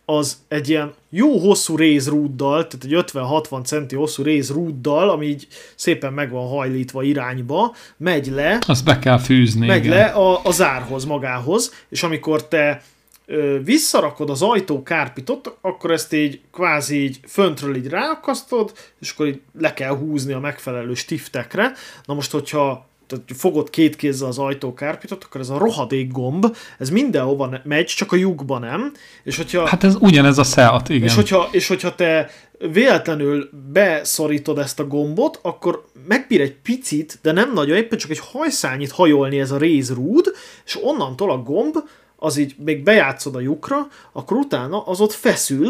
az 0.04 0.36
egy 0.48 0.68
ilyen 0.68 0.94
jó 1.10 1.38
hosszú 1.38 1.76
rézrúddal, 1.76 2.66
tehát 2.66 2.84
egy 2.84 3.12
50-60 3.12 3.64
centi 3.64 3.94
hosszú 3.94 4.22
rézrúddal, 4.22 5.10
ami 5.10 5.26
így 5.26 5.46
szépen 5.74 6.12
meg 6.12 6.30
van 6.30 6.48
hajlítva 6.48 7.02
irányba, 7.02 7.74
megy 7.96 8.26
le. 8.26 8.58
Azt 8.66 8.84
be 8.84 8.98
kell 8.98 9.18
fűzni. 9.18 9.66
Megy 9.66 9.84
igen. 9.84 9.96
le 9.96 10.04
a, 10.04 10.40
a 10.44 10.50
zárhoz 10.50 11.04
magához, 11.04 11.74
és 11.88 12.02
amikor 12.02 12.48
te 12.48 12.82
ö, 13.26 13.58
visszarakod 13.64 14.30
az 14.30 14.42
ajtó 14.42 14.82
kárpitot, 14.82 15.56
akkor 15.60 15.90
ezt 15.90 16.12
így 16.12 16.40
kvázi 16.52 17.02
így 17.02 17.20
föntről 17.26 17.76
így 17.76 17.88
ráakasztod, 17.88 18.72
és 19.00 19.10
akkor 19.10 19.26
így 19.26 19.40
le 19.58 19.74
kell 19.74 19.96
húzni 19.96 20.32
a 20.32 20.40
megfelelő 20.40 20.94
stiftekre. 20.94 21.72
Na 22.04 22.14
most, 22.14 22.30
hogyha 22.30 22.86
tehát 23.06 23.24
fogod 23.36 23.70
két 23.70 23.96
kézzel 23.96 24.28
az 24.28 24.38
ajtókárpitot, 24.38 25.24
akkor 25.24 25.40
ez 25.40 25.48
a 25.48 25.58
rohadék 25.58 26.12
gomb, 26.12 26.56
ez 26.78 26.90
mindenhova 26.90 27.60
megy, 27.64 27.86
csak 27.86 28.12
a 28.12 28.16
lyukba 28.16 28.58
nem. 28.58 28.92
És 29.22 29.36
hogyha, 29.36 29.66
hát 29.66 29.84
ez 29.84 29.96
ugyanez 30.00 30.38
a 30.38 30.44
Seat, 30.44 30.88
igen. 30.88 31.02
És 31.02 31.14
hogyha, 31.14 31.48
és 31.50 31.68
hogyha 31.68 31.94
te 31.94 32.30
véletlenül 32.58 33.50
beszorítod 33.72 34.58
ezt 34.58 34.80
a 34.80 34.86
gombot, 34.86 35.38
akkor 35.42 35.84
megbír 36.08 36.40
egy 36.40 36.56
picit, 36.56 37.18
de 37.22 37.32
nem 37.32 37.52
nagyon, 37.52 37.76
éppen 37.76 37.98
csak 37.98 38.10
egy 38.10 38.20
hajszányit 38.32 38.90
hajolni 38.90 39.40
ez 39.40 39.50
a 39.50 39.58
rézrúd, 39.58 40.32
és 40.64 40.78
onnantól 40.82 41.30
a 41.30 41.42
gomb, 41.42 41.76
az 42.16 42.36
így 42.36 42.54
még 42.64 42.82
bejátszod 42.82 43.34
a 43.34 43.40
lyukra, 43.40 43.88
akkor 44.12 44.36
utána 44.36 44.82
az 44.82 45.00
ott 45.00 45.12
feszül, 45.12 45.68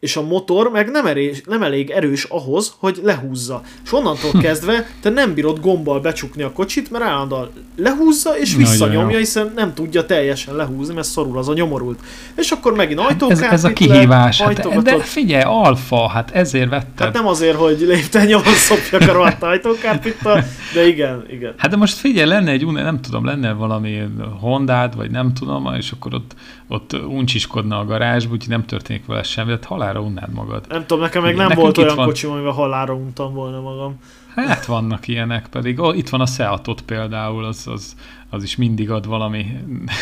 és 0.00 0.16
a 0.16 0.22
motor 0.22 0.70
meg 0.70 0.90
nem, 0.90 1.06
erős, 1.06 1.42
nem 1.46 1.62
elég 1.62 1.90
erős 1.90 2.24
ahhoz, 2.24 2.74
hogy 2.78 3.00
lehúzza. 3.02 3.62
És 3.84 3.92
onnantól 3.92 4.30
kezdve 4.46 4.86
te 5.00 5.10
nem 5.10 5.34
bírod 5.34 5.60
gombbal 5.60 6.00
becsukni 6.00 6.42
a 6.42 6.52
kocsit, 6.52 6.90
mert 6.90 7.04
állandóan 7.04 7.50
lehúzza 7.76 8.38
és 8.38 8.54
visszanyomja, 8.54 9.18
hiszen 9.18 9.52
nem 9.54 9.74
tudja 9.74 10.06
teljesen 10.06 10.56
lehúzni, 10.56 10.94
mert 10.94 11.06
szorul 11.06 11.38
az 11.38 11.48
a 11.48 11.52
nyomorult. 11.52 11.98
És 12.34 12.50
akkor 12.50 12.74
megint 12.74 12.98
ajtókárpit 12.98 13.44
hát 13.44 13.52
ez, 13.52 13.64
ez 13.64 13.70
a 13.70 13.72
kihívás. 13.72 14.38
Le, 14.38 14.44
hát, 14.44 14.82
de 14.82 14.96
figyelj, 14.98 15.42
alfa, 15.42 16.08
hát 16.08 16.30
ezért 16.30 16.68
vetted. 16.68 17.04
Hát 17.06 17.12
nem 17.12 17.26
azért, 17.26 17.56
hogy 17.56 17.80
lépten 17.80 18.26
nyomon 18.26 18.54
szopjak 18.54 19.08
a 19.08 19.12
rohadt 19.12 19.42
ajtókárpittal, 19.42 20.44
de 20.74 20.86
igen, 20.86 21.24
igen. 21.30 21.54
Hát 21.56 21.70
de 21.70 21.76
most 21.76 21.96
figyelj, 21.96 22.28
lenne 22.28 22.50
egy, 22.50 22.66
nem 22.66 23.00
tudom, 23.00 23.24
lenne 23.24 23.52
valami 23.52 24.02
Hondád, 24.40 24.96
vagy 24.96 25.10
nem 25.10 25.32
tudom, 25.32 25.74
és 25.78 25.90
akkor 25.90 26.14
ott, 26.14 26.34
ott 26.68 26.92
uncsiskodna 26.92 27.78
a 27.78 27.84
garázsba, 27.84 28.32
úgyhogy 28.32 28.48
nem 28.48 28.64
történik 28.64 29.06
vele 29.06 29.22
semmi, 29.22 29.50
hát 29.50 29.64
halál 29.64 29.86
halára 29.86 30.06
unnád 30.08 30.32
magad. 30.32 30.66
Nem 30.68 30.80
tudom, 30.80 31.02
nekem 31.02 31.22
még 31.22 31.36
nem 31.36 31.48
volt 31.54 31.78
olyan 31.78 31.96
van... 31.96 32.06
kocsim, 32.06 32.30
amivel 32.30 32.52
halára 32.52 32.94
untam 32.94 33.34
volna 33.34 33.60
magam. 33.60 34.00
Hát 34.34 34.64
vannak 34.64 35.08
ilyenek 35.08 35.46
pedig. 35.46 35.80
Oh, 35.80 35.96
itt 35.96 36.08
van 36.08 36.20
a 36.20 36.26
Seatot 36.26 36.80
például, 36.80 37.44
az, 37.44 37.66
az, 37.66 37.96
az 38.30 38.42
is 38.42 38.56
mindig 38.56 38.90
ad 38.90 39.06
valami, 39.06 39.46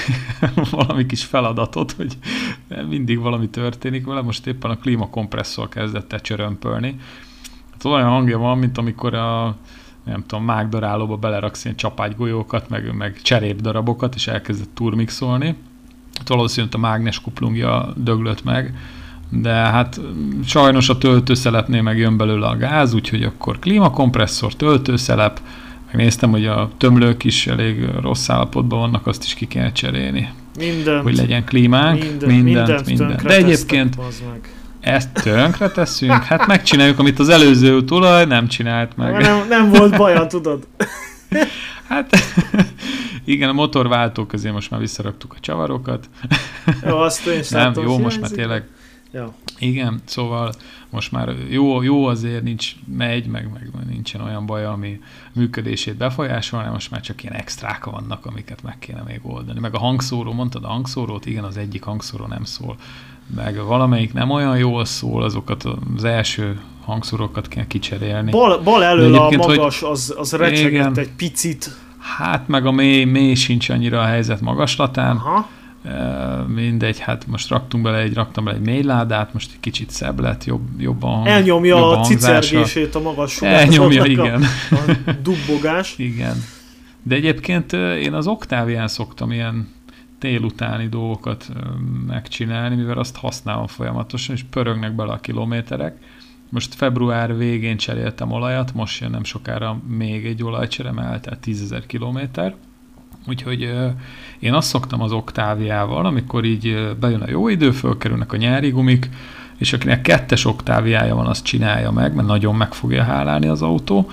valami 0.71 1.07
kis 1.07 1.25
feladatot, 1.25 1.93
hogy 1.93 2.19
mindig 2.89 3.19
valami 3.19 3.49
történik 3.49 4.07
vele. 4.07 4.23
Most 4.23 4.47
éppen 4.47 4.71
a 4.71 4.77
klímakompresszor 4.77 5.69
kezdett 5.69 6.13
el 6.13 6.21
csörömpölni. 6.21 6.97
Hát 7.73 7.85
olyan 7.85 8.09
hangja 8.09 8.39
van, 8.39 8.59
mint 8.59 8.79
amikor 8.79 9.15
a 9.15 9.57
nem 10.05 10.25
tudom, 10.27 10.45
mágdarálóba 10.45 11.17
beleraksz 11.17 11.65
ilyen 11.65 11.77
csapágygolyókat, 11.77 12.69
meg, 12.69 12.95
meg 12.95 13.23
cserépdarabokat, 13.23 14.15
és 14.15 14.27
elkezdett 14.27 14.75
turmixolni. 14.75 15.57
Hát 16.19 16.29
valószínűleg 16.29 16.75
a 16.75 16.79
mágnes 16.79 17.21
kuplungja 17.21 17.93
döglött 17.97 18.45
meg, 18.45 18.75
de 19.29 19.53
hát 19.53 20.01
sajnos 20.45 20.89
a 20.89 20.99
töltőszelepnél 20.99 21.83
meg 21.83 21.99
jön 21.99 22.17
belőle 22.17 22.47
a 22.47 22.57
gáz, 22.57 22.95
úgyhogy 22.95 23.23
akkor 23.23 23.59
klímakompresszor, 23.59 24.55
töltőszelep, 24.55 25.41
megnéztem, 25.87 26.31
hogy 26.31 26.47
a 26.47 26.71
tömlők 26.79 27.25
is 27.25 27.47
elég 27.47 27.89
rossz 28.01 28.29
állapotban 28.29 28.79
vannak, 28.79 29.07
azt 29.07 29.25
is 29.25 29.35
ki 29.35 29.47
kell 29.47 29.73
cserélni. 29.73 30.29
Mindent. 30.59 31.03
Hogy 31.03 31.17
legyen 31.17 31.45
klímánk, 31.45 32.01
mindent, 32.01 32.27
mindent. 32.27 32.67
mindent, 32.67 32.87
mindent. 32.87 33.23
De 33.23 33.37
egyébként 33.37 33.97
ezt 34.81 35.09
tönkre 35.13 35.69
teszünk, 35.69 36.23
hát 36.23 36.47
megcsináljuk, 36.47 36.99
amit 36.99 37.19
az 37.19 37.29
előző 37.29 37.85
tulaj 37.85 38.25
nem 38.25 38.49
csinált 38.49 38.97
meg. 38.97 39.23
Nem, 39.23 39.47
nem 39.49 39.71
volt 39.71 39.97
baja, 39.97 40.27
tudod. 40.27 40.67
Hát 41.89 42.17
igen, 43.25 43.49
a 43.49 43.53
motorváltó 43.53 44.27
közé 44.27 44.51
most 44.51 44.71
már 44.71 44.81
visszaraktuk 44.81 45.33
a 45.37 45.41
csavarokat. 45.41 46.09
Jó, 46.87 46.97
azt 46.97 47.27
én 47.27 47.43
Nem, 47.51 47.73
jó, 47.77 47.99
most 47.99 48.21
már 48.21 48.31
tényleg 48.31 48.69
Ja. 49.15 49.35
Igen, 49.59 50.01
szóval 50.05 50.53
most 50.91 51.13
már 51.13 51.35
jó, 51.49 51.83
jó 51.83 52.05
azért 52.05 52.43
nincs, 52.43 52.75
megy, 52.87 53.27
meg, 53.27 53.51
meg 53.53 53.87
nincsen 53.87 54.21
olyan 54.21 54.47
baj, 54.47 54.65
ami 54.65 55.01
működését 55.33 55.97
befolyásolja, 55.97 56.71
most 56.71 56.91
már 56.91 57.01
csak 57.01 57.23
ilyen 57.23 57.35
extrák 57.35 57.85
vannak, 57.85 58.27
amiket 58.27 58.63
meg 58.63 58.79
kéne 58.79 59.03
még 59.07 59.21
oldani. 59.23 59.61
Meg 59.61 59.75
a 59.75 59.79
hangszóró, 59.79 60.33
mondtad 60.33 60.65
a 60.65 60.69
hangszórót, 60.69 61.27
igen, 61.27 61.45
az 61.45 61.57
egyik 61.57 61.83
hangszóró 61.83 62.27
nem 62.27 62.45
szól, 62.45 62.77
meg 63.35 63.65
valamelyik 63.65 64.13
nem 64.13 64.31
olyan 64.31 64.59
jól 64.59 64.85
szól, 64.85 65.23
azokat 65.23 65.65
az 65.97 66.05
első 66.05 66.61
hangszórókat 66.85 67.49
kell 67.49 67.67
kicserélni. 67.67 68.31
Bal, 68.31 68.59
bal 68.59 68.85
elől 68.85 69.15
a 69.15 69.31
magas, 69.31 69.81
hogy, 69.81 69.91
az, 69.91 70.15
az 70.19 70.33
recsegett 70.33 70.97
egy 70.97 71.11
picit. 71.17 71.71
Hát 71.99 72.49
meg 72.49 72.67
a 72.67 72.71
mély, 72.71 73.05
mély 73.05 73.35
sincs 73.35 73.69
annyira 73.69 74.01
a 74.01 74.05
helyzet 74.05 74.41
magaslatán. 74.41 75.17
Aha 75.17 75.49
mindegy, 76.49 76.99
hát 76.99 77.27
most 77.27 77.49
raktunk 77.49 77.83
bele 77.83 77.99
egy, 77.99 78.15
raktam 78.15 78.45
bele 78.45 78.57
egy 78.57 78.63
mélyládát, 78.63 79.33
most 79.33 79.51
egy 79.53 79.61
kicsit 79.61 79.91
szebb 79.91 80.21
lett, 80.21 80.45
jobb, 80.45 80.81
jobban 80.81 81.27
Elnyomja 81.27 81.79
jobban 81.79 81.99
a 81.99 82.03
cicergését 82.03 82.95
a 82.95 83.01
magas 83.01 83.33
sugárt. 83.35 83.61
Elnyomja, 83.61 84.05
igen. 84.05 84.43
A, 84.71 84.91
a 85.07 85.13
dubbogás. 85.23 85.95
igen. 86.11 86.37
De 87.03 87.15
egyébként 87.15 87.73
én 87.73 88.13
az 88.13 88.27
Octavian 88.27 88.89
szoktam 88.89 89.33
ilyen 89.33 89.69
délutáni 90.19 90.89
dolgokat 90.89 91.49
megcsinálni, 92.07 92.77
mivel 92.77 92.99
azt 92.99 93.17
használom 93.17 93.67
folyamatosan, 93.67 94.35
és 94.35 94.43
pörögnek 94.51 94.95
bele 94.95 95.13
a 95.13 95.21
kilométerek. 95.21 95.97
Most 96.51 96.75
február 96.75 97.37
végén 97.37 97.77
cseréltem 97.77 98.31
olajat, 98.31 98.75
most 98.75 99.01
jön 99.01 99.11
nem 99.11 99.25
sokára 99.25 99.81
még 99.89 100.27
egy 100.27 100.43
olajcsere, 100.43 100.93
mert 100.93 101.09
eltelt 101.09 101.39
10.000 101.47 101.83
kilométer 101.87 102.55
Úgyhogy 103.29 103.75
én 104.39 104.53
azt 104.53 104.69
szoktam 104.69 105.01
az 105.01 105.13
oktáviával, 105.13 106.07
amikor 106.07 106.45
így 106.45 106.95
bejön 107.01 107.21
a 107.21 107.31
jó 107.31 107.49
idő, 107.49 107.71
fölkerülnek 107.71 108.33
a 108.33 108.37
nyári 108.37 108.71
gumik, 108.71 109.09
és 109.59 109.73
akinek 109.73 110.01
kettes 110.01 110.45
oktáviája 110.45 111.15
van, 111.15 111.27
azt 111.27 111.45
csinálja 111.45 111.91
meg, 111.91 112.15
mert 112.15 112.29
nagyon 112.29 112.55
meg 112.55 112.73
fogja 112.73 113.03
hálálni 113.03 113.47
az 113.47 113.63
autó. 113.63 114.11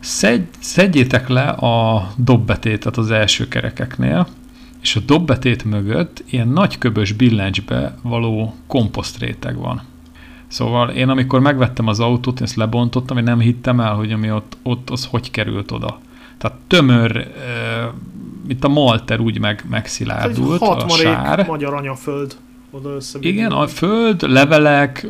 Szedj, 0.00 0.44
szedjétek 0.58 1.28
le 1.28 1.48
a 1.48 2.08
dobbetétet 2.16 2.96
az 2.96 3.10
első 3.10 3.48
kerekeknél, 3.48 4.26
és 4.82 4.96
a 4.96 5.00
dobbetét 5.00 5.64
mögött 5.64 6.24
ilyen 6.26 6.48
nagy 6.48 6.78
köbös 6.78 7.12
billencsbe 7.12 7.96
való 8.02 8.54
komposztréteg 8.66 9.56
van. 9.56 9.82
Szóval 10.54 10.88
én 10.88 11.08
amikor 11.08 11.40
megvettem 11.40 11.86
az 11.86 12.00
autót, 12.00 12.40
ezt 12.40 12.56
lebontottam, 12.56 13.16
én 13.16 13.24
nem 13.24 13.38
hittem 13.38 13.80
el, 13.80 13.94
hogy 13.94 14.12
ami 14.12 14.30
ott, 14.30 14.56
ott 14.62 14.90
az 14.90 15.06
hogy 15.10 15.30
került 15.30 15.70
oda. 15.70 15.98
Tehát 16.38 16.56
tömör, 16.66 17.26
mint 18.46 18.64
a 18.64 18.68
malter 18.68 19.20
úgy 19.20 19.38
meg, 19.38 19.64
megszilárdult, 19.70 20.62
a 20.62 20.88
sár. 20.88 21.46
magyar 21.46 21.74
anyaföld 21.74 22.36
oda 22.70 22.96
Igen, 23.20 23.50
a 23.50 23.66
föld, 23.66 24.30
levelek, 24.30 25.06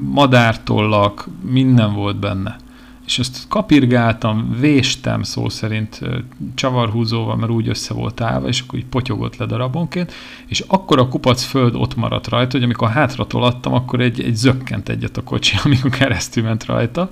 madártollak, 0.00 1.28
minden 1.50 1.94
volt 1.94 2.16
benne. 2.16 2.56
És 3.06 3.18
ezt 3.18 3.48
kapirgáltam, 3.48 4.56
véstem 4.60 5.22
szó 5.22 5.48
szerint 5.48 6.00
csavarhúzóval, 6.54 7.36
mert 7.36 7.52
úgy 7.52 7.68
össze 7.68 7.94
volt 7.94 8.20
állva, 8.20 8.48
és 8.48 8.60
akkor 8.60 8.78
így 8.78 8.86
potyogott 8.86 9.36
le 9.36 9.46
darabonként, 9.46 10.12
és 10.46 10.64
akkor 10.66 10.98
a 10.98 11.08
kupac 11.08 11.42
föld 11.42 11.74
ott 11.74 11.96
maradt 11.96 12.28
rajta, 12.28 12.56
hogy 12.56 12.62
amikor 12.62 12.90
hátra 12.90 13.26
tolattam, 13.26 13.72
akkor 13.72 14.00
egy, 14.00 14.20
egy 14.20 14.34
zökkent 14.34 14.88
egyet 14.88 15.16
a 15.16 15.22
kocsi, 15.22 15.56
amikor 15.64 15.90
keresztül 15.90 16.42
ment 16.42 16.64
rajta, 16.64 17.10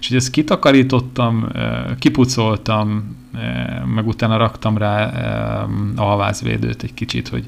és 0.00 0.08
hogy 0.08 0.16
ezt 0.16 0.30
kitakarítottam, 0.30 1.48
kipucoltam, 1.98 3.16
meg 3.94 4.06
utána 4.06 4.36
raktam 4.36 4.78
rá 4.78 5.12
alvázvédőt 5.96 6.82
egy 6.82 6.94
kicsit, 6.94 7.28
hogy 7.28 7.44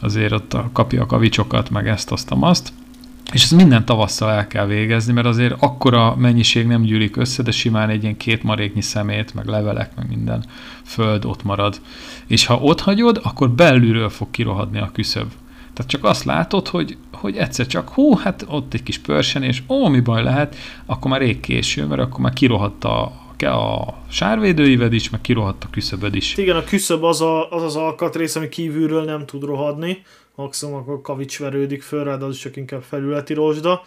azért 0.00 0.32
ott 0.32 0.56
kapja 0.72 1.02
a 1.02 1.06
kavicsokat, 1.06 1.70
meg 1.70 1.88
ezt, 1.88 2.10
azt, 2.10 2.34
azt. 2.40 2.72
És 3.32 3.42
ezt 3.42 3.54
minden 3.54 3.84
tavasszal 3.84 4.30
el 4.30 4.46
kell 4.46 4.66
végezni, 4.66 5.12
mert 5.12 5.26
azért 5.26 5.54
akkora 5.58 6.16
mennyiség 6.16 6.66
nem 6.66 6.82
gyűlik 6.82 7.16
össze, 7.16 7.42
de 7.42 7.50
simán 7.50 7.88
egy 7.88 8.02
ilyen 8.02 8.16
két 8.16 8.42
maréknyi 8.42 8.80
szemét, 8.80 9.34
meg 9.34 9.46
levelek, 9.46 9.96
meg 9.96 10.08
minden 10.08 10.44
föld 10.84 11.24
ott 11.24 11.42
marad. 11.42 11.80
És 12.26 12.46
ha 12.46 12.56
ott 12.56 12.80
hagyod, 12.80 13.20
akkor 13.22 13.50
belülről 13.50 14.08
fog 14.08 14.30
kirohadni 14.30 14.78
a 14.78 14.90
küszöb. 14.92 15.32
Tehát 15.72 15.90
csak 15.90 16.04
azt 16.04 16.24
látod, 16.24 16.68
hogy, 16.68 16.96
hogy 17.12 17.36
egyszer 17.36 17.66
csak, 17.66 17.88
hú, 17.88 18.16
hát 18.16 18.44
ott 18.48 18.74
egy 18.74 18.82
kis 18.82 19.00
és 19.40 19.62
ó, 19.68 19.88
mi 19.88 20.00
baj 20.00 20.22
lehet, 20.22 20.56
akkor 20.86 21.10
már 21.10 21.20
rég 21.20 21.40
késő, 21.40 21.86
mert 21.86 22.00
akkor 22.00 22.20
már 22.20 22.32
kirohadt 22.32 22.84
a, 22.84 23.21
a 23.50 23.94
sárvédőíved 24.10 24.92
is, 24.92 25.10
meg 25.10 25.20
kirohadt 25.20 25.64
a 25.64 25.68
küszöböd 25.70 26.14
is. 26.14 26.36
Igen, 26.36 26.56
a 26.56 26.64
küszöb 26.64 27.04
az, 27.04 27.20
a, 27.20 27.50
az 27.50 27.62
az 27.62 27.76
alkatrész, 27.76 28.36
ami 28.36 28.48
kívülről 28.48 29.04
nem 29.04 29.26
tud 29.26 29.42
rohadni, 29.42 30.02
maximum 30.34 30.74
akkor 30.74 31.00
kavics 31.00 31.38
verődik 31.38 31.82
föl 31.82 32.04
rá, 32.04 32.16
de 32.16 32.24
az 32.24 32.34
is 32.34 32.40
csak 32.40 32.56
inkább 32.56 32.82
felületi 32.82 33.34
rozsda, 33.34 33.82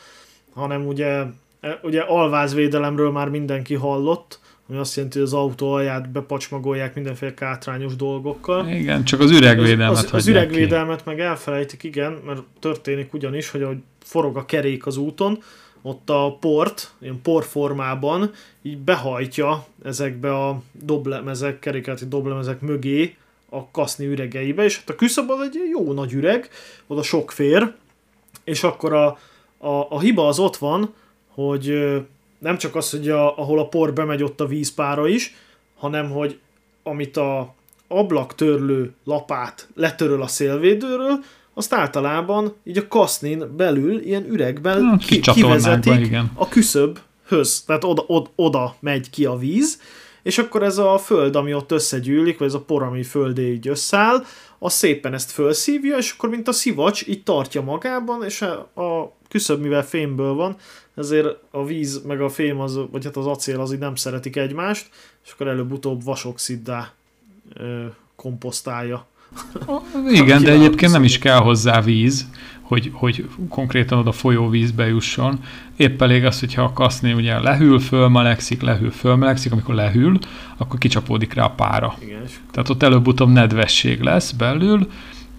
hanem 0.54 0.88
ugye, 0.88 1.24
e, 1.60 1.80
ugye 1.84 2.02
alvázvédelemről 2.02 3.12
már 3.12 3.30
mindenki 3.30 3.74
hallott, 3.74 4.40
ami 4.70 4.78
azt 4.78 4.96
jelenti, 4.96 5.18
hogy 5.18 5.28
az 5.28 5.34
autó 5.34 5.72
alját 5.72 6.10
bepacsmagolják 6.10 6.96
mindenféle 6.96 7.34
kátrányos 7.34 7.96
dolgokkal. 7.96 8.68
Igen, 8.68 9.04
csak 9.04 9.20
az 9.20 9.32
üregvédelmet 9.32 9.98
Az, 9.98 10.04
az, 10.04 10.14
az 10.14 10.28
üregvédelmet 10.28 10.98
ki. 10.98 11.04
meg 11.06 11.20
elfelejtik, 11.20 11.84
igen, 11.84 12.20
mert 12.26 12.42
történik 12.60 13.14
ugyanis, 13.14 13.50
hogy 13.50 13.62
ahogy 13.62 13.78
forog 14.04 14.38
a 14.38 14.46
kerék 14.46 14.86
az 14.86 14.98
úton, 14.98 15.40
ott 15.86 16.10
a 16.10 16.38
port, 16.40 16.94
ilyen 17.02 17.22
porformában 17.22 18.32
így 18.62 18.78
behajtja 18.78 19.66
ezekbe 19.84 20.36
a 20.36 20.62
doblemezek, 20.72 21.60
kerékeleti 21.60 22.08
doblemezek 22.08 22.62
mögé 22.62 23.16
a 23.50 23.72
kaszni 23.72 24.06
üregeibe, 24.06 24.64
és 24.64 24.78
hát 24.78 24.90
a 24.90 24.96
küszöb 24.96 25.30
az 25.30 25.42
egy 25.42 25.60
jó 25.72 25.94
nagy 25.94 26.14
üreg, 26.14 26.50
oda 26.88 27.04
sok 27.04 27.32
fér, 27.32 27.74
és 28.44 28.64
akkor 28.64 28.94
a, 28.94 29.06
a, 29.58 29.88
a 29.90 30.00
hiba 30.00 30.28
az 30.28 30.40
ott 30.40 30.58
van, 30.58 30.94
hogy 31.28 31.96
nem 32.40 32.58
csak 32.58 32.76
az, 32.76 32.90
hogy 32.90 33.10
a, 33.10 33.38
ahol 33.38 33.60
a 33.60 33.68
por 33.68 33.94
bemegy, 33.94 34.24
ott 34.24 34.42
a 34.42 34.46
vízpára 34.46 35.08
is, 35.08 35.36
hanem 35.76 36.10
hogy 36.12 36.40
amit 36.84 37.18
a 37.18 37.54
ablaktörlő 37.88 38.94
lapát 39.04 39.68
letöröl 39.76 40.22
a 40.22 40.28
szélvédőről, 40.28 41.24
azt 41.58 41.74
általában 41.74 42.54
így 42.64 42.78
a 42.78 42.88
kasznin 42.88 43.56
belül 43.56 44.02
ilyen 44.02 44.26
üregben 44.30 44.80
hmm, 44.80 44.98
ki, 44.98 45.20
kivezetik 45.20 46.00
igen. 46.00 46.32
a 46.34 46.48
küszöbhöz, 46.48 47.64
tehát 47.66 47.84
oda, 47.84 48.04
oda, 48.08 48.30
oda 48.36 48.76
megy 48.80 49.10
ki 49.10 49.26
a 49.26 49.38
víz, 49.38 49.82
és 50.24 50.38
akkor 50.38 50.64
ez 50.64 50.78
a 50.78 50.98
föld, 50.98 51.36
ami 51.36 51.54
ott 51.54 51.72
összegyűlik, 51.72 52.38
vagy 52.38 52.48
ez 52.48 52.54
a 52.54 52.62
por, 52.62 52.84
ami 52.84 53.04
földé 53.04 53.52
így 53.52 53.68
összeáll, 53.68 54.24
az 54.60 54.74
szépen 54.74 55.14
ezt 55.14 55.32
felszívja, 55.32 55.98
és 55.98 56.12
akkor 56.12 56.30
mint 56.30 56.48
a 56.48 56.52
szivacs 56.52 57.08
így 57.08 57.24
tartja 57.24 57.62
magában, 57.62 58.24
és 58.24 58.42
a, 58.42 58.82
a 58.82 59.14
küszöb, 59.30 59.62
mivel 59.62 59.86
fémből 59.86 60.34
van, 60.34 60.56
ezért 60.96 61.38
a 61.52 61.66
víz 61.66 62.02
meg 62.06 62.22
a 62.22 62.30
fém, 62.30 62.60
az, 62.60 62.80
vagy 62.92 63.04
hát 63.04 63.18
az 63.18 63.26
acél 63.26 63.60
az 63.60 63.74
így 63.74 63.80
nem 63.80 63.96
szeretik 63.96 64.36
egymást, 64.36 64.90
és 65.26 65.32
akkor 65.32 65.48
előbb-utóbb 65.48 66.04
vasoxiddá 66.04 66.94
ö, 67.54 67.86
komposztálja. 68.16 69.06
Igen, 70.22 70.44
de 70.44 70.52
egyébként 70.52 70.92
nem 70.92 71.04
is 71.04 71.18
kell 71.18 71.38
hozzá 71.38 71.82
víz, 71.82 72.30
hogy, 72.62 72.90
hogy 72.94 73.30
konkrétan 73.50 74.00
oda 74.00 74.12
folyóvízbe 74.12 74.88
jusson. 74.88 75.40
Épp 75.76 76.02
elég 76.02 76.26
az, 76.26 76.40
hogyha 76.40 76.64
a 76.64 76.74
kaszni 76.74 77.14
ugye 77.14 77.40
lehűl, 77.40 77.80
fölmelegszik, 77.80 78.62
lehűl, 78.62 78.92
fölmelegszik, 78.92 79.52
amikor 79.52 79.76
lehűl, 79.76 80.20
akkor 80.58 80.80
kicsapódik 80.80 81.34
rá 81.34 81.44
a 81.44 81.50
pára. 81.50 81.96
Igen. 82.02 82.24
Tehát 82.52 82.70
ott 82.70 82.84
előbb-utóbb 82.84 83.30
nedvesség 83.30 84.02
lesz 84.02 84.32
belül, 84.32 84.88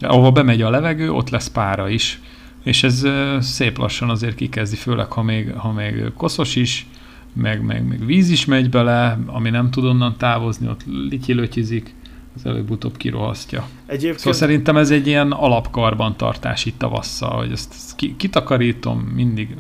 ahova 0.01 0.31
bemegy 0.31 0.63
a 0.63 0.71
levegő, 0.71 1.13
ott 1.13 1.31
lesz 1.31 1.49
pára 1.49 1.89
is 1.89 2.21
és 2.67 2.83
ez 2.83 3.07
szép 3.41 3.79
lassan 3.79 4.11
azért 4.11 4.35
kikezdi, 4.35 4.77
főleg 4.77 5.13
ha 5.13 5.23
még, 5.23 5.53
ha 5.53 5.73
még 5.73 6.13
koszos 6.17 6.57
is, 6.57 6.87
meg, 7.33 7.63
meg, 7.63 7.87
meg 7.89 8.07
víz 8.07 8.31
is 8.31 8.45
megy 8.45 8.71
bele, 8.71 9.19
ami 9.27 9.51
nem 9.51 9.71
tud 9.71 9.85
onnan 9.85 10.17
távozni, 10.17 10.69
ott 10.69 10.85
lityilötyizik, 11.09 11.95
az 12.37 12.46
előbb-utóbb 12.46 12.96
kirohasztja. 12.96 13.68
Egyébként... 13.87 14.18
Szóval 14.18 14.33
szerintem 14.33 14.77
ez 14.77 14.90
egy 14.90 15.07
ilyen 15.07 15.33
alapkarbantartás 15.33 16.64
itt 16.64 16.79
tavasszal, 16.79 17.37
hogy 17.37 17.53
ezt, 17.53 17.72
ezt 17.72 17.96
kitakarítom, 18.16 18.99
mindig 18.99 19.57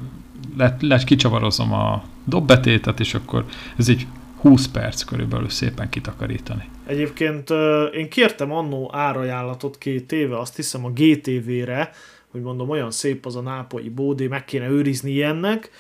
le, 0.56 0.76
le, 0.80 0.98
kicsavarozom 1.04 1.72
a 1.72 2.04
dobbetétet, 2.24 3.00
és 3.00 3.14
akkor 3.14 3.44
ez 3.76 3.88
egy 3.88 4.06
20 4.40 4.66
perc 4.66 5.02
körülbelül 5.02 5.48
szépen 5.48 5.88
kitakarítani. 5.88 6.64
Egyébként 6.86 7.50
én 7.92 8.08
kértem 8.08 8.52
annó 8.52 8.90
árajánlatot 8.92 9.78
két 9.78 10.12
éve, 10.12 10.38
azt 10.38 10.56
hiszem 10.56 10.84
a 10.84 10.90
GTV-re, 10.90 11.90
hogy 12.30 12.40
mondom, 12.40 12.70
olyan 12.70 12.90
szép 12.90 13.26
az 13.26 13.36
a 13.36 13.40
nápolyi 13.40 13.88
bódé, 13.88 14.26
meg 14.26 14.44
kéne 14.44 14.68
őrizni 14.68 15.10
ilyennek, 15.10 15.70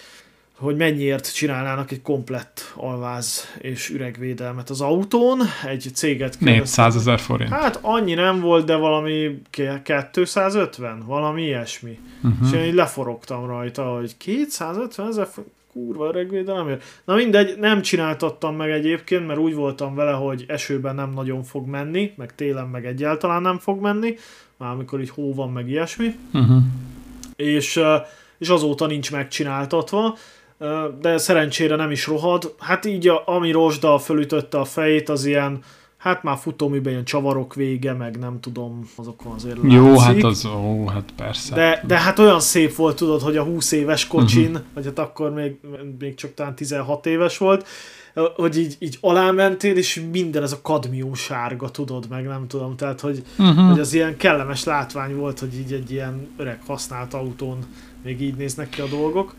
hogy 0.58 0.76
mennyiért 0.76 1.34
csinálnának 1.34 1.90
egy 1.90 2.02
komplett 2.02 2.72
alváz 2.74 3.44
és 3.58 3.90
üregvédelmet 3.90 4.70
az 4.70 4.80
autón, 4.80 5.40
egy 5.66 5.90
céget 5.94 6.36
kérdeztem. 6.38 6.54
400 6.54 6.96
ezer 6.96 7.20
forint. 7.20 7.50
Hát 7.50 7.78
annyi 7.82 8.14
nem 8.14 8.40
volt, 8.40 8.64
de 8.66 8.76
valami 8.76 9.42
250, 9.82 11.02
valami 11.06 11.42
ilyesmi. 11.42 11.98
Uh-huh. 12.22 12.48
És 12.48 12.58
én 12.58 12.64
így 12.64 12.74
leforogtam 12.74 13.46
rajta, 13.46 13.82
hogy 13.82 14.16
250 14.16 15.08
ezer 15.08 15.28
kurva 15.72 16.08
üregvédelemért. 16.08 16.82
Na 17.04 17.14
mindegy, 17.14 17.58
nem 17.58 17.82
csináltattam 17.82 18.56
meg 18.56 18.70
egyébként, 18.70 19.26
mert 19.26 19.38
úgy 19.38 19.54
voltam 19.54 19.94
vele, 19.94 20.12
hogy 20.12 20.44
esőben 20.48 20.94
nem 20.94 21.10
nagyon 21.10 21.42
fog 21.42 21.66
menni, 21.66 22.12
meg 22.16 22.34
télen 22.34 22.66
meg 22.66 22.86
egyáltalán 22.86 23.42
nem 23.42 23.58
fog 23.58 23.80
menni, 23.80 24.16
már 24.56 24.70
amikor 24.70 25.00
így 25.00 25.10
hó 25.10 25.34
van, 25.34 25.52
meg 25.52 25.68
ilyesmi. 25.68 26.16
Uh-huh. 26.32 26.62
És 27.36 27.80
és 28.38 28.48
azóta 28.48 28.86
nincs 28.86 29.12
megcsináltatva, 29.12 30.16
de 31.00 31.18
szerencsére 31.18 31.76
nem 31.76 31.90
is 31.90 32.06
rohad. 32.06 32.54
Hát 32.58 32.84
így, 32.84 33.08
a, 33.08 33.22
ami 33.26 33.50
Rosda 33.50 33.98
fölütötte 33.98 34.58
a 34.58 34.64
fejét, 34.64 35.08
az 35.08 35.24
ilyen, 35.24 35.62
hát 35.96 36.22
már 36.22 36.36
futóműben 36.38 36.92
ilyen 36.92 37.04
csavarok 37.04 37.54
vége, 37.54 37.92
meg 37.92 38.18
nem 38.18 38.40
tudom, 38.40 38.90
azokon 38.96 39.32
azért 39.32 39.56
látszik. 39.56 39.72
Jó, 39.72 39.98
hát 39.98 40.22
az, 40.22 40.44
ó, 40.44 40.86
hát 40.86 41.12
persze. 41.16 41.54
De, 41.54 41.82
de 41.86 41.98
hát 41.98 42.18
olyan 42.18 42.40
szép 42.40 42.74
volt, 42.74 42.96
tudod, 42.96 43.20
hogy 43.20 43.36
a 43.36 43.42
20 43.42 43.72
éves 43.72 44.06
kocsin, 44.06 44.48
uh-huh. 44.48 44.64
vagy 44.74 44.84
hát 44.84 44.98
akkor 44.98 45.30
még, 45.30 45.56
még 45.98 46.14
csak 46.14 46.34
talán 46.34 46.54
16 46.54 47.06
éves 47.06 47.38
volt, 47.38 47.66
hogy 48.36 48.58
így, 48.58 48.76
így 48.78 48.98
alámentél, 49.00 49.76
és 49.76 50.02
minden 50.12 50.42
ez 50.42 50.52
a 50.52 50.60
kadmium 50.62 51.14
sárga, 51.14 51.68
tudod, 51.68 52.06
meg 52.08 52.26
nem 52.26 52.46
tudom, 52.46 52.76
tehát, 52.76 53.00
hogy, 53.00 53.22
uh-huh. 53.38 53.68
hogy 53.68 53.80
az 53.80 53.92
ilyen 53.92 54.16
kellemes 54.16 54.64
látvány 54.64 55.16
volt, 55.16 55.38
hogy 55.38 55.54
így 55.54 55.72
egy 55.72 55.90
ilyen 55.90 56.28
öreg 56.36 56.60
használt 56.66 57.14
autón 57.14 57.58
még 58.02 58.20
így 58.20 58.34
néznek 58.34 58.68
ki 58.68 58.80
a 58.80 58.86
dolgok. 58.86 59.34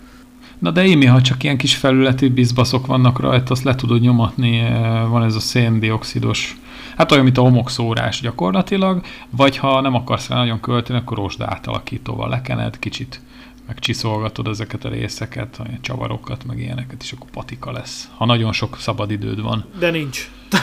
Na 0.59 0.71
de 0.71 0.85
Émi, 0.85 1.05
ha 1.05 1.21
csak 1.21 1.43
ilyen 1.43 1.57
kis 1.57 1.75
felületi 1.75 2.29
bizbaszok 2.29 2.85
vannak 2.85 3.19
rajta, 3.19 3.51
azt 3.51 3.63
le 3.63 3.75
tudod 3.75 4.01
nyomatni, 4.01 4.57
eh, 4.57 5.07
van 5.09 5.23
ez 5.23 5.35
a 5.35 5.39
széndiokszidos, 5.39 6.57
hát 6.95 7.11
olyan, 7.11 7.23
mint 7.23 7.37
a 7.37 7.41
homokszórás 7.41 8.21
gyakorlatilag, 8.21 9.01
vagy 9.29 9.57
ha 9.57 9.81
nem 9.81 9.95
akarsz 9.95 10.29
rá 10.29 10.35
nagyon 10.35 10.59
költeni, 10.59 10.99
akkor 10.99 11.17
rosd 11.17 11.41
átalakítóval 11.41 12.29
lekened, 12.29 12.79
kicsit 12.79 13.21
megcsiszolgatod 13.67 14.47
ezeket 14.47 14.85
a 14.85 14.89
részeket, 14.89 15.57
a 15.59 15.63
csavarokat, 15.81 16.45
meg 16.45 16.59
ilyeneket, 16.59 17.03
és 17.03 17.11
akkor 17.11 17.29
patika 17.29 17.71
lesz. 17.71 18.09
Ha 18.15 18.25
nagyon 18.25 18.51
sok 18.51 18.77
szabad 18.79 19.11
időd 19.11 19.41
van. 19.41 19.65
De 19.79 19.89
nincs. 19.91 20.29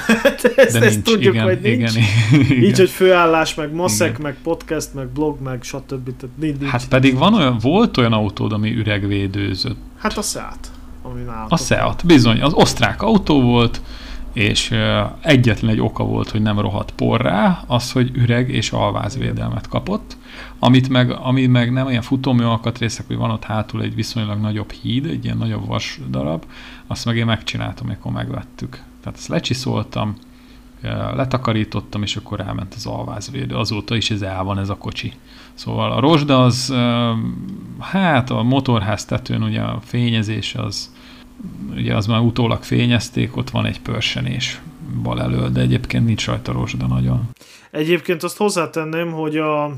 ezt, 0.57 0.57
De 0.57 0.65
ezt 0.65 0.81
nincs, 0.81 1.05
tudjuk, 1.05 1.35
igen, 1.35 1.45
hogy 1.45 1.61
nincs. 1.61 1.95
Igen, 1.97 2.05
igen. 2.41 2.63
Így, 2.63 2.79
hogy 2.79 2.91
főállás, 2.91 3.55
meg 3.55 3.73
maszek, 3.75 4.09
igen. 4.09 4.21
meg 4.21 4.37
podcast, 4.43 4.95
meg 4.95 5.09
blog, 5.09 5.41
meg 5.41 5.63
stb. 5.63 6.17
Tehát 6.17 6.37
nincs, 6.37 6.59
nincs, 6.59 6.71
hát 6.71 6.89
pedig 6.89 7.19
van 7.19 7.35
olyan, 7.35 7.59
volt 7.59 7.97
olyan 7.97 8.13
autód, 8.13 8.53
ami 8.53 8.75
üregvédőzött. 8.75 9.79
Hát 9.99 10.19
a 10.19 10.23
Seat. 10.23 10.71
Ami 11.03 11.21
a 11.49 11.57
Seat, 11.57 12.07
bizony. 12.07 12.41
Az 12.43 12.53
osztrák 12.53 13.03
autó 13.03 13.43
volt, 13.43 13.81
és 14.33 14.75
egyetlen 15.21 15.71
egy 15.71 15.81
oka 15.81 16.05
volt, 16.05 16.31
hogy 16.31 16.43
nem 16.43 16.61
rohadt 16.61 16.91
porrá, 16.91 17.65
az, 17.67 17.93
hogy 17.93 18.11
üreg 18.15 18.51
és 18.51 18.73
alvázvédelmet 18.73 19.69
kapott, 19.69 20.17
amit 20.59 20.89
meg, 20.89 21.11
ami 21.11 21.47
meg 21.47 21.73
nem 21.73 21.87
olyan 21.87 22.03
futómű 22.03 22.43
alkatrészek, 22.43 23.07
hogy 23.07 23.17
van 23.17 23.31
ott 23.31 23.45
hátul 23.45 23.83
egy 23.83 23.95
viszonylag 23.95 24.41
nagyobb 24.41 24.71
híd, 24.71 25.07
egy 25.07 25.25
ilyen 25.25 25.37
nagyobb 25.37 25.67
vas 25.67 26.01
darab, 26.11 26.45
azt 26.87 27.05
meg 27.05 27.17
én 27.17 27.27
megcsináltam, 27.27 27.87
amikor 27.87 28.13
megvettük. 28.13 28.83
Tehát 29.03 29.19
ezt 29.19 29.29
lecsiszoltam, 29.29 30.17
letakarítottam, 31.15 32.03
és 32.03 32.17
akkor 32.17 32.41
elment 32.41 32.75
az 32.75 32.87
alvázvédő. 32.87 33.55
Azóta 33.55 33.97
is 33.97 34.11
ez 34.11 34.23
el 34.23 34.43
van 34.43 34.59
ez 34.59 34.69
a 34.69 34.77
kocsi. 34.77 35.13
Szóval 35.55 35.93
a 35.93 36.01
rozsda 36.01 36.45
az, 36.45 36.75
hát 37.79 38.31
a 38.31 38.43
motorház 38.43 39.05
tetőn 39.05 39.43
ugye 39.43 39.61
a 39.61 39.81
fényezés 39.85 40.55
az, 40.55 40.93
ugye 41.75 41.97
az 41.97 42.07
már 42.07 42.21
utólag 42.21 42.63
fényezték, 42.63 43.37
ott 43.37 43.51
van 43.51 43.67
egy 43.67 43.81
pörsenés 43.81 44.61
bal 45.03 45.21
elől, 45.21 45.51
de 45.51 45.61
egyébként 45.61 46.07
nincs 46.07 46.27
rajta 46.27 46.53
rozsda 46.53 46.87
nagyon. 46.87 47.29
Egyébként 47.71 48.23
azt 48.23 48.37
hozzátenném, 48.37 49.13
hogy 49.13 49.37
a, 49.37 49.77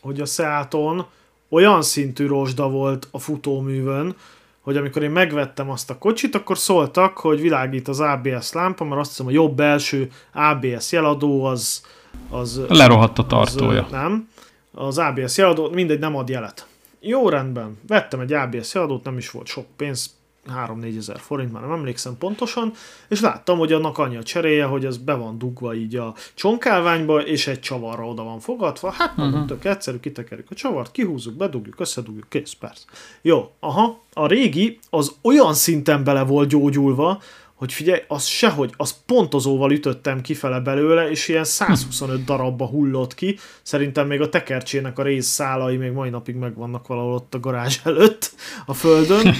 hogy 0.00 0.20
a 0.20 0.24
Seaton 0.24 1.06
olyan 1.48 1.82
szintű 1.82 2.26
rozsda 2.26 2.68
volt 2.68 3.08
a 3.10 3.18
futóművön, 3.18 4.16
hogy 4.60 4.76
amikor 4.76 5.02
én 5.02 5.10
megvettem 5.10 5.70
azt 5.70 5.90
a 5.90 5.98
kocsit, 5.98 6.34
akkor 6.34 6.58
szóltak, 6.58 7.18
hogy 7.18 7.40
világít 7.40 7.88
az 7.88 8.00
ABS 8.00 8.52
lámpa, 8.52 8.84
mert 8.84 9.00
azt 9.00 9.10
hiszem 9.10 9.26
a 9.26 9.30
jobb 9.30 9.56
belső 9.56 10.10
ABS 10.32 10.92
jeladó 10.92 11.44
az... 11.44 11.82
az 12.30 12.60
Lerohadt 12.68 13.18
a 13.18 13.26
tartója. 13.26 13.84
Az, 13.84 13.90
nem. 13.90 14.28
Az 14.74 14.98
ABS 14.98 15.36
jeladó 15.36 15.70
mindegy 15.70 15.98
nem 15.98 16.16
ad 16.16 16.28
jelet. 16.28 16.66
Jó 17.00 17.28
rendben, 17.28 17.78
vettem 17.88 18.20
egy 18.20 18.32
ABS 18.32 18.74
jeladót, 18.74 19.04
nem 19.04 19.18
is 19.18 19.30
volt 19.30 19.46
sok 19.46 19.66
pénz, 19.76 20.18
3-4 20.48 20.96
ezer 20.96 21.18
forint, 21.18 21.52
már 21.52 21.62
nem 21.62 21.72
emlékszem 21.72 22.18
pontosan, 22.18 22.72
és 23.08 23.20
láttam, 23.20 23.58
hogy 23.58 23.72
annak 23.72 23.98
annyi 23.98 24.16
a 24.16 24.22
cseréje, 24.22 24.64
hogy 24.64 24.84
ez 24.84 24.96
be 24.96 25.14
van 25.14 25.38
dugva 25.38 25.74
így 25.74 25.96
a 25.96 26.14
csonkálványba, 26.34 27.20
és 27.20 27.46
egy 27.46 27.60
csavarra 27.60 28.06
oda 28.06 28.22
van 28.22 28.40
fogadva. 28.40 28.90
Hát 28.90 29.10
uh-huh. 29.10 29.24
mondom, 29.24 29.46
tök 29.46 29.64
egyszerű, 29.64 29.98
kitekerjük 29.98 30.50
a 30.50 30.54
csavart, 30.54 30.90
kihúzzuk, 30.90 31.34
bedugjuk, 31.34 31.80
összedugjuk, 31.80 32.28
kész, 32.28 32.52
persze. 32.52 32.84
Jó, 33.22 33.50
aha, 33.60 34.00
a 34.12 34.26
régi 34.26 34.78
az 34.90 35.12
olyan 35.22 35.54
szinten 35.54 36.04
bele 36.04 36.22
volt 36.22 36.48
gyógyulva, 36.48 37.20
hogy 37.60 37.72
figyelj, 37.72 38.00
az 38.08 38.26
sehogy, 38.26 38.72
az 38.76 38.94
pontozóval 39.06 39.72
ütöttem 39.72 40.20
kifele 40.20 40.60
belőle, 40.60 41.10
és 41.10 41.28
ilyen 41.28 41.44
125 41.44 42.24
darabba 42.24 42.66
hullott 42.66 43.14
ki. 43.14 43.38
Szerintem 43.62 44.06
még 44.06 44.20
a 44.20 44.28
tekercsének 44.28 44.98
a 44.98 45.02
részszálai 45.02 45.76
még 45.76 45.92
mai 45.92 46.10
napig 46.10 46.34
megvannak 46.34 46.86
valahol 46.86 47.12
ott 47.12 47.34
a 47.34 47.40
garázs 47.40 47.78
előtt 47.84 48.32
a 48.66 48.74
földön. 48.74 49.34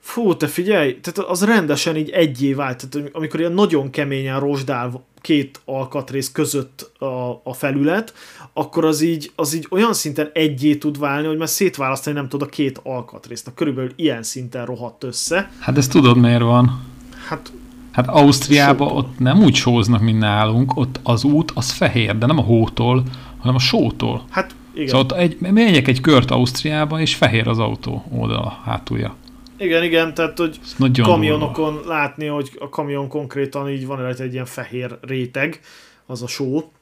Fú, 0.00 0.36
te 0.36 0.46
figyelj, 0.46 1.00
tehát 1.00 1.30
az 1.30 1.44
rendesen 1.44 1.96
így 1.96 2.10
egyé 2.10 2.52
vált, 2.52 2.88
tehát 2.88 3.10
amikor 3.12 3.40
ilyen 3.40 3.52
nagyon 3.52 3.90
keményen 3.90 4.40
rozsdál 4.40 5.04
két 5.20 5.60
alkatrész 5.64 6.32
között 6.32 6.90
a, 6.98 7.40
a 7.44 7.52
felület, 7.52 8.14
akkor 8.52 8.84
az 8.84 9.00
így, 9.00 9.32
az 9.34 9.54
így 9.54 9.66
olyan 9.70 9.94
szinten 9.94 10.30
egyé 10.32 10.76
tud 10.76 10.98
válni, 10.98 11.26
hogy 11.26 11.38
már 11.38 11.48
szétválasztani 11.48 12.16
nem 12.16 12.28
tud 12.28 12.42
a 12.42 12.46
két 12.46 12.80
alkatrészt. 12.82 13.46
Na, 13.46 13.54
körülbelül 13.54 13.92
ilyen 13.96 14.22
szinten 14.22 14.64
rohadt 14.64 15.04
össze. 15.04 15.50
Hát 15.58 15.76
ezt 15.76 15.90
tudod 15.90 16.16
miért 16.16 16.42
van? 16.42 16.94
Hát 17.28 17.52
Hát 17.96 18.08
Ausztriában 18.08 18.88
ott 18.88 19.18
nem 19.18 19.42
úgy 19.42 19.54
sóznak, 19.54 20.00
mint 20.00 20.18
nálunk, 20.18 20.76
ott 20.76 21.00
az 21.02 21.24
út 21.24 21.52
az 21.54 21.70
fehér, 21.70 22.18
de 22.18 22.26
nem 22.26 22.38
a 22.38 22.42
hótól, 22.42 23.02
hanem 23.38 23.54
a 23.54 23.58
sótól. 23.58 24.24
Hát 24.30 24.54
igen. 24.74 24.86
Szóval 24.86 25.02
ott 25.02 25.12
egy, 25.12 25.36
megyek 25.40 25.88
egy 25.88 26.00
kört 26.00 26.30
Ausztriába, 26.30 27.00
és 27.00 27.14
fehér 27.14 27.48
az 27.48 27.58
autó 27.58 28.04
oldala, 28.10 28.60
hátulja. 28.64 29.14
Igen, 29.58 29.82
igen, 29.82 30.14
tehát 30.14 30.38
hogy 30.38 30.60
kamionokon 31.02 31.74
durva. 31.74 31.88
látni, 31.88 32.26
hogy 32.26 32.50
a 32.58 32.68
kamion 32.68 33.08
konkrétan 33.08 33.68
így 33.70 33.86
van 33.86 34.06
egy 34.06 34.32
ilyen 34.32 34.44
fehér 34.44 34.98
réteg, 35.00 35.60
az 36.06 36.22
a 36.22 36.26
só. 36.26 36.72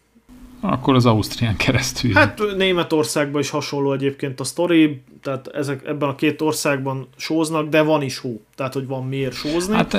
Akkor 0.66 0.94
az 0.94 1.06
Ausztrián 1.06 1.56
keresztül. 1.56 2.12
Hát 2.12 2.40
Németországban 2.56 3.40
is 3.40 3.50
hasonló 3.50 3.92
egyébként 3.92 4.40
a 4.40 4.44
sztori, 4.44 5.02
tehát 5.22 5.48
ezek, 5.48 5.86
ebben 5.86 6.08
a 6.08 6.14
két 6.14 6.40
országban 6.40 7.08
sóznak, 7.16 7.68
de 7.68 7.82
van 7.82 8.02
is 8.02 8.18
hó, 8.18 8.42
tehát 8.54 8.72
hogy 8.72 8.86
van 8.86 9.06
miért 9.06 9.34
sózni. 9.34 9.74
Hát 9.74 9.92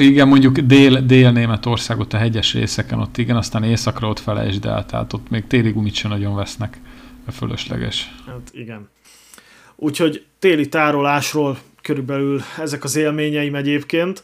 igen, 0.00 0.28
mondjuk 0.28 0.58
dél, 0.58 1.00
Dél-Németországot 1.00 2.12
a 2.12 2.16
hegyes 2.16 2.54
részeken, 2.54 2.98
ott 3.00 3.18
igen, 3.18 3.36
aztán 3.36 3.64
északra 3.64 4.08
ott 4.08 4.18
felejtsd 4.18 4.64
el, 4.64 4.86
tehát 4.86 5.12
ott 5.12 5.30
még 5.30 5.46
téli 5.46 5.70
gumit 5.70 5.94
sem 5.94 6.10
nagyon 6.10 6.34
vesznek, 6.34 6.80
fölösleges. 7.32 8.14
Hát 8.26 8.50
igen. 8.52 8.88
Úgyhogy 9.76 10.24
téli 10.38 10.68
tárolásról 10.68 11.58
körülbelül 11.82 12.40
ezek 12.58 12.84
az 12.84 12.96
élményeim 12.96 13.54
egyébként. 13.54 14.22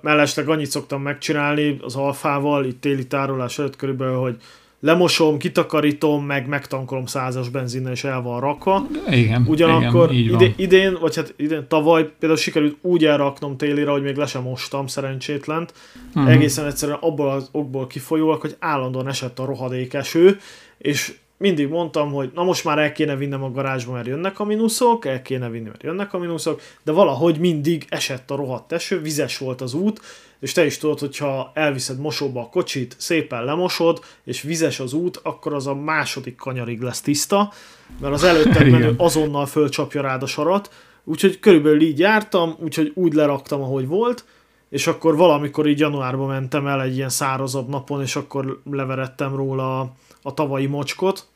Mellesleg 0.00 0.48
annyit 0.48 0.70
szoktam 0.70 1.02
megcsinálni 1.02 1.78
az 1.80 1.96
alfával, 1.96 2.64
itt 2.64 2.80
téli 2.80 3.06
tárolás 3.06 3.58
előtt 3.58 3.76
körülbelül, 3.76 4.16
hogy 4.16 4.36
lemosom, 4.84 5.38
kitakarítom, 5.38 6.24
meg 6.24 6.48
megtankolom 6.48 7.06
százas 7.06 7.48
benzinnel, 7.48 7.92
és 7.92 8.04
el 8.04 8.22
van 8.22 8.40
rakva. 8.40 8.86
Igen, 9.10 9.44
Ugyanakkor 9.48 10.12
igen, 10.12 10.34
idén, 10.34 10.54
idén, 10.56 10.96
vagy 11.00 11.16
hát 11.16 11.34
idén, 11.36 11.64
tavaly 11.68 12.10
például 12.18 12.40
sikerült 12.40 12.76
úgy 12.80 13.04
elraknom 13.04 13.56
télire, 13.56 13.90
hogy 13.90 14.02
még 14.02 14.16
le 14.16 14.26
sem 14.26 14.42
mostam 14.42 14.86
szerencsétlent. 14.86 15.72
Uh-huh. 16.14 16.32
Egészen 16.32 16.66
egyszerűen 16.66 16.98
abból 17.00 17.30
az 17.30 17.48
okból 17.52 17.86
kifolyólag, 17.86 18.40
hogy 18.40 18.56
állandóan 18.58 19.08
esett 19.08 19.38
a 19.38 19.44
rohadékeső, 19.44 20.38
és 20.78 21.14
mindig 21.36 21.68
mondtam, 21.68 22.12
hogy 22.12 22.30
na 22.34 22.42
most 22.42 22.64
már 22.64 22.78
el 22.78 22.92
kéne 22.92 23.16
vinnem 23.16 23.42
a 23.42 23.50
garázsba, 23.50 23.92
mert 23.92 24.06
jönnek 24.06 24.40
a 24.40 24.44
mínuszok, 24.44 25.04
el 25.04 25.22
kéne 25.22 25.48
vinni, 25.48 25.68
mert 25.68 25.82
jönnek 25.82 26.12
a 26.12 26.18
mínuszok, 26.18 26.60
de 26.82 26.92
valahogy 26.92 27.38
mindig 27.38 27.86
esett 27.88 28.30
a 28.30 28.36
rohadt 28.36 28.72
eső, 28.72 29.00
vizes 29.00 29.38
volt 29.38 29.60
az 29.60 29.74
út, 29.74 30.00
és 30.44 30.52
te 30.52 30.64
is 30.64 30.78
tudod, 30.78 30.98
hogyha 30.98 31.50
elviszed 31.54 31.98
mosóba 31.98 32.40
a 32.40 32.48
kocsit, 32.48 32.96
szépen 32.98 33.44
lemosod, 33.44 34.04
és 34.24 34.42
vizes 34.42 34.80
az 34.80 34.92
út, 34.92 35.20
akkor 35.22 35.54
az 35.54 35.66
a 35.66 35.74
második 35.74 36.36
kanyarig 36.36 36.80
lesz 36.80 37.00
tiszta, 37.00 37.52
mert 38.00 38.14
az 38.14 38.24
előtte 38.24 38.64
menő 38.70 38.94
azonnal 38.96 39.46
fölcsapja 39.46 40.02
rád 40.02 40.22
a 40.22 40.26
sarat, 40.26 40.70
úgyhogy 41.04 41.40
körülbelül 41.40 41.80
így 41.80 41.98
jártam, 41.98 42.56
úgyhogy 42.58 42.92
úgy 42.94 43.12
leraktam, 43.12 43.62
ahogy 43.62 43.86
volt, 43.86 44.24
és 44.68 44.86
akkor 44.86 45.16
valamikor 45.16 45.66
így 45.66 45.78
januárban 45.78 46.28
mentem 46.28 46.66
el 46.66 46.82
egy 46.82 46.96
ilyen 46.96 47.08
szárazabb 47.08 47.68
napon, 47.68 48.02
és 48.02 48.16
akkor 48.16 48.60
leverettem 48.70 49.36
róla 49.36 49.80
a, 49.80 49.92
a 50.22 50.34
tavalyi 50.34 50.66
mocskot. 50.66 51.26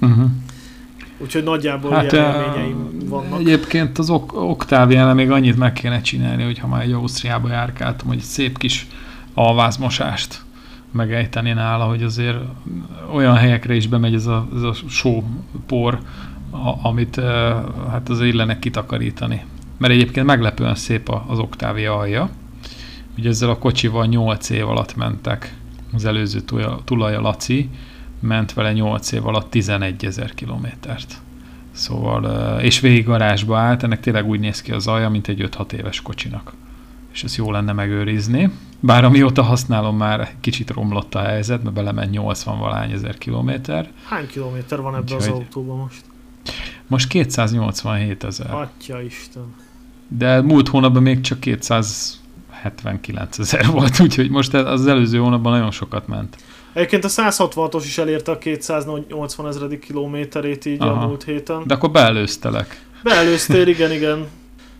Uh-huh. 0.00 0.30
Úgyhogy 1.22 1.42
nagyjából 1.42 1.90
hát, 1.90 2.12
ilyen 2.12 2.34
élményeim 2.34 3.08
vannak. 3.08 3.40
Egyébként 3.40 3.98
az 3.98 4.10
ok- 4.10 4.36
még 5.14 5.30
annyit 5.30 5.56
meg 5.56 5.72
kéne 5.72 6.00
csinálni, 6.00 6.42
hogyha 6.42 6.66
már 6.66 6.82
egy 6.82 6.92
Ausztriába 6.92 7.48
járkáltam, 7.48 8.08
hogy 8.08 8.16
egy 8.16 8.22
szép 8.22 8.58
kis 8.58 8.86
alvázmosást 9.34 10.42
megejteni 10.92 11.52
nála, 11.52 11.84
hogy 11.84 12.02
azért 12.02 12.38
olyan 13.12 13.34
helyekre 13.34 13.74
is 13.74 13.86
bemegy 13.86 14.14
ez 14.14 14.26
a, 14.26 14.48
ez 14.54 14.62
a 14.62 14.74
sópor, 14.88 15.98
a, 16.50 16.88
amit 16.88 17.20
hát 17.90 18.08
azért 18.08 18.32
illene 18.32 18.58
kitakarítani. 18.58 19.44
Mert 19.78 19.92
egyébként 19.92 20.26
meglepően 20.26 20.74
szép 20.74 21.08
az 21.26 21.38
Octavia 21.38 21.96
alja. 21.96 22.30
Ugye 23.18 23.28
ezzel 23.28 23.50
a 23.50 23.58
kocsival 23.58 24.06
8 24.06 24.50
év 24.50 24.68
alatt 24.68 24.96
mentek 24.96 25.56
az 25.94 26.04
előző 26.04 26.40
tulaja 26.84 27.20
Laci, 27.20 27.68
ment 28.22 28.52
vele 28.52 28.72
8 28.72 29.12
év 29.12 29.26
alatt 29.26 29.50
11 29.50 30.04
ezer 30.04 30.34
kilométert. 30.34 31.20
Szóval, 31.72 32.60
és 32.60 32.80
végig 32.80 33.04
garázsba 33.04 33.58
állt, 33.58 33.82
ennek 33.82 34.00
tényleg 34.00 34.28
úgy 34.28 34.40
néz 34.40 34.62
ki 34.62 34.72
az 34.72 34.86
alja, 34.86 35.08
mint 35.08 35.28
egy 35.28 35.48
5-6 35.56 35.72
éves 35.72 36.00
kocsinak. 36.00 36.52
És 37.12 37.24
ez 37.24 37.36
jó 37.36 37.50
lenne 37.50 37.72
megőrizni. 37.72 38.50
Bár 38.80 39.04
amióta 39.04 39.42
használom 39.42 39.96
már 39.96 40.30
kicsit 40.40 40.70
romlott 40.70 41.14
a 41.14 41.20
helyzet, 41.20 41.62
mert 41.62 41.74
belement 41.74 42.10
80 42.10 42.58
valány 42.58 42.90
ezer 42.90 43.18
kilométer. 43.18 43.90
Hány 44.04 44.26
kilométer 44.26 44.80
van 44.80 44.94
ebbe 44.94 45.14
az 45.14 45.26
autóban 45.26 45.76
most? 45.76 46.04
Most 46.86 47.08
287 47.08 48.24
ezer. 48.24 48.54
Atya 48.54 49.02
Isten. 49.02 49.54
De 50.08 50.40
múlt 50.40 50.68
hónapban 50.68 51.02
még 51.02 51.20
csak 51.20 51.40
279 51.40 53.38
ezer 53.38 53.66
volt, 53.66 54.00
úgyhogy 54.04 54.30
most 54.30 54.54
az 54.54 54.86
előző 54.86 55.18
hónapban 55.18 55.52
nagyon 55.52 55.70
sokat 55.70 56.06
ment. 56.06 56.36
Egyébként 56.72 57.04
a 57.04 57.08
166-os 57.08 57.82
is 57.84 57.98
elérte 57.98 58.32
a 58.32 58.38
280 58.38 59.46
ezredik 59.46 59.80
kilométerét 59.80 60.64
így 60.64 60.82
Aha. 60.82 61.02
a 61.02 61.06
múlt 61.06 61.24
héten. 61.24 61.62
De 61.66 61.74
akkor 61.74 61.90
beelőztelek. 61.90 62.84
Beelőztél, 63.02 63.66
igen, 63.66 63.92
igen. 63.92 64.26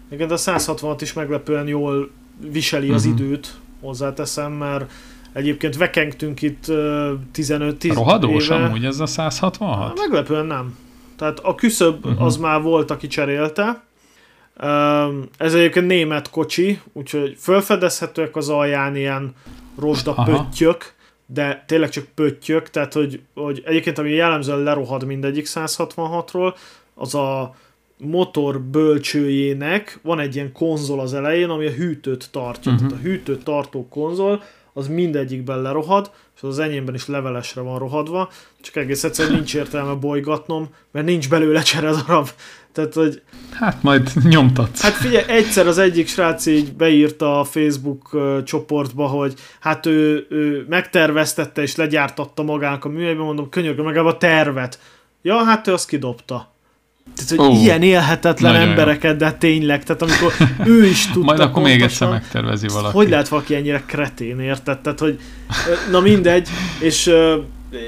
Egyébként 0.06 0.30
a 0.30 0.36
166 0.36 1.02
is 1.02 1.12
meglepően 1.12 1.66
jól 1.66 2.10
viseli 2.50 2.82
uh-huh. 2.82 2.96
az 2.96 3.06
mhm. 3.06 3.16
időt, 3.16 3.54
hozzáteszem, 3.80 4.52
mert 4.52 4.90
egyébként 5.32 5.76
vekengtünk 5.76 6.42
itt 6.42 6.64
uh, 6.68 7.10
15 7.32 7.76
10 7.76 7.94
Rohadós 7.94 8.44
éve. 8.44 8.54
amúgy 8.54 8.84
ez 8.84 9.00
a 9.00 9.06
166? 9.06 9.98
Meglepően 9.98 10.46
nem. 10.46 10.78
Tehát 11.16 11.38
a 11.38 11.54
küszöb 11.54 12.06
uh-huh. 12.06 12.24
az 12.24 12.36
már 12.36 12.62
volt, 12.62 12.90
aki 12.90 13.06
cserélte. 13.06 13.82
Ez 15.36 15.54
egyébként 15.54 15.86
német 15.86 16.30
kocsi, 16.30 16.80
úgyhogy 16.92 17.36
felfedezhetőek 17.38 18.36
az 18.36 18.48
alján 18.48 18.96
ilyen 18.96 19.34
rozsdapöttyök, 19.78 20.94
de 21.32 21.64
tényleg 21.66 21.88
csak 21.88 22.04
pöttyök, 22.14 22.70
tehát 22.70 22.92
hogy, 22.92 23.20
hogy 23.34 23.62
egyébként 23.64 23.98
ami 23.98 24.10
jellemzően 24.10 24.62
lerohad 24.62 25.04
mindegyik 25.04 25.46
166-ról, 25.48 26.54
az 26.94 27.14
a 27.14 27.54
motor 27.98 28.60
bölcsőjének 28.60 29.98
van 30.02 30.20
egy 30.20 30.34
ilyen 30.34 30.52
konzol 30.52 31.00
az 31.00 31.14
elején, 31.14 31.48
ami 31.48 31.66
a 31.66 31.70
hűtőt 31.70 32.28
tartja. 32.30 32.72
Uh-huh. 32.72 32.88
Tehát 32.88 33.02
a 33.02 33.06
hűtőt 33.06 33.44
tartó 33.44 33.88
konzol, 33.88 34.42
az 34.72 34.88
mindegyikben 34.88 35.62
lerohad, 35.62 36.10
és 36.36 36.42
az 36.42 36.58
enyémben 36.58 36.94
is 36.94 37.06
levelesre 37.06 37.60
van 37.60 37.78
rohadva, 37.78 38.30
csak 38.60 38.76
egész 38.76 39.04
egyszerűen 39.04 39.34
nincs 39.34 39.54
értelme 39.54 39.94
bolygatnom, 39.94 40.68
mert 40.90 41.06
nincs 41.06 41.28
belőle 41.28 41.62
cseredarab. 41.62 42.28
Tehát, 42.72 42.94
hogy... 42.94 43.22
Hát 43.50 43.82
majd 43.82 44.10
nyomtatsz. 44.28 44.80
Hát 44.80 44.92
figyelj, 44.92 45.24
egyszer 45.28 45.66
az 45.66 45.78
egyik 45.78 46.08
srác 46.08 46.46
így 46.46 46.72
beírta 46.72 47.40
a 47.40 47.44
Facebook 47.44 48.16
csoportba, 48.44 49.06
hogy 49.06 49.34
hát 49.60 49.86
ő, 49.86 50.26
ő 50.30 50.66
megterveztette 50.68 51.62
és 51.62 51.76
legyártatta 51.76 52.42
magának 52.42 52.84
a 52.84 52.88
műhelyben, 52.88 53.24
mondom, 53.24 53.48
könyörgöm 53.48 53.84
meg 53.84 53.96
a 53.96 54.16
tervet. 54.16 54.78
Ja, 55.22 55.44
hát 55.44 55.66
ő 55.66 55.72
azt 55.72 55.88
kidobta. 55.88 56.50
Tehát, 57.16 57.30
hogy 57.30 57.56
oh, 57.56 57.62
ilyen 57.62 57.82
élhetetlen 57.82 58.54
embereket, 58.54 59.16
de 59.16 59.32
tényleg, 59.32 59.84
tehát 59.84 60.02
amikor 60.02 60.32
ő 60.64 60.86
is 60.86 61.06
tudta 61.12 61.26
Majd 61.26 61.40
akkor 61.40 61.62
még 61.62 61.82
egyszer 61.82 62.08
megtervezi 62.08 62.68
valaki. 62.68 62.96
Hogy 62.96 63.08
lehet 63.08 63.28
valaki 63.28 63.54
ennyire 63.54 63.82
kretén, 63.86 64.40
érted? 64.40 64.78
Tehát, 64.78 64.98
hogy 64.98 65.20
na 65.90 66.00
mindegy, 66.00 66.48
és 66.80 67.10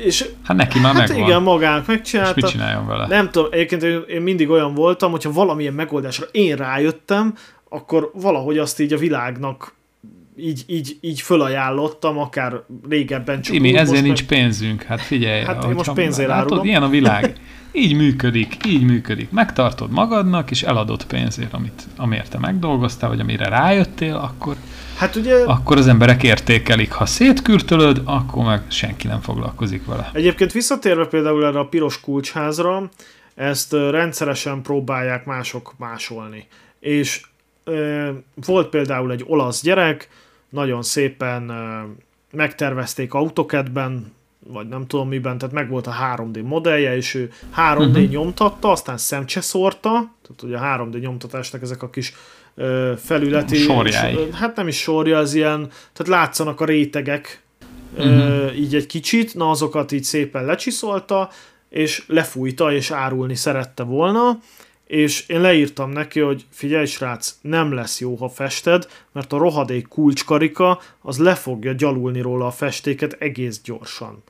és 0.04 0.28
hát 0.42 0.56
neki 0.56 0.78
már 0.78 0.94
hát 0.94 1.08
megvan. 1.08 1.28
igen, 1.28 1.42
magának 1.42 1.86
megcsinálta. 1.86 2.36
És 2.36 2.42
mit 2.42 2.52
csináljon 2.52 2.86
vele? 2.86 3.06
Nem 3.06 3.30
tudom, 3.30 3.48
egyébként 3.52 3.82
én 4.08 4.22
mindig 4.22 4.50
olyan 4.50 4.74
voltam, 4.74 5.10
hogyha 5.10 5.32
valamilyen 5.32 5.74
megoldásra 5.74 6.26
én 6.32 6.56
rájöttem, 6.56 7.34
akkor 7.68 8.10
valahogy 8.14 8.58
azt 8.58 8.80
így 8.80 8.92
a 8.92 8.98
világnak 8.98 9.74
így, 10.36 10.64
így, 10.66 10.96
így 11.00 11.20
fölajánlottam, 11.20 12.18
akár 12.18 12.62
régebben 12.88 13.42
csak 13.42 13.54
Imi, 13.54 13.76
ezért 13.76 14.02
nincs 14.02 14.28
meg... 14.28 14.38
pénzünk, 14.38 14.82
hát 14.82 15.00
figyelj. 15.00 15.44
Hát 15.44 15.64
én 15.64 15.70
most 15.70 15.92
pénzért 15.92 16.30
árulom. 16.30 16.64
ilyen 16.66 16.82
a 16.82 16.88
világ. 16.88 17.32
Így 17.76 17.96
működik, 17.96 18.56
így 18.66 18.82
működik. 18.82 19.30
Megtartod 19.30 19.90
magadnak, 19.90 20.50
és 20.50 20.62
eladott 20.62 21.06
pénzért, 21.06 21.52
amit, 21.52 21.82
amiért 21.96 22.30
te 22.30 22.38
megdolgoztál, 22.38 23.08
vagy 23.08 23.20
amire 23.20 23.48
rájöttél, 23.48 24.14
akkor, 24.14 24.56
hát 24.96 25.16
ugye, 25.16 25.44
akkor 25.44 25.76
az 25.76 25.86
emberek 25.88 26.22
értékelik. 26.22 26.92
Ha 26.92 27.06
szétkürtölöd, 27.06 28.00
akkor 28.04 28.44
meg 28.44 28.62
senki 28.68 29.06
nem 29.06 29.20
foglalkozik 29.20 29.86
vele. 29.86 30.10
Egyébként 30.12 30.52
visszatérve 30.52 31.06
például 31.06 31.44
erre 31.44 31.58
a 31.58 31.68
piros 31.68 32.00
kulcsházra, 32.00 32.88
ezt 33.34 33.72
rendszeresen 33.72 34.62
próbálják 34.62 35.24
mások 35.24 35.74
másolni. 35.76 36.46
És 36.80 37.22
e, 37.64 37.72
volt 38.46 38.68
például 38.68 39.12
egy 39.12 39.24
olasz 39.26 39.62
gyerek, 39.62 40.08
nagyon 40.48 40.82
szépen 40.82 41.50
e, 41.50 41.84
megtervezték 42.30 43.14
AutoCAD-ben, 43.14 44.12
vagy 44.46 44.68
nem 44.68 44.86
tudom 44.86 45.08
miben, 45.08 45.38
tehát 45.38 45.54
meg 45.54 45.68
volt 45.68 45.86
a 45.86 45.94
3D 46.16 46.42
modellje, 46.42 46.96
és 46.96 47.14
ő 47.14 47.32
3D 47.56 47.78
uh-huh. 47.78 47.92
Mhm. 47.92 48.10
nyomtatta, 48.10 48.70
aztán 48.70 48.96
szemcse 48.96 49.40
szórta, 49.40 49.90
tehát 49.90 50.42
ugye 50.42 50.56
a 50.56 50.76
3D 50.76 51.00
nyomtatásnak 51.00 51.62
ezek 51.62 51.82
a 51.82 51.90
kis 51.90 52.12
ö, 52.12 52.43
felületi... 52.96 53.56
Sorjái. 53.56 54.12
És, 54.12 54.34
hát 54.34 54.56
nem 54.56 54.68
is 54.68 54.76
sorja, 54.76 55.18
az 55.18 55.34
ilyen, 55.34 55.70
tehát 55.92 56.20
látszanak 56.20 56.60
a 56.60 56.64
rétegek 56.64 57.42
uh-huh. 57.96 58.58
így 58.58 58.74
egy 58.74 58.86
kicsit, 58.86 59.34
na 59.34 59.50
azokat 59.50 59.92
így 59.92 60.04
szépen 60.04 60.44
lecsiszolta, 60.44 61.30
és 61.68 62.02
lefújta, 62.06 62.72
és 62.72 62.90
árulni 62.90 63.34
szerette 63.34 63.82
volna, 63.82 64.38
és 64.86 65.24
én 65.26 65.40
leírtam 65.40 65.90
neki, 65.90 66.20
hogy 66.20 66.44
figyelj 66.50 66.86
srác, 66.86 67.34
nem 67.40 67.72
lesz 67.72 68.00
jó, 68.00 68.14
ha 68.14 68.28
fested, 68.28 68.88
mert 69.12 69.32
a 69.32 69.38
rohadék 69.38 69.88
kulcskarika 69.88 70.80
az 71.02 71.18
le 71.18 71.34
fogja 71.34 71.72
gyalulni 71.72 72.20
róla 72.20 72.46
a 72.46 72.50
festéket 72.50 73.16
egész 73.18 73.60
gyorsan 73.64 74.22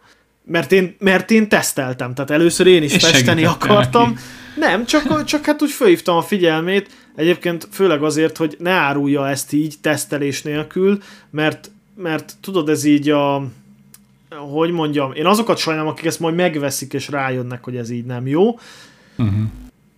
mert 0.47 0.73
én, 0.73 0.97
mert 0.99 1.31
én 1.31 1.49
teszteltem, 1.49 2.15
tehát 2.15 2.31
először 2.31 2.67
én 2.67 2.83
is 2.83 2.95
és 2.95 3.05
festeni 3.05 3.45
akartam. 3.45 4.09
Neki. 4.09 4.21
Nem, 4.57 4.87
csak, 4.87 5.25
csak 5.25 5.45
hát 5.45 5.63
úgy 5.63 5.71
fölhívtam 5.71 6.17
a 6.17 6.23
figyelmét, 6.23 6.91
egyébként 7.17 7.69
főleg 7.71 8.03
azért, 8.03 8.37
hogy 8.37 8.57
ne 8.59 8.71
árulja 8.71 9.29
ezt 9.29 9.53
így 9.53 9.75
tesztelés 9.81 10.43
nélkül, 10.43 10.99
mert, 11.31 11.71
mert 11.97 12.35
tudod, 12.41 12.69
ez 12.69 12.85
így 12.85 13.11
a, 13.11 13.47
hogy 14.51 14.71
mondjam, 14.71 15.13
én 15.13 15.27
azokat 15.27 15.59
sajnálom, 15.59 15.91
akik 15.91 16.05
ezt 16.05 16.21
majd 16.21 16.35
megveszik 16.35 16.93
és 16.93 17.09
rájönnek, 17.09 17.65
hogy 17.65 17.77
ez 17.77 17.91
így 17.91 18.05
nem 18.05 18.27
jó, 18.27 18.59
uh-huh 19.17 19.49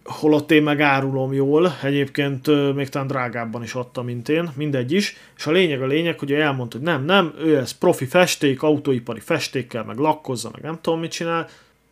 holott 0.06 0.50
én 0.50 0.62
meg 0.62 0.80
árulom 0.80 1.32
jól, 1.32 1.76
egyébként 1.82 2.74
még 2.74 2.88
talán 2.88 3.06
drágábban 3.06 3.62
is 3.62 3.74
adta, 3.74 4.02
mint 4.02 4.28
én, 4.28 4.50
mindegy 4.54 4.92
is, 4.92 5.16
és 5.36 5.46
a 5.46 5.50
lényeg 5.50 5.82
a 5.82 5.86
lényeg, 5.86 6.18
hogy 6.18 6.32
elmondta, 6.32 6.76
hogy 6.76 6.86
nem, 6.86 7.04
nem, 7.04 7.34
ő 7.38 7.56
ez 7.56 7.72
profi 7.72 8.04
festék, 8.04 8.62
autóipari 8.62 9.20
festékkel, 9.20 9.84
meg 9.84 9.96
lakkozza, 9.96 10.50
meg 10.52 10.62
nem 10.62 10.78
tudom 10.80 11.00
mit 11.00 11.10
csinál, 11.10 11.48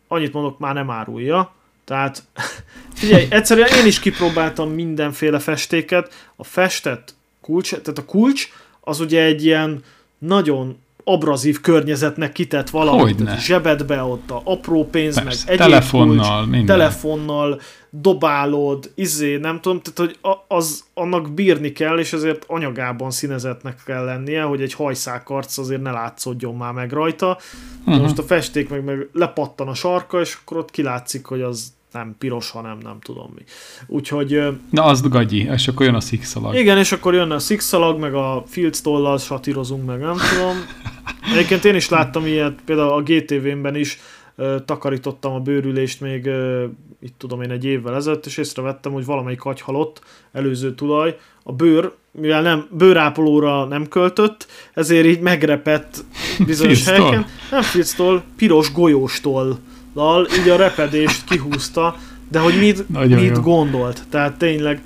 annyit 0.07 0.33
mondok, 0.33 0.59
már 0.59 0.73
nem 0.73 0.89
árulja, 0.89 1.53
tehát 1.85 2.23
figyelj, 2.93 3.27
egyszerűen 3.29 3.69
én 3.79 3.85
is 3.85 3.99
kipróbáltam 3.99 4.69
mindenféle 4.69 5.39
festéket, 5.39 6.13
a 6.35 6.43
festett 6.43 7.15
kulcs, 7.41 7.69
tehát 7.69 7.97
a 7.97 8.05
kulcs 8.05 8.49
az 8.81 8.99
ugye 8.99 9.23
egy 9.23 9.45
ilyen 9.45 9.83
nagyon 10.17 10.77
abrazív 11.03 11.61
környezetnek 11.61 12.31
kitett 12.31 12.69
valamit 12.69 13.15
Hogyne. 13.15 13.37
zsebedbe, 13.37 14.03
ott 14.03 14.31
a 14.31 14.41
apró 14.43 14.85
pénz, 14.89 15.13
Persze, 15.23 15.43
meg 15.45 15.59
egyéb 15.59 15.67
telefonnal, 15.67 16.37
kulcs, 16.37 16.49
minden. 16.49 16.77
telefonnal, 16.77 17.61
dobálod, 17.89 18.91
izé, 18.95 19.37
nem 19.37 19.61
tudom, 19.61 19.81
tehát 19.81 19.99
hogy 19.99 20.33
az 20.47 20.83
annak 20.93 21.33
bírni 21.33 21.71
kell, 21.71 21.99
és 21.99 22.13
ezért 22.13 22.43
anyagában 22.47 23.11
színezetnek 23.11 23.79
kell 23.85 24.03
lennie, 24.03 24.41
hogy 24.41 24.61
egy 24.61 24.73
hajszákarc 24.73 25.57
azért 25.57 25.81
ne 25.81 25.91
látszódjon 25.91 26.55
már 26.55 26.73
meg 26.73 26.91
rajta. 26.91 27.37
Uh-huh. 27.85 28.01
Most 28.01 28.17
a 28.17 28.23
festék 28.23 28.69
meg, 28.69 28.83
meg 28.83 29.07
lepattan 29.13 29.67
a 29.67 29.73
sarka, 29.73 30.19
és 30.19 30.37
akkor 30.41 30.57
ott 30.57 30.71
kilátszik, 30.71 31.25
hogy 31.25 31.41
az 31.41 31.73
nem 31.95 32.15
piros, 32.17 32.51
hanem 32.51 32.77
nem 32.83 32.97
tudom 33.01 33.31
mi. 33.35 33.41
Úgyhogy... 33.87 34.41
Na, 34.69 34.83
az 34.83 35.01
gagyi, 35.01 35.47
és 35.53 35.67
akkor 35.67 35.85
jön 35.85 35.95
a 35.95 35.99
szikszalag. 35.99 36.55
Igen, 36.55 36.77
és 36.77 36.91
akkor 36.91 37.13
jön 37.13 37.31
a 37.31 37.39
szikszalag, 37.39 37.99
meg 37.99 38.13
a 38.13 38.43
Fields 38.47 38.81
tollal 38.81 39.17
satírozunk, 39.17 39.85
meg 39.85 39.99
nem 39.99 40.15
tudom. 40.33 40.55
Egyébként 41.33 41.65
én 41.65 41.75
is 41.75 41.89
láttam 41.89 42.25
ilyet, 42.25 42.59
például 42.65 42.91
a 42.91 43.01
GTV-ben 43.01 43.75
is 43.75 43.99
uh, 44.35 44.55
takarítottam 44.65 45.33
a 45.33 45.39
bőrülést 45.39 46.01
még, 46.01 46.25
uh, 46.25 46.63
itt 47.01 47.15
tudom 47.17 47.41
én, 47.41 47.51
egy 47.51 47.65
évvel 47.65 47.95
ezelőtt, 47.95 48.25
és 48.25 48.37
észrevettem, 48.37 48.91
hogy 48.91 49.05
valamelyik 49.05 49.43
agy 49.43 49.61
halott, 49.61 50.01
előző 50.31 50.75
tulaj, 50.75 51.17
a 51.43 51.53
bőr, 51.53 51.91
mivel 52.11 52.41
nem, 52.41 52.67
bőrápolóra 52.71 53.65
nem 53.65 53.87
költött, 53.87 54.47
ezért 54.73 55.05
így 55.05 55.19
megrepett 55.19 56.03
bizonyos 56.45 56.85
helyeken. 56.85 57.25
Nem 57.51 57.61
Fields 57.61 57.95
piros 58.35 58.71
golyóstól 58.71 59.59
lal, 59.95 60.27
így 60.39 60.49
a 60.49 60.55
repedést 60.55 61.23
kihúzta, 61.23 61.95
de 62.31 62.39
hogy 62.39 62.59
mit, 62.59 62.89
mit 63.09 63.41
gondolt, 63.41 64.03
tehát 64.09 64.37
tényleg... 64.37 64.81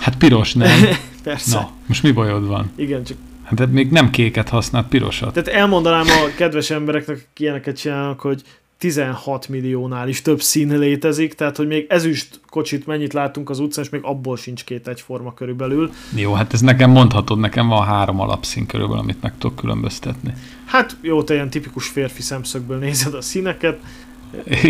Hát 0.00 0.16
piros, 0.16 0.54
nem? 0.54 0.86
Persze. 1.22 1.58
Na, 1.58 1.70
most 1.86 2.02
mi 2.02 2.10
bajod 2.10 2.46
van? 2.46 2.70
Igen, 2.76 3.04
csak... 3.04 3.16
Hát 3.44 3.70
még 3.70 3.90
nem 3.90 4.10
kéket 4.10 4.48
használt, 4.48 4.86
pirosat. 4.88 5.32
Tehát 5.32 5.48
elmondanám 5.48 6.06
a 6.06 6.34
kedves 6.36 6.70
embereknek, 6.70 7.16
akik 7.16 7.28
ilyeneket 7.38 7.76
csinálnak, 7.76 8.20
hogy 8.20 8.42
16 8.78 9.48
milliónál 9.48 10.08
is 10.08 10.22
több 10.22 10.40
szín 10.40 10.78
létezik, 10.78 11.34
tehát 11.34 11.56
hogy 11.56 11.66
még 11.66 11.86
ezüst 11.88 12.40
kocsit 12.50 12.86
mennyit 12.86 13.12
látunk 13.12 13.50
az 13.50 13.58
utcán, 13.58 13.84
és 13.84 13.90
még 13.90 14.00
abból 14.04 14.36
sincs 14.36 14.64
két 14.64 14.88
egyforma 14.88 15.34
körülbelül. 15.34 15.90
Jó, 16.14 16.32
hát 16.32 16.52
ez 16.52 16.60
nekem 16.60 16.90
mondhatod, 16.90 17.38
nekem 17.38 17.68
van 17.68 17.84
három 17.84 18.20
alapszín 18.20 18.66
körülbelül, 18.66 19.02
amit 19.02 19.22
meg 19.22 19.32
tudok 19.38 19.56
különböztetni. 19.56 20.34
Hát 20.64 20.96
jó, 21.00 21.22
te 21.22 21.34
ilyen 21.34 21.50
tipikus 21.50 21.88
férfi 21.88 22.22
szemszögből 22.22 22.78
nézed 22.78 23.14
a 23.14 23.20
színeket, 23.20 23.80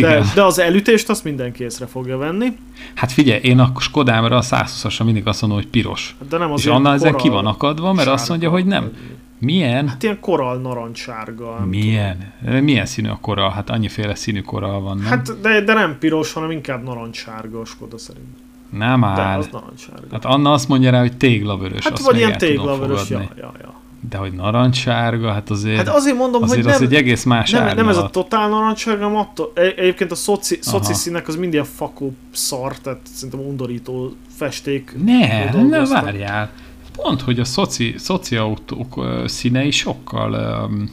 De, 0.00 0.22
de 0.34 0.42
az 0.42 0.58
elütést 0.58 1.08
azt 1.08 1.24
mindenki 1.24 1.62
észre 1.62 1.86
fogja 1.86 2.16
venni. 2.16 2.56
Hát 2.94 3.12
figyelj, 3.12 3.40
én 3.42 3.58
a 3.58 3.72
Skodámra 3.78 4.36
a 4.36 4.42
120-asra 4.42 5.04
mindig 5.04 5.26
azt 5.26 5.40
mondom, 5.40 5.58
hogy 5.58 5.68
piros. 5.68 6.16
De 6.28 6.38
nem 6.38 6.52
az 6.52 6.60
És 6.60 6.66
annál 6.66 6.94
ezen 6.94 7.16
ki 7.16 7.28
van 7.28 7.46
akadva, 7.46 7.92
mert 7.92 8.08
azt 8.08 8.28
mondja, 8.28 8.50
hogy 8.50 8.66
nem. 8.66 8.90
Milyen? 9.38 9.88
Hát 9.88 10.02
ilyen 10.02 10.20
koral 10.20 10.56
narancssárga. 10.56 11.64
Milyen? 11.68 12.32
Milyen 12.60 12.86
színű 12.86 13.08
a 13.08 13.18
koral? 13.20 13.50
Hát 13.50 13.70
annyiféle 13.70 14.14
színű 14.14 14.40
koral 14.40 14.80
van, 14.80 14.96
nem? 14.96 15.06
Hát, 15.06 15.40
de, 15.40 15.60
de 15.60 15.72
nem 15.74 15.96
piros, 15.98 16.32
hanem 16.32 16.50
inkább 16.50 16.82
narancssárga 16.82 17.60
a 17.60 17.64
Skoda 17.64 17.98
szerint. 17.98 18.26
nem 18.70 19.00
De 19.00 19.06
áll. 19.06 19.38
az 19.38 19.48
narancssárga. 19.52 20.06
Hát 20.10 20.24
Anna 20.24 20.52
azt 20.52 20.68
mondja 20.68 20.90
rá, 20.90 21.00
hogy 21.00 21.16
téglavörös. 21.16 21.84
Hát 21.84 21.92
azt 21.92 22.04
vagy 22.04 22.16
ilyen 22.16 22.38
tudom 22.38 22.54
téglavörös, 22.54 23.10
ja, 23.10 23.18
ja, 23.36 23.52
ja. 23.60 23.74
De 24.10 24.16
hogy 24.16 24.32
narancssárga, 24.32 25.32
hát 25.32 25.50
azért, 25.50 25.76
Hát 25.76 25.88
azért 25.88 26.16
mondom, 26.16 26.42
azért 26.42 26.62
hogy 26.64 26.72
az 26.72 26.78
nem, 26.80 26.88
egy 26.88 26.94
egész 26.94 27.24
más 27.24 27.50
nem, 27.50 27.64
nem 27.64 27.70
ez 27.78 27.78
a 27.84 27.88
árnyalat. 27.88 28.12
totál 28.12 28.48
narancssárga, 28.48 29.02
hanem 29.02 29.18
attól, 29.18 29.52
egy- 29.54 29.74
egyébként 29.78 30.10
a 30.12 30.14
szoci, 30.14 30.58
szoci 30.60 30.92
színek 30.94 31.28
az 31.28 31.36
mind 31.36 31.52
ilyen 31.52 31.64
fakó 31.64 32.12
szar, 32.32 32.78
tehát 32.78 33.00
szerintem 33.12 33.40
undorító 33.40 34.12
festék. 34.36 34.94
Ne, 35.04 35.52
ne 35.62 35.86
várjál. 35.86 36.50
Pont, 36.96 37.20
hogy 37.20 37.40
a 37.40 37.44
szoci, 37.44 37.94
szoci 37.98 38.36
autók 38.36 39.04
színei 39.26 39.70
sokkal 39.70 40.66
um, 40.70 40.90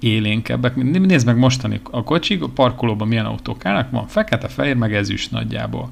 élénkebbek. 0.00 0.76
Né- 0.76 1.06
Nézd 1.06 1.26
meg 1.26 1.38
mostani 1.38 1.80
a 1.90 2.02
kocsik, 2.04 2.42
a 2.42 2.48
parkolóban 2.48 3.08
milyen 3.08 3.26
autók 3.26 3.64
állnak, 3.64 3.90
van 3.90 4.06
fekete, 4.06 4.48
fehér, 4.48 4.76
meg 4.76 4.94
ezüst 4.94 5.30
nagyjából. 5.30 5.88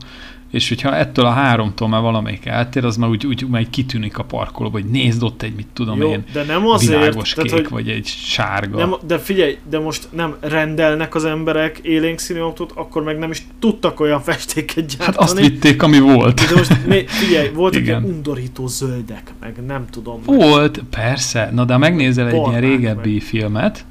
És 0.55 0.68
hogyha 0.68 0.94
ettől 0.94 1.24
a 1.24 1.30
háromtól 1.30 1.88
már 1.88 2.00
valamelyik 2.00 2.46
eltér, 2.46 2.84
az 2.84 2.96
már 2.96 3.09
úgy, 3.09 3.26
úgy 3.26 3.46
már 3.48 3.70
kitűnik 3.70 4.18
a 4.18 4.22
parkolóba, 4.22 4.80
hogy 4.80 4.90
nézd 4.90 5.22
ott 5.22 5.42
egy, 5.42 5.55
mit 5.55 5.66
tudom 5.72 6.00
Jó, 6.00 6.11
én, 6.11 6.24
de 6.32 6.42
nem 6.42 6.66
azért, 6.66 6.98
világos 6.98 7.32
tehát, 7.32 7.50
kék, 7.50 7.68
hogy 7.68 7.84
vagy 7.84 7.88
egy 7.88 8.07
sárga. 8.07 8.78
nem, 8.78 8.94
de 9.07 9.18
figyelj, 9.18 9.59
de 9.70 9.78
most 9.78 10.09
nem 10.11 10.36
rendelnek 10.40 11.14
az 11.14 11.24
emberek 11.24 11.78
élénk 11.78 12.18
színű 12.18 12.40
autót, 12.40 12.72
akkor 12.74 13.02
meg 13.02 13.18
nem 13.18 13.30
is 13.30 13.46
tudtak 13.59 14.00
olyan 14.00 14.20
festéket 14.20 14.86
gyártani. 14.86 15.05
hát 15.05 15.16
azt 15.16 15.38
vitték, 15.38 15.82
ami 15.82 15.98
volt. 15.98 16.40
De 16.40 16.57
most 16.57 16.86
né, 16.86 17.05
figyelj, 17.07 17.48
voltak 17.48 17.82
ilyen 17.82 18.05
undorító 18.05 18.66
zöldek, 18.66 19.32
meg 19.40 19.64
nem 19.66 19.86
tudom. 19.90 20.20
Volt, 20.24 20.82
persze. 20.90 21.50
Na 21.52 21.64
de 21.64 21.76
megnézel 21.76 22.28
egy 22.28 22.48
ilyen 22.48 22.61
régebbi 22.61 23.12
meg. 23.12 23.22
filmet, 23.22 23.84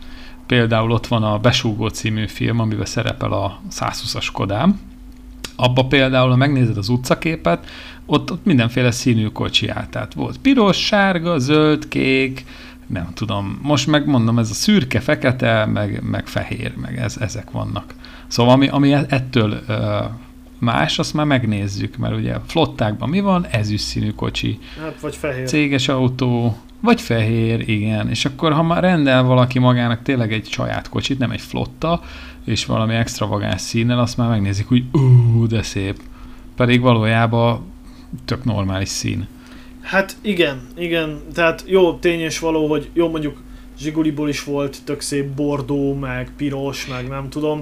például 0.47 0.91
ott 0.91 1.07
van 1.07 1.23
a 1.23 1.37
Besúgó 1.37 1.87
című 1.87 2.27
film, 2.27 2.59
amiben 2.59 2.85
szerepel 2.85 3.31
a 3.31 3.61
120-as 3.71 4.27
Kodám, 4.33 4.91
abba 5.55 5.85
például, 5.85 6.29
ha 6.29 6.35
megnézed 6.35 6.77
az 6.77 6.89
utcaképet, 6.89 7.65
ott, 8.05 8.31
ott 8.31 8.45
mindenféle 8.45 8.91
színű 8.91 9.27
kocsi 9.27 9.67
állt. 9.67 9.89
Tehát 9.89 10.13
volt 10.13 10.37
piros, 10.37 10.77
sárga, 10.85 11.39
zöld, 11.39 11.87
kék, 11.87 12.45
nem 12.87 13.07
tudom. 13.13 13.59
Most 13.61 13.87
megmondom, 13.87 14.39
ez 14.39 14.49
a 14.49 14.53
szürke, 14.53 14.99
fekete, 14.99 15.65
meg, 15.65 16.01
meg 16.03 16.27
fehér, 16.27 16.73
meg 16.75 16.97
ez, 16.97 17.17
ezek 17.19 17.51
vannak. 17.51 17.93
Szóval 18.27 18.53
ami, 18.53 18.67
ami 18.67 18.93
ettől 18.93 19.59
ö, 19.67 19.99
más, 20.59 20.99
azt 20.99 21.13
már 21.13 21.25
megnézzük, 21.25 21.97
mert 21.97 22.15
ugye 22.15 22.35
flottákban 22.47 23.09
mi 23.09 23.19
van? 23.19 23.45
Ezüst 23.51 23.83
színű 23.83 24.11
kocsi, 24.11 24.59
Hát 24.81 24.99
vagy 25.01 25.15
fehér. 25.15 25.47
céges 25.47 25.87
autó, 25.87 26.57
vagy 26.79 27.01
fehér, 27.01 27.69
igen. 27.69 28.09
És 28.09 28.25
akkor, 28.25 28.53
ha 28.53 28.63
már 28.63 28.83
rendel 28.83 29.23
valaki 29.23 29.59
magának 29.59 30.01
tényleg 30.01 30.33
egy 30.33 30.47
saját 30.51 30.89
kocsit, 30.89 31.19
nem 31.19 31.31
egy 31.31 31.41
flotta, 31.41 32.01
és 32.43 32.65
valami 32.65 32.93
extravagáns 32.93 33.61
színnel, 33.61 33.99
azt 33.99 34.17
már 34.17 34.29
megnézik, 34.29 34.67
hogy 34.67 34.83
ú, 34.91 35.47
de 35.47 35.61
szép. 35.61 36.01
Pedig 36.55 36.81
valójában 36.81 37.61
tök 38.25 38.43
normális 38.43 38.89
szín. 38.89 39.27
Hát 39.81 40.15
igen, 40.21 40.61
igen, 40.77 41.19
tehát 41.33 41.63
jó 41.67 41.93
tény 41.93 42.19
és 42.19 42.39
való, 42.39 42.67
hogy 42.67 42.89
jó 42.93 43.09
mondjuk 43.09 43.41
Zsiguliból 43.79 44.29
is 44.29 44.43
volt 44.43 44.77
tök 44.83 45.01
szép 45.01 45.25
bordó, 45.25 45.93
meg 45.93 46.31
piros, 46.37 46.87
meg 46.87 47.07
nem 47.07 47.29
tudom. 47.29 47.59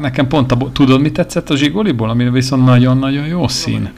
Nekem 0.00 0.28
pont 0.28 0.52
a, 0.52 0.72
tudod, 0.72 1.00
mi 1.00 1.12
tetszett 1.12 1.50
a 1.50 1.56
zsigoliból, 1.56 2.08
ami 2.08 2.30
viszont 2.30 2.64
nagyon-nagyon 2.64 3.26
jó 3.26 3.48
szín? 3.48 3.90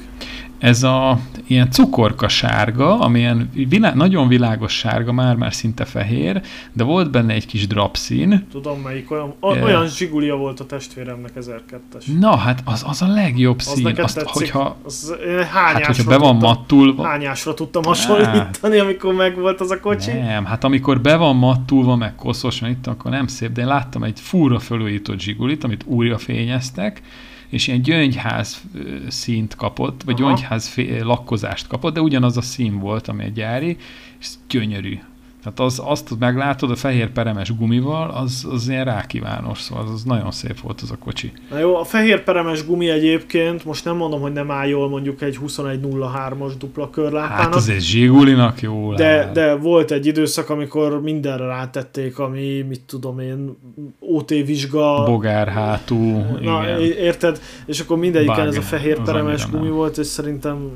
Ez 0.65 0.83
a 0.83 1.19
ilyen 1.47 1.71
cukorka 1.71 2.29
sárga, 2.29 2.99
ami 3.01 3.19
ilyen 3.19 3.51
vilá- 3.69 3.95
nagyon 3.95 4.29
világos 4.29 4.73
sárga, 4.73 5.13
már-már 5.13 5.55
szinte 5.55 5.85
fehér, 5.85 6.43
de 6.73 6.85
volt 6.85 7.11
benne 7.11 7.33
egy 7.33 7.47
kis 7.47 7.67
drapszín, 7.67 8.47
Tudom 8.51 8.81
melyik, 8.81 9.11
olyan, 9.11 9.35
o- 9.41 9.63
olyan 9.63 9.87
Zsigulia 9.89 10.37
volt 10.37 10.61
a 10.61 10.67
testvéremnek 10.67 11.31
1002-es. 11.41 12.19
Na, 12.19 12.37
hát 12.37 12.63
az, 12.65 12.85
az 12.89 13.03
a 13.03 13.07
legjobb 13.07 13.59
Az 13.59 13.65
szín. 13.65 13.87
Azt, 13.87 14.15
tetszik? 14.15 14.33
hogyha, 14.33 14.77
Az, 14.85 15.15
hát, 15.53 15.87
hogyha 15.87 16.05
be 16.09 16.17
van 16.19 16.33
tudtam, 16.39 16.49
mattulva, 16.57 17.07
hányásra 17.07 17.55
tudtam 17.55 17.83
hasonlítani, 17.83 18.79
amikor 18.79 19.15
megvolt 19.15 19.61
az 19.61 19.71
a 19.71 19.81
kocsi. 19.81 20.11
nem, 20.13 20.45
hát 20.45 20.65
amikor 20.65 21.01
be 21.01 21.17
van 21.17 21.37
mattulva, 21.37 21.97
meg 21.97 22.15
koszos, 22.15 22.61
meg 22.61 22.71
itt, 22.71 22.87
akkor 22.87 23.11
nem 23.11 23.27
szép, 23.27 23.53
de 23.53 23.61
én 23.61 23.67
láttam 23.67 24.03
egy 24.03 24.21
fúra 24.21 24.59
fölújított 24.59 25.21
zsigulit, 25.21 25.65
amit 25.65 25.85
újra 25.87 26.19
fényeztek, 26.19 27.03
és 27.55 27.67
ilyen 27.67 27.83
gyöngyház 27.83 28.63
ö, 28.75 28.97
színt 29.09 29.55
kapott, 29.55 30.03
vagy 30.03 30.21
Aha. 30.21 30.29
gyöngyház 30.29 30.75
lakkozást 31.03 31.67
kapott, 31.67 31.95
de 31.95 32.01
ugyanaz 32.01 32.37
a 32.37 32.43
szín 32.43 32.79
volt, 32.79 33.09
ami 33.09 33.25
egy 33.25 33.33
gyári, 33.33 33.77
és 34.21 34.29
gyönyörű. 34.49 34.99
Tehát 35.45 35.61
az, 35.61 35.83
azt 35.85 36.19
meglátod 36.19 36.71
a 36.71 36.77
fehér 36.77 37.11
peremes 37.11 37.57
gumival, 37.57 38.11
az, 38.11 38.47
az 38.51 38.69
ilyen 38.69 38.85
rákívános, 38.85 39.61
szóval 39.61 39.85
az, 39.85 39.91
az 39.91 40.03
nagyon 40.03 40.31
szép 40.31 40.61
volt 40.61 40.81
az 40.81 40.91
a 40.91 40.97
kocsi. 40.99 41.33
Na 41.51 41.59
jó, 41.59 41.77
a 41.77 41.85
fehér 41.85 42.23
peremes 42.23 42.67
gumi 42.67 42.89
egyébként, 42.89 43.65
most 43.65 43.85
nem 43.85 43.97
mondom, 43.97 44.21
hogy 44.21 44.33
nem 44.33 44.51
áll 44.51 44.67
jól 44.67 44.89
mondjuk 44.89 45.23
egy 45.23 45.39
2103-as 45.47 46.53
dupla 46.59 46.91
körlámpának, 46.91 47.45
Hát 47.45 47.55
azért 47.55 47.81
zsigulinak 47.81 48.61
jó 48.61 48.95
de, 48.95 49.31
de 49.33 49.55
volt 49.55 49.91
egy 49.91 50.07
időszak, 50.07 50.51
amikor 50.51 51.01
mindenre 51.01 51.47
rátették, 51.47 52.19
ami, 52.19 52.61
mit 52.69 52.81
tudom 52.87 53.19
én, 53.19 53.57
OT 54.01 54.29
vizsga, 54.29 55.05
Bogár 55.05 55.49
hátú, 55.49 56.25
Na, 56.41 56.63
igen. 56.65 56.81
érted? 56.81 57.41
És 57.67 57.81
akkor 57.81 57.99
mindegyiken 57.99 58.47
ez 58.47 58.57
a 58.57 58.63
fehér 58.63 59.03
peremes 59.03 59.51
gumi 59.51 59.67
nem. 59.67 59.75
volt, 59.75 59.99
és 59.99 60.07
szerintem, 60.07 60.71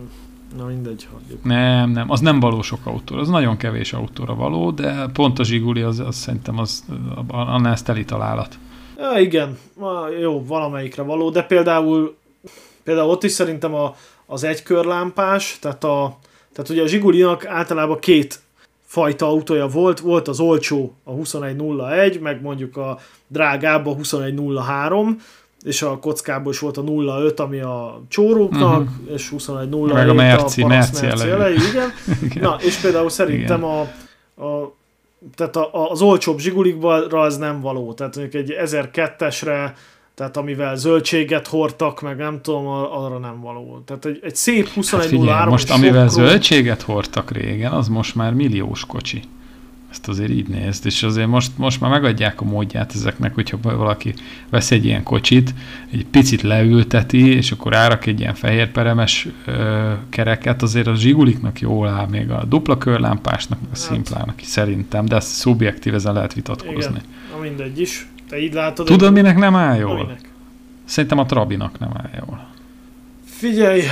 na 0.57 0.66
mindegy, 0.66 1.09
hagyjuk. 1.12 1.44
Nem, 1.44 1.90
nem, 1.90 2.11
az 2.11 2.20
nem 2.20 2.40
való 2.40 2.62
sok 2.62 2.80
autó, 2.84 3.16
az 3.16 3.28
nagyon 3.28 3.57
kevés 3.57 3.92
autóra 3.92 4.34
való, 4.34 4.70
de 4.70 5.07
pont 5.12 5.38
a 5.38 5.44
Zsiguli, 5.44 5.80
az, 5.80 5.99
az 5.99 6.16
szerintem 6.16 6.59
az, 6.59 6.84
annál 7.28 7.72
ez 7.72 7.82
teli 7.82 8.05
találat. 8.05 8.59
Ja, 8.99 9.20
igen, 9.20 9.59
jó, 10.20 10.44
valamelyikre 10.44 11.03
való, 11.03 11.30
de 11.30 11.42
például, 11.42 12.16
például 12.82 13.11
ott 13.11 13.24
is 13.24 13.32
szerintem 13.32 13.74
a, 13.74 13.94
az 14.26 14.44
egykörlámpás, 14.44 15.59
tehát, 15.61 15.84
a, 15.84 16.18
tehát 16.53 16.70
ugye 16.70 16.82
a 16.82 16.86
Zsigulinak 16.86 17.46
általában 17.46 17.99
két 17.99 18.40
fajta 18.84 19.26
autója 19.26 19.66
volt, 19.66 20.01
volt 20.01 20.28
az 20.28 20.40
olcsó 20.40 20.94
a 21.05 21.12
2101, 21.12 22.20
meg 22.20 22.42
mondjuk 22.42 22.76
a 22.76 22.99
drágább 23.26 23.86
a 23.86 23.94
2103, 23.94 25.20
és 25.63 25.83
a 25.83 25.99
kockából 25.99 26.53
is 26.53 26.59
volt 26.59 26.77
a 26.77 26.83
05, 26.83 27.41
ami 27.41 27.61
a 27.61 28.03
csóróknak, 28.09 28.81
uh-huh. 28.81 29.15
és 29.15 29.29
2107 29.29 29.93
Meg 29.93 30.09
a 30.09 30.15
Merci, 30.15 30.63
a 30.63 30.67
paraszt 30.67 31.03
Merci 31.03 31.29
elejű. 31.29 31.57
igen. 31.71 31.93
Igen. 32.31 32.43
Na, 32.43 32.57
és 32.61 32.77
például 32.77 33.11
szerintem 33.11 33.65
a, 33.65 33.81
a 34.45 34.77
tehát 35.35 35.57
a, 35.57 35.75
a, 35.75 35.91
az 35.91 36.01
olcsóbb 36.03 36.39
zsigulikra 36.39 37.21
az 37.21 37.37
nem 37.37 37.61
való. 37.61 37.93
Tehát 37.93 38.17
mondjuk 38.17 38.49
egy 38.49 38.55
1002-esre, 38.65 39.73
tehát 40.15 40.37
amivel 40.37 40.77
zöldséget 40.77 41.47
hordtak, 41.47 42.01
meg 42.01 42.17
nem 42.17 42.41
tudom, 42.43 42.67
arra 42.67 43.19
nem 43.19 43.41
való. 43.41 43.83
Tehát 43.87 44.05
egy, 44.05 44.19
egy 44.23 44.37
szép 44.37 44.65
Hát 44.65 44.75
21 44.75 45.09
figyelj, 45.09 45.49
most 45.49 45.71
amivel 45.71 46.09
sokkról- 46.09 46.29
zöldséget 46.29 46.83
hordtak 46.83 47.31
régen, 47.31 47.73
az 47.73 47.89
most 47.89 48.15
már 48.15 48.33
milliós 48.33 48.87
kocsi. 48.87 49.23
Ezt 49.91 50.09
azért 50.09 50.30
így 50.30 50.49
nézd, 50.49 50.86
és 50.86 51.03
azért 51.03 51.26
most, 51.28 51.59
most 51.59 51.80
már 51.80 51.91
megadják 51.91 52.41
a 52.41 52.45
módját 52.45 52.95
ezeknek, 52.95 53.34
hogyha 53.34 53.59
valaki 53.62 54.14
vesz 54.51 54.70
egy 54.70 54.84
ilyen 54.84 55.03
kocsit, 55.03 55.55
egy 55.91 56.07
picit 56.07 56.43
leülteti, 56.43 57.34
és 57.34 57.51
akkor 57.53 57.74
árak 57.74 58.07
egy 58.07 58.20
ilyen 58.20 58.34
fehérperemes 58.34 59.28
ö, 59.45 59.93
kereket, 60.09 60.62
azért 60.62 60.86
a 60.86 60.95
zsiguliknak 60.95 61.61
jól 61.61 61.89
áll, 61.89 62.07
még 62.07 62.30
a 62.30 62.45
dupla 62.45 62.78
körlámpásnak, 62.78 63.61
meg 63.61 63.68
a 63.72 63.76
Hát. 63.78 63.89
szimplának 63.89 64.43
is 64.43 64.47
szerintem, 64.49 65.05
de 65.05 65.16
ez 65.16 65.24
szubjektív, 65.24 65.95
ezen 65.95 66.12
lehet 66.14 66.34
vitatkozni. 66.34 66.76
Igen, 66.91 67.03
na 67.34 67.39
mindegy 67.43 67.80
is. 67.80 68.09
Te 68.28 68.39
így 68.39 68.53
látod. 68.53 68.86
Tudod, 68.86 69.12
minek 69.12 69.36
nem 69.39 69.55
áll 69.55 69.76
jól? 69.76 69.91
Aminek. 69.91 70.30
Szerintem 70.84 71.18
a 71.18 71.26
Trabinak 71.26 71.78
nem 71.78 71.91
áll 71.95 72.11
jól. 72.26 72.47
Figyelj, 73.24 73.82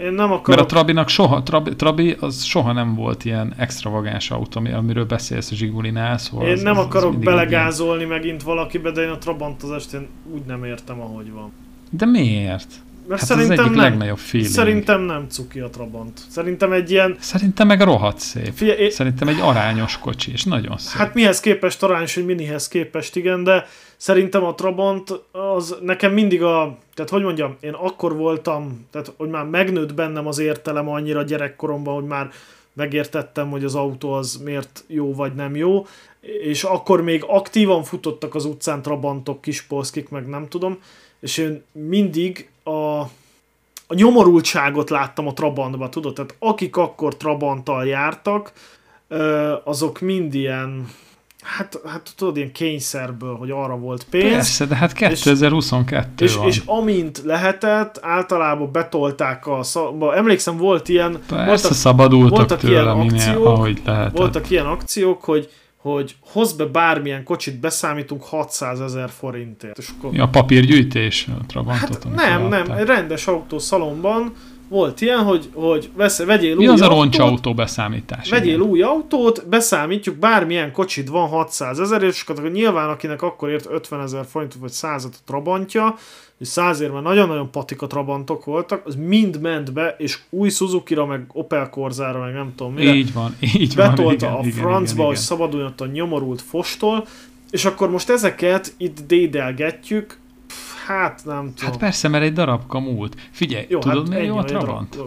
én 0.00 0.12
nem 0.12 0.24
akarok... 0.32 0.46
Mert 0.46 0.60
a 0.60 0.66
Trabinak 0.66 1.08
soha, 1.08 1.42
Trabi, 1.42 1.76
Trabi 1.76 2.16
az 2.20 2.42
soha 2.44 2.72
nem 2.72 2.94
volt 2.94 3.24
ilyen 3.24 3.54
extravagáns 3.56 4.30
autó, 4.30 4.58
ami- 4.58 4.72
amiről 4.72 5.04
beszélsz 5.06 5.50
a 5.50 5.54
Zsigulinál, 5.54 6.18
szóval 6.18 6.46
Én 6.46 6.52
az, 6.52 6.62
nem 6.62 6.72
az, 6.72 6.78
az 6.78 6.84
akarok 6.84 7.10
mindig 7.10 7.28
egy 7.28 7.34
ilyen- 7.34 7.48
belegázolni 7.50 8.04
megint 8.04 8.42
valakibe, 8.42 8.90
de 8.90 9.02
én 9.02 9.10
a 9.10 9.18
Trabantozást 9.18 9.92
én 9.92 10.06
úgy 10.34 10.42
nem 10.46 10.64
értem, 10.64 11.00
ahogy 11.00 11.32
van. 11.32 11.52
De 11.90 12.06
miért? 12.06 12.68
Mert 13.10 13.22
Hát 13.22 13.30
az 13.30 13.36
szerintem 13.36 13.64
egyik 13.64 13.76
nem. 13.76 13.84
legnagyobb 13.84 14.18
feeling. 14.18 14.52
Szerintem 14.52 15.00
nem 15.00 15.26
cuki 15.28 15.60
a 15.60 15.68
Trabant. 15.68 16.20
Szerintem 16.30 16.72
egy 16.72 16.90
ilyen... 16.90 17.16
Szerintem 17.20 17.66
meg 17.66 17.80
rohadt 17.80 18.18
szép. 18.18 18.52
Figyelj, 18.54 18.78
én, 18.78 18.90
Szerintem 18.90 19.28
egy 19.28 19.40
arányos 19.40 19.98
kocsi, 19.98 20.32
és 20.32 20.44
nagyon 20.44 20.78
szép. 20.78 20.98
Hát 20.98 21.14
mihez 21.14 21.40
képest 21.40 21.82
arányos, 21.82 22.14
hogy 22.14 22.24
minihez 22.24 22.68
képest, 22.68 23.16
igen, 23.16 23.44
de 23.44 23.66
szerintem 23.96 24.44
a 24.44 24.54
Trabant 24.54 25.20
az 25.32 25.76
nekem 25.82 26.12
mindig 26.12 26.42
a, 26.42 26.78
tehát 26.94 27.10
hogy 27.10 27.22
mondjam, 27.22 27.56
én 27.60 27.72
akkor 27.72 28.16
voltam, 28.16 28.86
tehát 28.90 29.12
hogy 29.16 29.28
már 29.28 29.44
megnőtt 29.44 29.94
bennem 29.94 30.26
az 30.26 30.38
értelem 30.38 30.88
annyira 30.88 31.22
gyerekkoromban, 31.22 31.94
hogy 31.94 32.06
már 32.06 32.30
megértettem, 32.72 33.50
hogy 33.50 33.64
az 33.64 33.74
autó 33.74 34.12
az 34.12 34.40
miért 34.44 34.84
jó 34.86 35.14
vagy 35.14 35.34
nem 35.34 35.56
jó, 35.56 35.86
és 36.42 36.64
akkor 36.64 37.02
még 37.02 37.24
aktívan 37.26 37.82
futottak 37.82 38.34
az 38.34 38.44
utcán 38.44 38.82
trabantok, 38.82 39.40
kispolszkik, 39.40 40.08
meg 40.08 40.26
nem 40.28 40.48
tudom, 40.48 40.78
és 41.20 41.38
én 41.38 41.62
mindig 41.72 42.48
a, 42.70 43.00
a 43.86 43.94
nyomorultságot 43.94 44.90
láttam 44.90 45.26
a 45.26 45.32
Trabantban, 45.32 45.90
tudod? 45.90 46.14
Tehát 46.14 46.34
akik 46.38 46.76
akkor 46.76 47.16
Trabanttal 47.16 47.86
jártak, 47.86 48.52
azok 49.64 50.00
mind 50.00 50.34
ilyen, 50.34 50.88
hát, 51.42 51.80
hát 51.86 52.12
tudod, 52.16 52.36
ilyen 52.36 52.52
kényszerből, 52.52 53.34
hogy 53.34 53.50
arra 53.50 53.76
volt 53.76 54.06
pénz. 54.10 54.32
Persze, 54.32 54.66
de 54.66 54.74
hát 54.74 54.92
2022 54.92 56.24
és, 56.24 56.34
van. 56.34 56.46
És, 56.46 56.56
és 56.56 56.62
amint 56.66 57.22
lehetett, 57.24 57.98
általában 58.02 58.72
betolták 58.72 59.46
a, 59.46 59.60
emlékszem 60.14 60.56
volt 60.56 60.88
ilyen, 60.88 61.20
Persze, 61.28 61.44
voltak, 61.44 61.72
szabadultak 61.72 62.36
voltak 62.36 62.58
tőle, 62.58 62.72
ilyen 62.72 62.86
akciók, 62.86 63.46
ahogy 63.46 63.82
lehetett. 63.84 64.16
Voltak 64.16 64.50
ilyen 64.50 64.66
akciók, 64.66 65.24
hogy 65.24 65.50
hogy 65.82 66.16
hoz 66.20 66.52
be 66.52 66.64
bármilyen 66.64 67.24
kocsit, 67.24 67.60
beszámítunk 67.60 68.22
600 68.22 68.80
ezer 68.80 69.10
forintért. 69.10 69.78
És 69.78 69.88
akkor... 69.96 70.14
Ja, 70.14 70.28
papírgyűjtés 70.28 71.26
a 71.40 71.46
Trabantot? 71.46 72.04
Hát 72.04 72.14
nem, 72.14 72.48
nem, 72.48 72.70
egy 72.70 72.86
rendes 72.86 73.26
autószalomban 73.26 74.32
volt 74.70 75.00
ilyen, 75.00 75.22
hogy, 75.22 75.48
hogy 75.54 75.90
vesz, 75.96 76.24
vegyél 76.24 76.56
Mi 76.56 76.66
új 76.66 76.72
az 76.72 76.80
a 76.80 76.88
roncsautó 76.88 77.54
beszámítás? 77.54 78.30
Vegyél 78.30 78.54
igen. 78.54 78.66
új 78.66 78.82
autót, 78.82 79.48
beszámítjuk, 79.48 80.16
bármilyen 80.16 80.72
kocsit 80.72 81.08
van 81.08 81.28
600 81.28 81.80
ezer, 81.80 82.02
és 82.02 82.24
akkor 82.26 82.50
nyilván 82.50 82.88
akinek 82.88 83.22
akkor 83.22 83.50
ért 83.50 83.66
50 83.70 84.00
ezer 84.00 84.24
forintot 84.30 84.60
vagy 84.60 84.70
100 84.70 85.04
a 85.04 85.08
Trabantja, 85.26 85.94
és 86.38 86.48
100 86.48 86.80
már 86.80 87.02
nagyon-nagyon 87.02 87.50
patika 87.50 87.86
Trabantok 87.86 88.44
voltak, 88.44 88.86
az 88.86 88.94
mind 88.94 89.40
ment 89.40 89.72
be, 89.72 89.94
és 89.98 90.18
új 90.30 90.48
Suzuki-ra, 90.48 91.06
meg 91.06 91.24
Opel 91.32 91.68
Corzára, 91.68 92.20
meg 92.20 92.32
nem 92.32 92.52
tudom 92.56 92.74
mire. 92.74 92.94
Így 92.94 93.12
van, 93.12 93.36
így 93.40 93.74
Betolta 93.74 94.04
van. 94.04 94.14
Igen, 94.14 94.32
a 94.32 94.40
igen, 94.40 94.62
francba, 94.62 94.94
igen, 94.94 95.06
hogy 95.06 95.16
szabaduljon 95.16 95.72
a 95.76 95.84
nyomorult 95.84 96.42
fostól, 96.42 97.06
és 97.50 97.64
akkor 97.64 97.90
most 97.90 98.10
ezeket 98.10 98.74
itt 98.76 98.98
dédelgetjük, 99.06 100.18
Hát 100.90 101.22
nem 101.24 101.52
tudom. 101.54 101.70
Hát 101.70 101.76
persze, 101.76 102.08
mert 102.08 102.24
egy 102.24 102.32
darabka 102.32 102.78
múlt. 102.78 103.16
Figyelj, 103.30 103.66
Jó, 103.68 103.78
tudod, 103.78 103.98
hát 103.98 104.08
miért 104.08 104.26
jó 104.26 104.36
a 104.36 104.44
Trabant? 104.44 104.98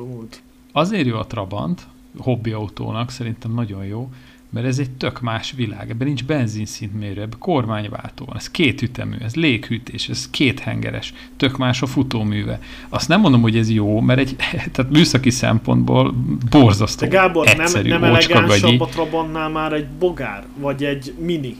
Azért 0.71 1.05
jó 1.05 1.17
a 1.17 1.27
Trabant, 1.27 1.87
hobbi 2.17 2.51
autónak, 2.51 3.09
szerintem 3.09 3.53
nagyon 3.53 3.85
jó, 3.85 4.09
mert 4.49 4.65
ez 4.65 4.79
egy 4.79 4.91
tök 4.91 5.21
más 5.21 5.51
világ. 5.51 5.89
Ebben 5.89 6.07
nincs 6.07 6.25
benzinszintmérő, 6.25 7.21
ebben 7.21 7.39
kormányváltó 7.39 8.25
van. 8.25 8.35
Ez 8.35 8.51
két 8.51 8.81
ütemű, 8.81 9.15
ez 9.21 9.35
léghűtés, 9.35 10.09
ez 10.09 10.29
két 10.29 10.59
hengeres, 10.59 11.13
tök 11.37 11.57
más 11.57 11.81
a 11.81 11.85
futóműve. 11.85 12.59
Azt 12.89 13.07
nem 13.07 13.19
mondom, 13.19 13.41
hogy 13.41 13.57
ez 13.57 13.69
jó, 13.69 13.99
mert 13.99 14.19
egy, 14.19 14.35
tehát 14.71 14.91
műszaki 14.91 15.29
szempontból 15.29 16.13
borzasztó. 16.49 17.05
De 17.05 17.11
Gábor, 17.11 17.47
egyszerű, 17.47 17.89
nem, 17.89 18.01
nem 18.01 18.09
elegánsabb 18.09 18.79
a 18.79 18.85
Trabantnál 18.85 19.49
már 19.49 19.73
egy 19.73 19.87
bogár, 19.87 20.45
vagy 20.57 20.83
egy 20.83 21.13
mini, 21.19 21.55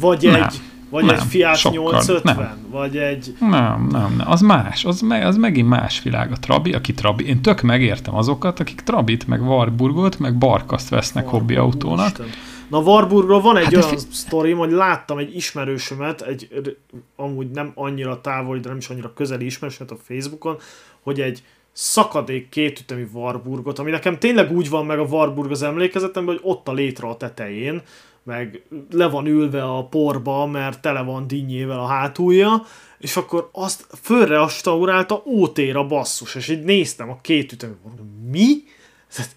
vagy 0.00 0.22
nem. 0.22 0.42
egy 0.42 0.60
vagy 0.90 1.04
nem, 1.04 1.14
egy 1.14 1.22
Fiat 1.22 1.56
sokkal, 1.56 1.78
850? 1.78 2.36
Nem. 2.36 2.66
Vagy 2.70 2.96
egy... 2.96 3.34
Nem, 3.40 3.88
nem, 3.90 4.14
nem. 4.16 4.22
Az 4.24 4.40
más. 4.40 4.84
Az, 4.84 5.00
me, 5.00 5.26
az 5.26 5.36
megint 5.36 5.68
más 5.68 6.02
világ. 6.02 6.32
A 6.32 6.36
Trabi, 6.36 6.72
aki 6.72 6.94
Trabi... 6.94 7.26
Én 7.26 7.42
tök 7.42 7.60
megértem 7.60 8.16
azokat, 8.16 8.60
akik 8.60 8.80
Trabit, 8.80 9.26
meg 9.26 9.42
Warburgot, 9.42 10.18
meg 10.18 10.38
Barkaszt 10.38 10.88
vesznek 10.88 11.24
Warburg, 11.24 11.42
hobbi 11.42 11.56
autónak. 11.56 12.06
Isten. 12.06 12.26
Na 12.70 12.78
Warburgról 12.78 13.40
van 13.40 13.56
egy 13.56 13.64
hát 13.64 13.72
olyan 13.72 13.88
fi... 13.88 13.96
sztorim, 14.10 14.58
hogy 14.58 14.70
láttam 14.70 15.18
egy 15.18 15.36
ismerősömet, 15.36 16.22
egy 16.22 16.76
amúgy 17.16 17.50
nem 17.50 17.72
annyira 17.74 18.20
távoli, 18.20 18.60
de 18.60 18.68
nem 18.68 18.78
is 18.78 18.88
annyira 18.88 19.12
közeli 19.12 19.44
ismerősömet 19.44 19.92
a 19.92 19.96
Facebookon, 20.06 20.56
hogy 21.02 21.20
egy 21.20 21.42
szakadék 21.72 22.48
kétütemű 22.48 23.08
Warburgot, 23.12 23.78
ami 23.78 23.90
nekem 23.90 24.18
tényleg 24.18 24.52
úgy 24.52 24.68
van 24.68 24.86
meg 24.86 24.98
a 24.98 25.02
Warburg 25.02 25.50
az 25.50 25.62
emlékezetemben, 25.62 26.34
hogy 26.34 26.50
ott 26.50 26.68
a 26.68 26.72
létre 26.72 27.08
a 27.08 27.16
tetején, 27.16 27.82
meg 28.22 28.62
le 28.90 29.08
van 29.08 29.26
ülve 29.26 29.62
a 29.62 29.84
porba, 29.84 30.46
mert 30.46 30.80
tele 30.80 31.02
van 31.02 31.26
dinnyével 31.26 31.78
a 31.78 31.86
hátulja, 31.86 32.62
és 32.98 33.16
akkor 33.16 33.48
azt 33.52 33.86
fölrestaurálta 34.02 35.22
ótéra 35.26 35.86
basszus, 35.86 36.34
és 36.34 36.48
így 36.48 36.62
néztem 36.62 37.10
a 37.10 37.18
két 37.20 37.52
ütemet, 37.52 37.76
mondom, 37.84 38.06
mi? 38.30 38.62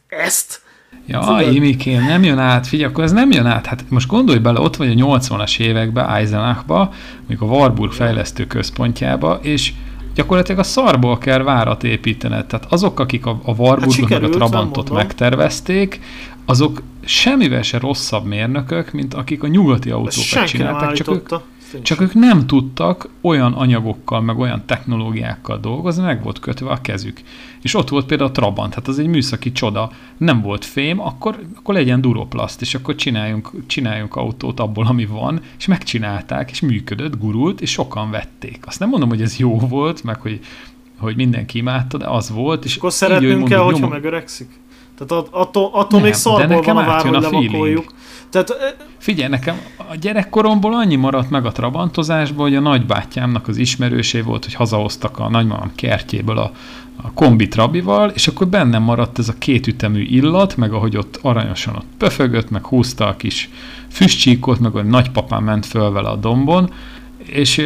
Ezt? 0.08 0.62
Ja, 1.06 1.42
Imikém, 1.52 2.06
nem 2.06 2.24
jön 2.24 2.38
át, 2.38 2.68
figyelj, 2.68 2.92
akkor 2.92 3.04
ez 3.04 3.12
nem 3.12 3.32
jön 3.32 3.46
át. 3.46 3.66
Hát 3.66 3.90
most 3.90 4.08
gondolj 4.08 4.40
bele, 4.40 4.60
ott 4.60 4.76
vagy 4.76 5.02
a 5.02 5.06
80-as 5.06 5.60
években 5.60 6.10
Eisenachba, 6.10 6.94
mondjuk 7.18 7.42
a 7.42 7.46
Warburg 7.46 7.92
fejlesztő 7.92 8.48
központjába, 8.48 9.40
és 9.42 9.74
gyakorlatilag 10.16 10.60
a 10.60 10.64
szarból 10.64 11.18
kell 11.18 11.44
várat 11.44 11.84
építened. 11.84 12.46
Tehát 12.46 12.66
azok, 12.70 13.00
akik 13.00 13.26
a, 13.26 13.40
a 13.44 13.52
Warburgot 13.52 14.10
hát 14.10 14.10
meg 14.10 14.24
a 14.24 14.30
Trabantot 14.30 14.90
megtervezték, 14.90 16.02
azok 16.46 16.82
semmivel 17.06 17.62
se 17.62 17.80
rosszabb 17.80 18.26
mérnökök, 18.26 18.92
mint 18.92 19.14
akik 19.14 19.44
a 19.44 19.48
nyugati 19.48 19.90
autókat 19.90 20.48
csinálták, 20.48 20.94
csak 20.94 21.08
ők, 21.08 21.30
csak 21.82 22.02
ők 22.02 22.14
nem 22.14 22.48
tudtak 22.48 23.10
olyan 23.22 23.54
anyagokkal, 23.54 24.22
meg 24.22 24.38
olyan 24.38 24.64
technológiákkal 24.66 25.60
dolgozni, 25.60 26.04
meg 26.04 26.24
volt 26.24 26.40
kötve 26.40 26.70
a 26.70 26.82
kezük. 26.82 27.22
És 27.62 27.74
ott 27.74 27.90
volt 27.90 28.06
például 28.06 28.30
a 28.30 28.34
Trabant, 28.34 28.74
hát 28.74 28.88
az 28.88 29.00
egy 29.00 29.08
műszaki 29.08 29.52
csoda, 29.52 29.92
nem 30.18 30.42
volt 30.42 30.66
fém, 30.66 31.00
akkor, 31.00 31.40
akkor 31.58 31.74
legyen 31.74 32.02
duroplaszt, 32.02 32.62
és 32.62 32.76
akkor 32.76 32.96
csináljunk, 32.96 33.52
csináljunk 33.68 34.16
autót 34.16 34.60
abból, 34.60 34.86
ami 34.86 35.06
van, 35.06 35.42
és 35.58 35.66
megcsinálták, 35.66 36.52
és 36.52 36.60
működött, 36.62 37.20
gurult, 37.20 37.62
és 37.62 37.72
sokan 37.72 38.12
vették. 38.12 38.60
Azt 38.66 38.80
nem 38.80 38.90
mondom, 38.90 39.10
hogy 39.10 39.22
ez 39.22 39.38
jó 39.38 39.60
volt, 39.60 40.04
meg 40.04 40.22
hogy, 40.22 40.40
hogy 40.98 41.16
mindenki 41.16 41.58
imádta, 41.58 41.98
de 41.98 42.06
az 42.06 42.30
volt. 42.30 42.66
És 42.66 42.76
akkor 42.76 42.92
szeretnünk 42.92 43.48
kell, 43.48 43.60
hogyha 43.60 43.88
megöregszik? 43.88 44.50
Tehát 44.98 45.28
attól, 45.32 45.70
attól 45.74 46.00
még 46.00 46.14
szarból 46.14 46.62
van 46.62 46.78
a 46.78 46.86
vár, 46.86 47.02
hogy 47.02 47.12
levakoljuk. 47.12 47.94
Tehát, 48.34 48.76
Figyelj, 48.98 49.30
nekem 49.30 49.60
a 49.78 49.96
gyerekkoromból 49.96 50.74
annyi 50.74 50.96
maradt 50.96 51.30
meg 51.30 51.46
a 51.46 51.52
trabantozásból, 51.52 52.46
hogy 52.46 52.56
a 52.56 52.60
nagybátyámnak 52.60 53.48
az 53.48 53.58
ismerősé 53.58 54.22
volt, 54.22 54.44
hogy 54.44 54.54
hazahoztak 54.54 55.20
a 55.20 55.30
nagymamám 55.30 55.72
kertjéből 55.76 56.38
a, 56.38 56.52
a 56.96 57.12
kombi 57.12 57.48
trabival, 57.48 58.10
és 58.10 58.28
akkor 58.28 58.48
bennem 58.48 58.84
maradt 58.84 59.20
ez 59.20 59.30
a 59.30 59.34
kétütemű 59.38 60.02
illat, 60.02 60.58
meg 60.58 60.74
ahogy 60.74 60.98
ott 60.98 61.20
aranyosan 61.22 61.76
ott 61.76 61.88
pöfögött, 61.98 62.50
meg 62.50 62.66
húzta 62.66 63.08
a 63.08 63.16
kis 63.16 63.50
füstcsíkot, 63.90 64.60
meg 64.60 64.72
hogy 64.72 64.86
nagypapám 64.86 65.44
ment 65.44 65.66
föl 65.66 65.92
vele 65.92 66.10
a 66.10 66.16
dombon, 66.16 66.70
és 67.26 67.62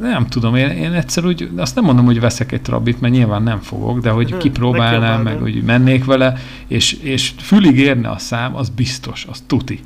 nem 0.00 0.26
tudom, 0.26 0.54
én, 0.54 0.68
én 0.68 0.92
egyszer 0.92 1.24
úgy, 1.24 1.50
azt 1.56 1.74
nem 1.74 1.84
mondom, 1.84 2.04
hogy 2.04 2.20
veszek 2.20 2.52
egy 2.52 2.62
trabit, 2.62 3.00
mert 3.00 3.14
nyilván 3.14 3.42
nem 3.42 3.60
fogok, 3.60 4.00
de 4.00 4.10
hogy 4.10 4.30
hm, 4.30 4.38
kipróbálnám, 4.38 5.22
meg 5.22 5.38
hogy 5.38 5.62
mennék 5.62 6.04
vele, 6.04 6.36
és, 6.66 6.92
és 6.92 7.32
fülig 7.38 7.78
érne 7.78 8.08
a 8.08 8.18
szám, 8.18 8.56
az 8.56 8.68
biztos, 8.68 9.26
az 9.30 9.42
tuti. 9.46 9.80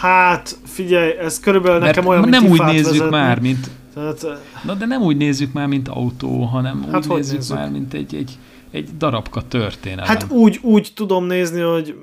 Hát, 0.00 0.58
figyelj, 0.64 1.10
ez 1.18 1.40
körülbelül 1.40 1.78
Mert 1.80 1.94
nekem 1.94 2.10
olyan, 2.10 2.28
nem 2.28 2.46
úgy 2.46 2.62
nézzük 2.62 2.84
vezetni. 2.84 3.10
már, 3.10 3.40
mint... 3.40 3.70
Tehát, 3.94 4.26
Na, 4.64 4.74
de 4.74 4.86
nem 4.86 5.02
úgy 5.02 5.16
nézzük 5.16 5.52
már, 5.52 5.66
mint 5.66 5.88
autó, 5.88 6.42
hanem 6.44 6.86
hát 6.92 7.06
úgy 7.06 7.16
nézzük, 7.16 7.36
nézzük 7.36 7.56
már, 7.56 7.70
mint 7.70 7.94
egy, 7.94 8.14
egy, 8.14 8.38
egy 8.70 8.96
darabka 8.96 9.42
történelem. 9.48 10.06
Hát 10.06 10.30
úgy, 10.30 10.58
úgy 10.62 10.92
tudom 10.94 11.24
nézni, 11.24 11.60
hogy 11.60 11.96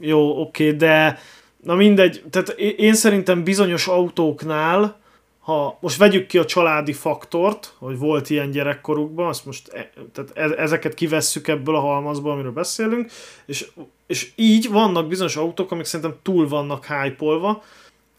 jó, 0.00 0.40
oké, 0.40 0.72
de 0.72 1.18
na 1.62 1.74
mindegy, 1.74 2.22
tehát 2.30 2.48
én 2.58 2.94
szerintem 2.94 3.44
bizonyos 3.44 3.86
autóknál 3.86 5.00
ha 5.42 5.78
most 5.80 5.96
vegyük 5.96 6.26
ki 6.26 6.38
a 6.38 6.44
családi 6.44 6.92
faktort, 6.92 7.74
hogy 7.78 7.98
volt 7.98 8.30
ilyen 8.30 8.50
gyerekkorukban, 8.50 9.28
azt 9.28 9.46
most 9.46 9.68
e, 9.68 9.90
tehát 10.12 10.30
e, 10.34 10.62
ezeket 10.62 10.94
kivesszük 10.94 11.48
ebből 11.48 11.76
a 11.76 11.80
halmazból, 11.80 12.32
amiről 12.32 12.52
beszélünk, 12.52 13.10
és, 13.46 13.70
és 14.06 14.32
így 14.36 14.70
vannak 14.70 15.08
bizonyos 15.08 15.36
autók, 15.36 15.70
amik 15.70 15.84
szerintem 15.84 16.18
túl 16.22 16.48
vannak 16.48 16.86
hype 16.86 17.60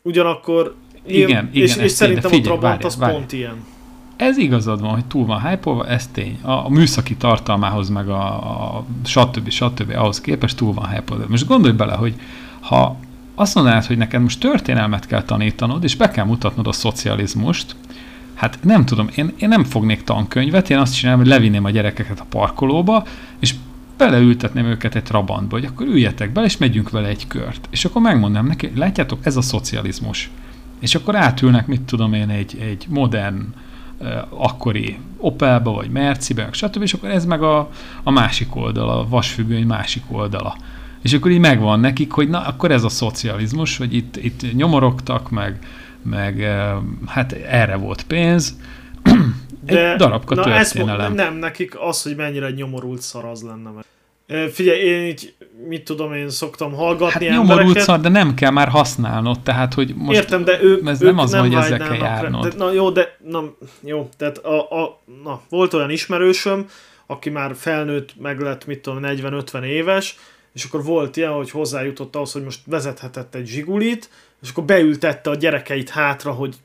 ugyanakkor 0.01 0.75
igen, 1.05 1.29
igen, 1.29 1.49
és, 1.51 1.75
és 1.75 1.91
szerintem 1.91 2.29
figyelj, 2.29 2.41
a 2.41 2.57
Trabant 2.57 2.63
várjál, 2.63 2.87
az 2.87 2.97
várjál. 2.97 3.17
pont 3.17 3.31
ilyen. 3.31 3.65
Ez 4.15 4.37
igazad 4.37 4.81
van, 4.81 4.89
hogy 4.89 5.05
túl 5.05 5.25
van 5.25 5.47
hype 5.47 5.85
ez 5.87 6.07
tény. 6.07 6.39
A, 6.41 6.51
a 6.51 6.69
műszaki 6.69 7.15
tartalmához, 7.15 7.89
meg 7.89 8.09
a, 8.09 8.23
a 8.77 8.85
stb. 9.05 9.49
stb. 9.49 9.91
ahhoz 9.95 10.21
képest 10.21 10.57
túl 10.57 10.73
van 10.73 10.89
hype 10.89 11.15
Most 11.27 11.47
gondolj 11.47 11.73
bele, 11.73 11.93
hogy 11.93 12.15
ha 12.59 12.97
azt 13.35 13.55
mondanád, 13.55 13.85
hogy 13.85 13.97
neked 13.97 14.21
most 14.21 14.39
történelmet 14.39 15.07
kell 15.07 15.23
tanítanod, 15.23 15.83
és 15.83 15.95
be 15.95 16.09
kell 16.09 16.25
mutatnod 16.25 16.67
a 16.67 16.71
szocializmust, 16.71 17.75
hát 18.33 18.57
nem 18.61 18.85
tudom, 18.85 19.09
én, 19.15 19.33
én 19.37 19.49
nem 19.49 19.63
fognék 19.63 20.03
tankönyvet, 20.03 20.69
én 20.69 20.77
azt 20.77 20.95
csinálom, 20.95 21.19
hogy 21.19 21.29
levinném 21.29 21.65
a 21.65 21.69
gyerekeket 21.69 22.19
a 22.19 22.25
parkolóba, 22.29 23.05
és 23.39 23.55
beleültetném 23.97 24.65
őket 24.65 24.95
egy 24.95 25.03
trabantba, 25.03 25.55
hogy 25.55 25.65
akkor 25.65 25.87
üljetek 25.87 26.31
bele, 26.31 26.45
és 26.45 26.57
megyünk 26.57 26.89
vele 26.89 27.07
egy 27.07 27.27
kört. 27.27 27.67
És 27.69 27.85
akkor 27.85 28.01
megmondom 28.01 28.45
neki, 28.45 28.71
látjátok, 28.75 29.25
ez 29.25 29.37
a 29.37 29.41
szocializmus. 29.41 30.31
És 30.79 30.95
akkor 30.95 31.15
átülnek, 31.15 31.67
mit 31.67 31.81
tudom 31.81 32.13
én, 32.13 32.29
egy, 32.29 32.57
egy 32.61 32.85
modern, 32.89 33.53
uh, 33.99 34.07
akkori 34.29 34.99
Opelba, 35.17 35.71
vagy 35.71 35.89
Mercibe, 35.89 36.49
stb. 36.51 36.81
És 36.81 36.93
akkor 36.93 37.09
ez 37.09 37.25
meg 37.25 37.41
a, 37.41 37.69
a 38.03 38.11
másik 38.11 38.55
oldala, 38.55 38.99
a 38.99 39.07
vasfüggöny 39.07 39.65
másik 39.65 40.03
oldala. 40.07 40.55
És 41.03 41.13
akkor 41.13 41.31
így 41.31 41.39
megvan 41.39 41.79
nekik, 41.79 42.11
hogy 42.11 42.29
na, 42.29 42.41
akkor 42.41 42.71
ez 42.71 42.83
a 42.83 42.89
szocializmus, 42.89 43.77
hogy 43.77 43.95
itt, 43.95 44.17
itt 44.17 44.53
nyomorogtak, 44.53 45.29
meg, 45.29 45.59
meg 46.03 46.43
eh, 46.43 46.73
hát 47.05 47.31
erre 47.31 47.75
volt 47.75 48.03
pénz. 48.03 48.57
De, 49.65 49.91
Egy 49.91 49.97
darabka 49.97 50.35
na 50.35 50.43
történelem. 50.43 51.11
Ez, 51.11 51.17
nem, 51.17 51.35
nekik 51.35 51.79
az, 51.79 52.03
hogy 52.03 52.15
mennyire 52.15 52.49
nyomorult 52.49 53.01
szar 53.01 53.25
az 53.25 53.41
lenne. 53.41 53.69
Meg. 53.69 53.83
Figyelj, 54.51 54.79
én 54.79 55.05
így, 55.05 55.33
mit 55.67 55.83
tudom, 55.83 56.13
én 56.13 56.29
szoktam 56.29 56.73
hallgatni 56.73 57.27
hát 57.27 57.37
nyomorult 57.37 57.79
szar, 57.79 57.99
de 57.99 58.09
nem 58.09 58.33
kell 58.33 58.51
már 58.51 58.67
használnod, 58.67 59.39
tehát 59.39 59.73
hogy 59.73 59.93
most 59.95 60.19
Értem, 60.19 60.43
de 60.43 60.63
ők, 60.63 60.87
ez 60.87 61.01
ők 61.01 61.07
nem 61.07 61.17
az, 61.17 61.31
nem 61.31 61.41
hogy 61.41 61.53
ezzel 61.53 61.77
kell 61.77 61.95
járnod. 61.95 62.47
De, 62.47 62.57
na 62.57 62.71
jó, 62.71 62.89
de 62.89 63.17
na, 63.29 63.43
jó, 63.83 64.09
tehát 64.17 64.37
a, 64.37 64.83
a, 64.83 64.99
na, 65.23 65.41
volt 65.49 65.73
olyan 65.73 65.89
ismerősöm, 65.89 66.65
aki 67.05 67.29
már 67.29 67.55
felnőtt, 67.55 68.13
meg 68.21 68.39
lett, 68.39 68.65
mit 68.65 68.79
tudom, 68.79 68.99
40-50 69.03 69.63
éves, 69.63 70.17
és 70.53 70.63
akkor 70.63 70.83
volt 70.83 71.17
ilyen, 71.17 71.31
hogy 71.31 71.49
hozzájutott 71.49 72.15
ahhoz, 72.15 72.31
hogy 72.31 72.43
most 72.43 72.59
vezethetett 72.65 73.35
egy 73.35 73.47
zsigulit, 73.47 74.09
és 74.41 74.49
akkor 74.49 74.63
beültette 74.63 75.29
a 75.29 75.35
gyerekeit 75.35 75.89
hátra, 75.89 76.31
hogy 76.31 76.55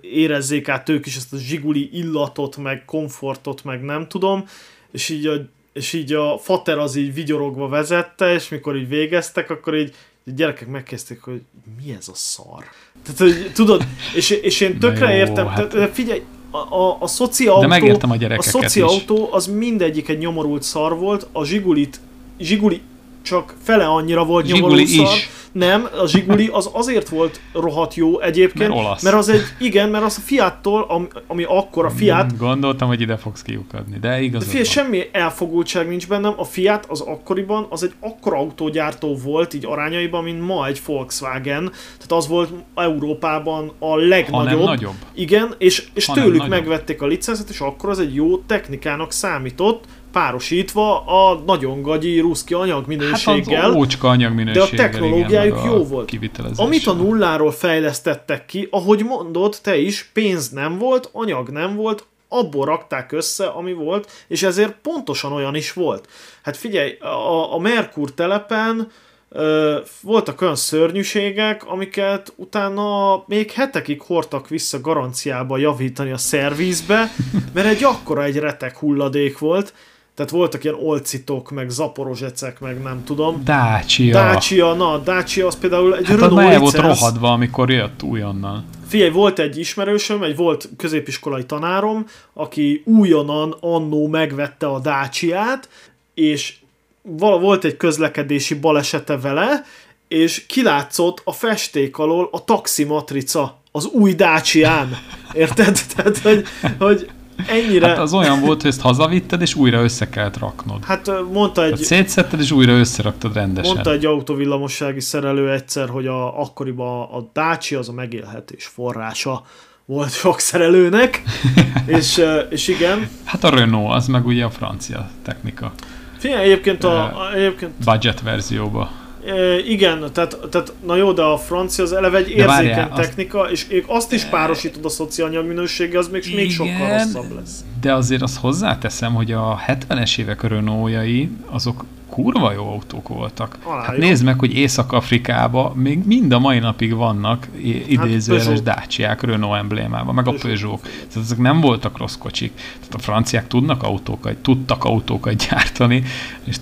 érezzék 0.00 0.68
át 0.68 0.88
ők 0.88 1.06
is 1.06 1.16
ezt 1.16 1.32
a 1.32 1.36
zsiguli 1.36 1.90
illatot, 1.92 2.56
meg 2.56 2.84
komfortot, 2.84 3.64
meg 3.64 3.82
nem 3.82 4.08
tudom, 4.08 4.44
és 4.90 5.08
így 5.08 5.26
a, 5.26 5.34
és 5.72 5.92
így 5.92 6.12
a 6.12 6.38
fater 6.38 6.78
az 6.78 6.96
így 6.96 7.14
vigyorogva 7.14 7.68
vezette, 7.68 8.34
és 8.34 8.48
mikor 8.48 8.76
így 8.76 8.88
végeztek, 8.88 9.50
akkor 9.50 9.76
így 9.76 9.94
a 10.26 10.30
gyerekek 10.30 10.68
megkezdték, 10.68 11.20
hogy 11.20 11.40
mi 11.76 11.92
ez 11.98 12.08
a 12.08 12.14
szar. 12.14 12.64
Tehát, 13.02 13.18
hogy, 13.18 13.52
tudod, 13.54 13.84
és, 14.14 14.30
és 14.30 14.60
én 14.60 14.78
tökre 14.78 15.10
jó, 15.10 15.16
értem, 15.16 15.46
hát... 15.46 15.68
tehát, 15.68 15.94
figyelj, 15.94 16.22
a, 16.50 16.56
a, 16.56 16.96
a 17.00 17.06
szoci 17.06 17.46
autó, 17.46 17.60
De 17.60 17.66
megértem 17.66 18.10
a 18.10 18.16
gyerekeket 18.16 18.54
A 18.54 18.58
szoci 18.58 18.80
autó 18.80 19.28
az 19.32 19.46
mindegyik 19.46 20.08
egy 20.08 20.18
nyomorult 20.18 20.62
szar 20.62 20.98
volt, 20.98 21.26
a 21.32 21.44
zsigulit, 21.44 22.00
zsiguli 22.38 22.80
csak 23.26 23.54
fele 23.62 23.86
annyira 23.86 24.24
volt 24.24 24.46
nyomorult 24.46 24.86
szar, 24.86 25.14
is. 25.14 25.28
Nem, 25.52 25.88
a 26.02 26.06
Zsiguli 26.06 26.48
az 26.52 26.70
azért 26.72 27.08
volt 27.08 27.40
rohadt 27.52 27.94
jó 27.94 28.20
egyébként, 28.20 28.68
mert, 28.68 28.80
olasz. 28.80 29.02
mert 29.02 29.16
az 29.16 29.28
egy, 29.28 29.42
igen, 29.58 29.88
mert 29.88 30.04
az 30.04 30.16
a 30.18 30.20
Fiattól, 30.20 30.84
ami, 30.88 31.06
ami 31.26 31.44
akkor 31.44 31.84
a 31.84 31.90
Fiat... 31.90 32.36
Gondoltam, 32.38 32.88
hogy 32.88 33.00
ide 33.00 33.16
fogsz 33.16 33.42
kiukadni, 33.42 33.98
de 33.98 34.20
igaz. 34.20 34.44
De 34.44 34.50
fia, 34.50 34.64
semmi 34.64 35.02
elfogultság 35.12 35.88
nincs 35.88 36.08
bennem, 36.08 36.32
a 36.36 36.44
Fiat 36.44 36.86
az 36.88 37.00
akkoriban 37.00 37.66
az 37.68 37.82
egy 37.82 37.92
akkora 38.00 38.36
autógyártó 38.36 39.16
volt, 39.24 39.54
így 39.54 39.66
arányaiban, 39.66 40.22
mint 40.22 40.46
ma 40.46 40.66
egy 40.66 40.80
Volkswagen, 40.86 41.72
tehát 41.72 42.12
az 42.12 42.28
volt 42.28 42.50
Európában 42.74 43.72
a 43.78 43.96
legnagyobb. 43.96 44.60
Ha 44.60 44.64
nagyobb. 44.64 44.94
Igen, 45.14 45.54
és, 45.58 45.88
és 45.94 46.06
tőlük 46.06 46.32
nagyobb. 46.32 46.48
megvették 46.48 47.02
a 47.02 47.06
licencet, 47.06 47.48
és 47.48 47.60
akkor 47.60 47.90
az 47.90 47.98
egy 47.98 48.14
jó 48.14 48.38
technikának 48.38 49.12
számított, 49.12 49.84
párosítva 50.16 51.04
a 51.04 51.42
nagyon 51.46 51.82
gagyi 51.82 52.20
ruszki 52.20 52.54
anyagminőséggel. 52.54 53.60
Hát 53.62 53.74
ócska 53.74 54.08
anyagminőséggel, 54.08 54.68
De 54.68 54.82
a 54.82 54.88
technológiájuk 54.88 55.58
igen, 55.58 55.70
jó 55.70 55.84
volt. 55.84 56.12
Amit 56.56 56.86
a 56.86 56.92
nulláról 56.92 57.52
fejlesztettek 57.52 58.46
ki, 58.46 58.68
ahogy 58.70 59.04
mondod, 59.04 59.56
te 59.62 59.78
is, 59.78 60.10
pénz 60.12 60.48
nem 60.48 60.78
volt, 60.78 61.08
anyag 61.12 61.48
nem 61.48 61.74
volt, 61.74 62.06
abból 62.28 62.64
rakták 62.64 63.12
össze, 63.12 63.46
ami 63.46 63.72
volt, 63.72 64.10
és 64.28 64.42
ezért 64.42 64.74
pontosan 64.82 65.32
olyan 65.32 65.54
is 65.54 65.72
volt. 65.72 66.08
Hát 66.42 66.56
figyelj, 66.56 66.96
a, 67.00 67.54
a 67.54 67.58
Merkur 67.58 68.14
telepen 68.14 68.90
ö, 69.28 69.78
voltak 70.00 70.40
olyan 70.40 70.56
szörnyűségek, 70.56 71.66
amiket 71.66 72.32
utána 72.36 73.22
még 73.26 73.50
hetekig 73.50 74.02
hordtak 74.02 74.48
vissza 74.48 74.80
garanciába 74.80 75.58
javítani 75.58 76.10
a 76.10 76.18
szervizbe, 76.18 77.12
mert 77.54 77.66
egy 77.66 77.84
akkora 77.84 78.22
egy 78.22 78.38
retek 78.38 78.76
hulladék 78.76 79.38
volt, 79.38 79.72
tehát 80.16 80.32
voltak 80.32 80.64
ilyen 80.64 80.76
olcitok, 80.80 81.50
meg 81.50 81.70
zaporozsecek, 81.70 82.60
meg 82.60 82.82
nem 82.82 83.04
tudom. 83.04 83.44
Dacia. 83.44 84.12
Dacia, 84.12 84.74
na, 84.74 84.98
Dacia 84.98 85.46
az 85.46 85.58
például 85.58 85.96
egy 85.96 86.06
hát 86.06 86.20
Renault 86.20 86.42
licensz. 86.42 86.60
volt 86.60 86.76
rohadva, 86.76 87.32
amikor 87.32 87.70
jött 87.70 88.02
újonnan. 88.02 88.64
Figyelj, 88.86 89.10
volt 89.10 89.38
egy 89.38 89.58
ismerősöm, 89.58 90.22
egy 90.22 90.36
volt 90.36 90.68
középiskolai 90.76 91.44
tanárom, 91.44 92.06
aki 92.32 92.82
újonnan 92.84 93.56
annó 93.60 94.06
megvette 94.06 94.66
a 94.66 94.78
Dacia-t, 94.78 95.68
és 96.14 96.54
volt 97.02 97.64
egy 97.64 97.76
közlekedési 97.76 98.54
balesete 98.54 99.18
vele, 99.18 99.64
és 100.08 100.46
kilátszott 100.46 101.20
a 101.24 101.32
festék 101.32 101.98
alól 101.98 102.28
a 102.32 102.44
taximatrica 102.44 103.60
az 103.72 103.84
új 103.84 104.14
Dacia-n. 104.14 104.96
Érted? 105.32 105.80
Tehát, 105.94 106.18
hogy, 106.18 106.44
hogy 106.78 107.10
ennyire... 107.48 107.86
Hát 107.86 107.98
az 107.98 108.12
olyan 108.12 108.40
volt, 108.40 108.60
hogy 108.60 108.70
ezt 108.70 108.80
hazavitted, 108.80 109.40
és 109.40 109.54
újra 109.54 109.82
össze 109.82 110.08
kellett 110.08 110.38
raknod. 110.38 110.84
Hát 110.84 111.10
mondta 111.32 111.64
egy... 111.64 111.70
Hát 111.70 111.80
szétszetted, 111.80 112.40
és 112.40 112.50
újra 112.50 112.72
összeraktad 112.72 113.34
rendesen. 113.34 113.72
Mondta 113.72 113.92
egy 113.92 114.04
autóvillamossági 114.04 115.00
szerelő 115.00 115.52
egyszer, 115.52 115.88
hogy 115.88 116.06
a, 116.06 116.40
akkoriban 116.40 117.02
a 117.02 117.30
Dacia 117.32 117.78
az 117.78 117.88
a 117.88 117.92
megélhetés 117.92 118.66
forrása 118.66 119.42
volt 119.84 120.12
sok 120.12 120.40
szerelőnek, 120.40 121.22
és, 121.86 122.22
és 122.50 122.68
igen. 122.68 123.08
Hát 123.24 123.44
a 123.44 123.50
Renault, 123.50 123.94
az 123.94 124.06
meg 124.06 124.26
ugye 124.26 124.44
a 124.44 124.50
francia 124.50 125.10
technika. 125.22 125.72
Figyelj, 126.18 126.44
egyébként 126.44 126.84
a... 126.84 127.02
a 127.02 127.34
egyébként... 127.34 127.72
Budget 127.84 128.22
verzióba. 128.22 128.90
E, 129.26 129.58
igen, 129.58 130.10
tehát, 130.12 130.38
tehát 130.50 130.72
na 130.86 130.96
jó, 130.96 131.12
de 131.12 131.22
a 131.22 131.38
francia 131.38 131.84
az 131.84 131.92
eleve 131.92 132.16
egy 132.18 132.28
érzékeny 132.28 132.46
várjál, 132.46 132.92
technika, 132.94 133.40
azt... 133.40 133.50
és 133.50 133.82
azt 133.86 134.12
is 134.12 134.24
párosítod 134.24 134.84
a 134.84 134.88
szocianyag 134.88 135.46
minőséggel, 135.46 135.98
az 135.98 136.08
még, 136.08 136.26
igen, 136.26 136.36
még 136.36 136.50
sokkal 136.50 136.88
rosszabb 136.88 137.34
lesz. 137.34 137.64
De 137.80 137.94
azért 137.94 138.22
azt 138.22 138.38
hozzáteszem, 138.38 139.14
hogy 139.14 139.32
a 139.32 139.60
70-es 139.66 140.18
évek 140.18 140.42
Renault-jai, 140.42 141.30
azok 141.46 141.84
kurva 142.16 142.52
jó 142.52 142.68
autók 142.68 143.08
voltak. 143.08 143.58
Alá, 143.62 143.82
hát 143.82 143.96
jó. 143.96 144.02
nézd 144.02 144.24
meg, 144.24 144.38
hogy 144.38 144.54
Észak-Afrikában 144.54 145.76
még 145.76 146.06
mind 146.06 146.32
a 146.32 146.38
mai 146.38 146.58
napig 146.58 146.94
vannak 146.94 147.48
idézőjeles 147.88 148.46
hát 148.46 148.62
Dacia-k 148.62 149.22
Renault 149.22 149.58
emblémával, 149.58 150.12
meg 150.12 150.28
a 150.28 150.32
Peugeot. 150.32 150.80
Tehát 150.80 151.16
ezek 151.16 151.38
nem 151.38 151.60
voltak 151.60 151.98
rossz 151.98 152.16
kocsik. 152.16 152.52
Tehát 152.54 152.94
a 152.94 152.98
franciák 152.98 153.46
tudnak 153.46 153.82
autókat, 153.82 154.36
tudtak 154.36 154.84
autókat 154.84 155.46
gyártani, 155.48 156.02
és 156.44 156.56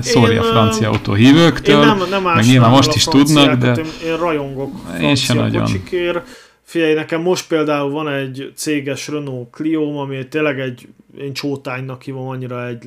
szólj 0.00 0.36
a 0.36 0.42
francia 0.42 0.90
autóhívőktől, 0.90 1.80
én 1.80 1.86
nem, 1.86 2.02
nem 2.10 2.22
meg 2.22 2.44
nyilván 2.44 2.70
most 2.70 2.94
is 2.94 3.04
tudnak, 3.04 3.54
de... 3.54 3.72
Én, 3.72 3.84
én 4.04 4.16
rajongok 4.16 4.74
én 5.00 5.14
sem 5.14 5.36
nagyon. 5.36 5.62
kocsikért. 5.62 6.26
Figyelj, 6.62 6.94
nekem 6.94 7.22
most 7.22 7.48
például 7.48 7.90
van 7.90 8.08
egy 8.08 8.52
céges 8.54 9.08
Renault 9.08 9.50
Clio, 9.50 9.96
ami 9.96 10.28
tényleg 10.28 10.60
egy, 10.60 10.88
én 11.18 11.32
csótánynak 11.32 12.02
hívom 12.02 12.28
annyira 12.28 12.66
egy, 12.66 12.84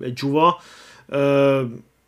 egy 0.00 0.18
zsuva, 0.18 0.60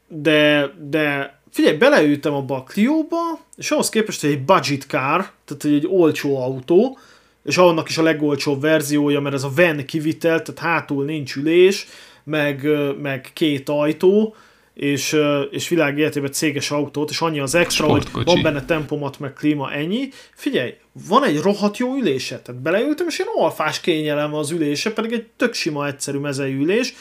de, 0.09 0.73
de 0.91 1.37
figyelj, 1.51 1.77
beleültem 1.77 2.35
abba 2.35 2.57
a 2.57 2.63
Clio-ba, 2.63 3.41
és 3.57 3.71
ahhoz 3.71 3.89
képest, 3.89 4.21
hogy 4.21 4.31
egy 4.31 4.45
budget 4.45 4.87
car, 4.87 5.31
tehát 5.45 5.65
egy 5.65 5.87
olcsó 5.89 6.43
autó, 6.43 6.99
és 7.45 7.57
annak 7.57 7.89
is 7.89 7.99
a 7.99 8.03
legolcsóbb 8.03 8.61
verziója, 8.61 9.21
mert 9.21 9.35
ez 9.35 9.45
a 9.45 9.53
van 9.57 9.85
kivitel, 9.85 10.43
tehát 10.43 10.61
hátul 10.61 11.05
nincs 11.05 11.37
ülés, 11.37 11.87
meg, 12.25 12.69
meg 13.01 13.31
két 13.33 13.69
ajtó, 13.69 14.35
és, 14.75 15.17
és 15.51 15.69
világ 15.69 15.99
életében 15.99 16.33
céges 16.33 16.71
autót, 16.71 17.11
és 17.11 17.21
annyi 17.21 17.41
az 17.41 17.55
extra, 17.55 17.85
Sportkocsi. 17.85 18.15
hogy 18.15 18.25
van 18.25 18.43
benne 18.43 18.65
tempomat, 18.65 19.19
meg 19.19 19.33
klíma, 19.33 19.73
ennyi. 19.73 20.09
Figyelj, 20.35 20.75
van 21.09 21.25
egy 21.25 21.41
rohadt 21.41 21.77
jó 21.77 21.95
ülése, 21.95 22.41
tehát 22.41 22.63
beleültem, 22.63 23.07
és 23.07 23.19
ilyen 23.19 23.31
alfás 23.35 23.81
kényelem 23.81 24.35
az 24.35 24.51
ülése, 24.51 24.93
pedig 24.93 25.13
egy 25.13 25.27
tök 25.37 25.55
sima, 25.55 25.87
egyszerű 25.87 26.19
ülés. 26.39 26.95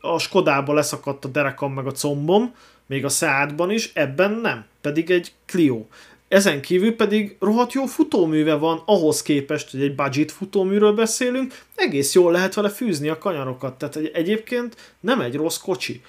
A 0.00 0.18
Skodába 0.18 0.72
leszakadt 0.72 1.24
a 1.24 1.28
derekam 1.28 1.72
meg 1.72 1.86
a 1.86 1.92
combom, 1.92 2.54
még 2.86 3.04
a 3.04 3.08
szádban 3.08 3.70
is, 3.70 3.90
ebben 3.94 4.30
nem, 4.30 4.64
pedig 4.80 5.10
egy 5.10 5.32
Clio. 5.46 5.86
Ezen 6.28 6.60
kívül 6.60 6.96
pedig 6.96 7.36
rohadt 7.40 7.72
jó 7.72 7.84
futóműve 7.84 8.54
van, 8.54 8.82
ahhoz 8.86 9.22
képest, 9.22 9.70
hogy 9.70 9.82
egy 9.82 9.94
budget 9.94 10.32
futóműről 10.32 10.92
beszélünk, 10.92 11.62
egész 11.74 12.14
jól 12.14 12.32
lehet 12.32 12.54
vele 12.54 12.68
fűzni 12.68 13.08
a 13.08 13.18
kanyarokat, 13.18 13.78
tehát 13.78 13.96
egyébként 13.96 14.76
nem 15.00 15.20
egy 15.20 15.34
rossz 15.34 15.56
kocsi. 15.56 16.02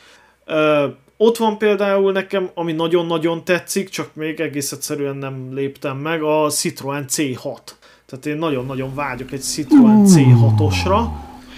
Ott 1.22 1.38
van 1.38 1.58
például 1.58 2.12
nekem, 2.12 2.50
ami 2.54 2.72
nagyon-nagyon 2.72 3.44
tetszik, 3.44 3.90
csak 3.90 4.16
még 4.16 4.40
egész 4.40 4.72
egyszerűen 4.72 5.16
nem 5.16 5.54
léptem 5.54 5.98
meg, 5.98 6.22
a 6.24 6.50
Citroen 6.50 7.06
C6. 7.10 7.58
Tehát 8.06 8.26
én 8.26 8.38
nagyon-nagyon 8.38 8.96
vágyok 8.96 9.32
egy 9.32 9.42
Citroen 9.42 10.04
C6-osra. 10.06 11.08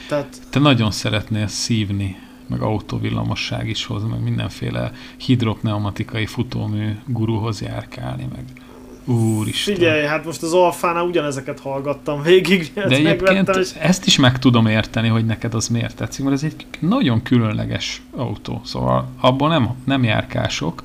Tehát... 0.08 0.38
Te 0.50 0.60
nagyon 0.60 0.92
szeretnél 0.92 1.48
szívni, 1.48 2.18
meg 2.48 2.62
autóvillamosság 2.62 3.68
is 3.68 3.86
hoz, 3.86 4.04
meg 4.04 4.24
mindenféle 4.24 4.92
hidropneumatikai 5.18 6.26
futómű 6.26 6.92
guruhoz 7.08 7.62
járkálni, 7.62 8.28
meg 8.34 8.44
Úristen. 9.12 9.76
Figyelj, 9.76 10.06
hát 10.06 10.26
most 10.26 10.44
az 10.44 10.54
Alfánál 10.54 11.04
ugyanezeket 11.04 11.60
hallgattam 11.60 12.22
végig. 12.22 12.72
De 12.74 12.84
egyébként 12.84 13.50
és... 13.50 13.72
ezt 13.80 14.06
is 14.06 14.18
meg 14.18 14.40
tudom 14.40 14.66
érteni, 14.66 15.08
hogy 15.08 15.26
neked 15.26 15.54
az 15.54 15.68
miért 15.68 15.96
tetszik, 15.96 16.24
mert 16.24 16.36
ez 16.36 16.44
egy 16.44 16.66
nagyon 16.80 17.24
különleges 17.24 18.02
autó, 18.16 18.62
szóval 18.64 19.10
abból 19.20 19.50
nem, 19.50 19.70
nem 19.86 20.04
járkások, 20.04 20.84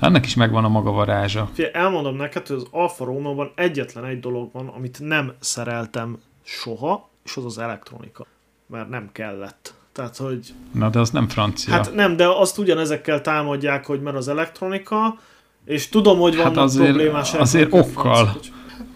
ennek 0.00 0.26
is 0.26 0.34
megvan 0.34 0.64
a 0.64 0.68
maga 0.68 0.90
varázsa. 0.90 1.50
Figyelj, 1.54 1.74
elmondom 1.74 2.16
neked, 2.16 2.46
hogy 2.46 2.56
az 2.56 2.66
Alfa 2.70 3.04
Romeo-ban 3.04 3.52
egyetlen 3.54 4.04
egy 4.04 4.20
dolog 4.20 4.48
van, 4.52 4.68
amit 4.68 4.98
nem 5.00 5.32
szereltem 5.40 6.18
soha, 6.42 7.08
és 7.24 7.36
az 7.36 7.44
az 7.44 7.58
elektronika. 7.58 8.26
Mert 8.66 8.88
nem 8.88 9.08
kellett. 9.12 9.74
Tehát, 9.92 10.16
hogy... 10.16 10.54
Na, 10.72 10.88
de 10.88 10.98
az 10.98 11.10
nem 11.10 11.28
francia. 11.28 11.72
Hát 11.72 11.94
nem, 11.94 12.16
de 12.16 12.26
azt 12.28 12.58
ugyanezekkel 12.58 13.20
támadják, 13.20 13.86
hogy 13.86 14.00
mert 14.00 14.16
az 14.16 14.28
elektronika, 14.28 15.18
és 15.66 15.88
tudom, 15.88 16.18
hogy 16.18 16.34
hát 16.34 16.42
vannak 16.42 16.56
hát 16.58 16.64
azért, 16.64 16.88
problémás 16.88 17.34
Azért 17.34 17.72
okkal. 17.72 18.36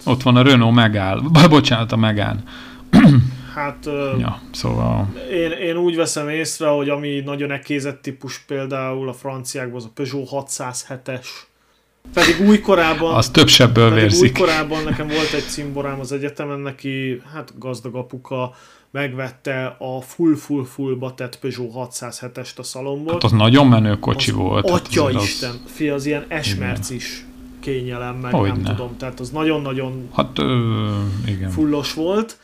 Ott 0.05 0.23
van 0.23 0.37
a 0.37 0.43
Renault 0.43 0.75
megáll. 0.75 1.21
Bocsánat, 1.49 1.93
a 1.93 1.97
megán. 1.97 2.43
Hát 3.55 3.89
ja, 4.19 4.41
szóval... 4.53 5.15
én, 5.31 5.51
én 5.51 5.77
úgy 5.77 5.97
veszem 5.97 6.29
észre, 6.29 6.69
hogy 6.69 6.89
ami 6.89 7.21
nagyon 7.25 7.51
ekézett 7.51 8.03
típus 8.03 8.39
például 8.39 9.09
a 9.09 9.13
franciákban 9.13 9.77
az 9.77 9.85
a 9.85 9.91
Peugeot 9.95 10.29
607-es. 10.31 11.27
Pedig 12.15 12.49
újkorában... 12.49 13.15
Az 13.15 13.31
több 13.31 13.49
sebből 13.49 13.95
vérzik. 13.95 14.23
újkorában 14.23 14.85
nekem 14.85 15.07
volt 15.07 15.33
egy 15.33 15.45
cimborám 15.49 16.01
az 16.01 16.13
egyetemen, 16.13 16.59
neki 16.59 17.23
hát 17.35 17.53
gazdag 17.59 17.95
apuka 17.95 18.55
megvette 18.91 19.77
a 19.79 20.01
full-full-fullba 20.01 21.15
tett 21.15 21.39
Peugeot 21.39 21.97
607-est 22.01 22.57
a 22.57 22.63
szalomból. 22.63 23.13
Hát 23.13 23.25
az 23.25 23.33
nagyon 23.33 23.67
menő 23.67 23.99
kocsi 23.99 24.31
az 24.31 24.37
volt. 24.37 24.71
Atya 24.71 25.13
hát 25.13 25.23
Isten, 25.23 25.51
az... 25.51 25.71
fia, 25.73 25.95
az 25.95 26.07
ilyen 26.07 26.25
esmercis 26.29 27.25
kényelem, 27.61 28.17
meg 28.17 28.33
Hogyne. 28.33 28.55
nem 28.55 28.77
tudom, 28.77 28.97
tehát 28.97 29.21
az 29.21 29.31
nagyon-nagyon 29.31 30.09
hát, 30.15 30.39
ö, 30.39 30.89
igen. 31.27 31.51
fullos 31.51 31.95
volt. 31.95 32.39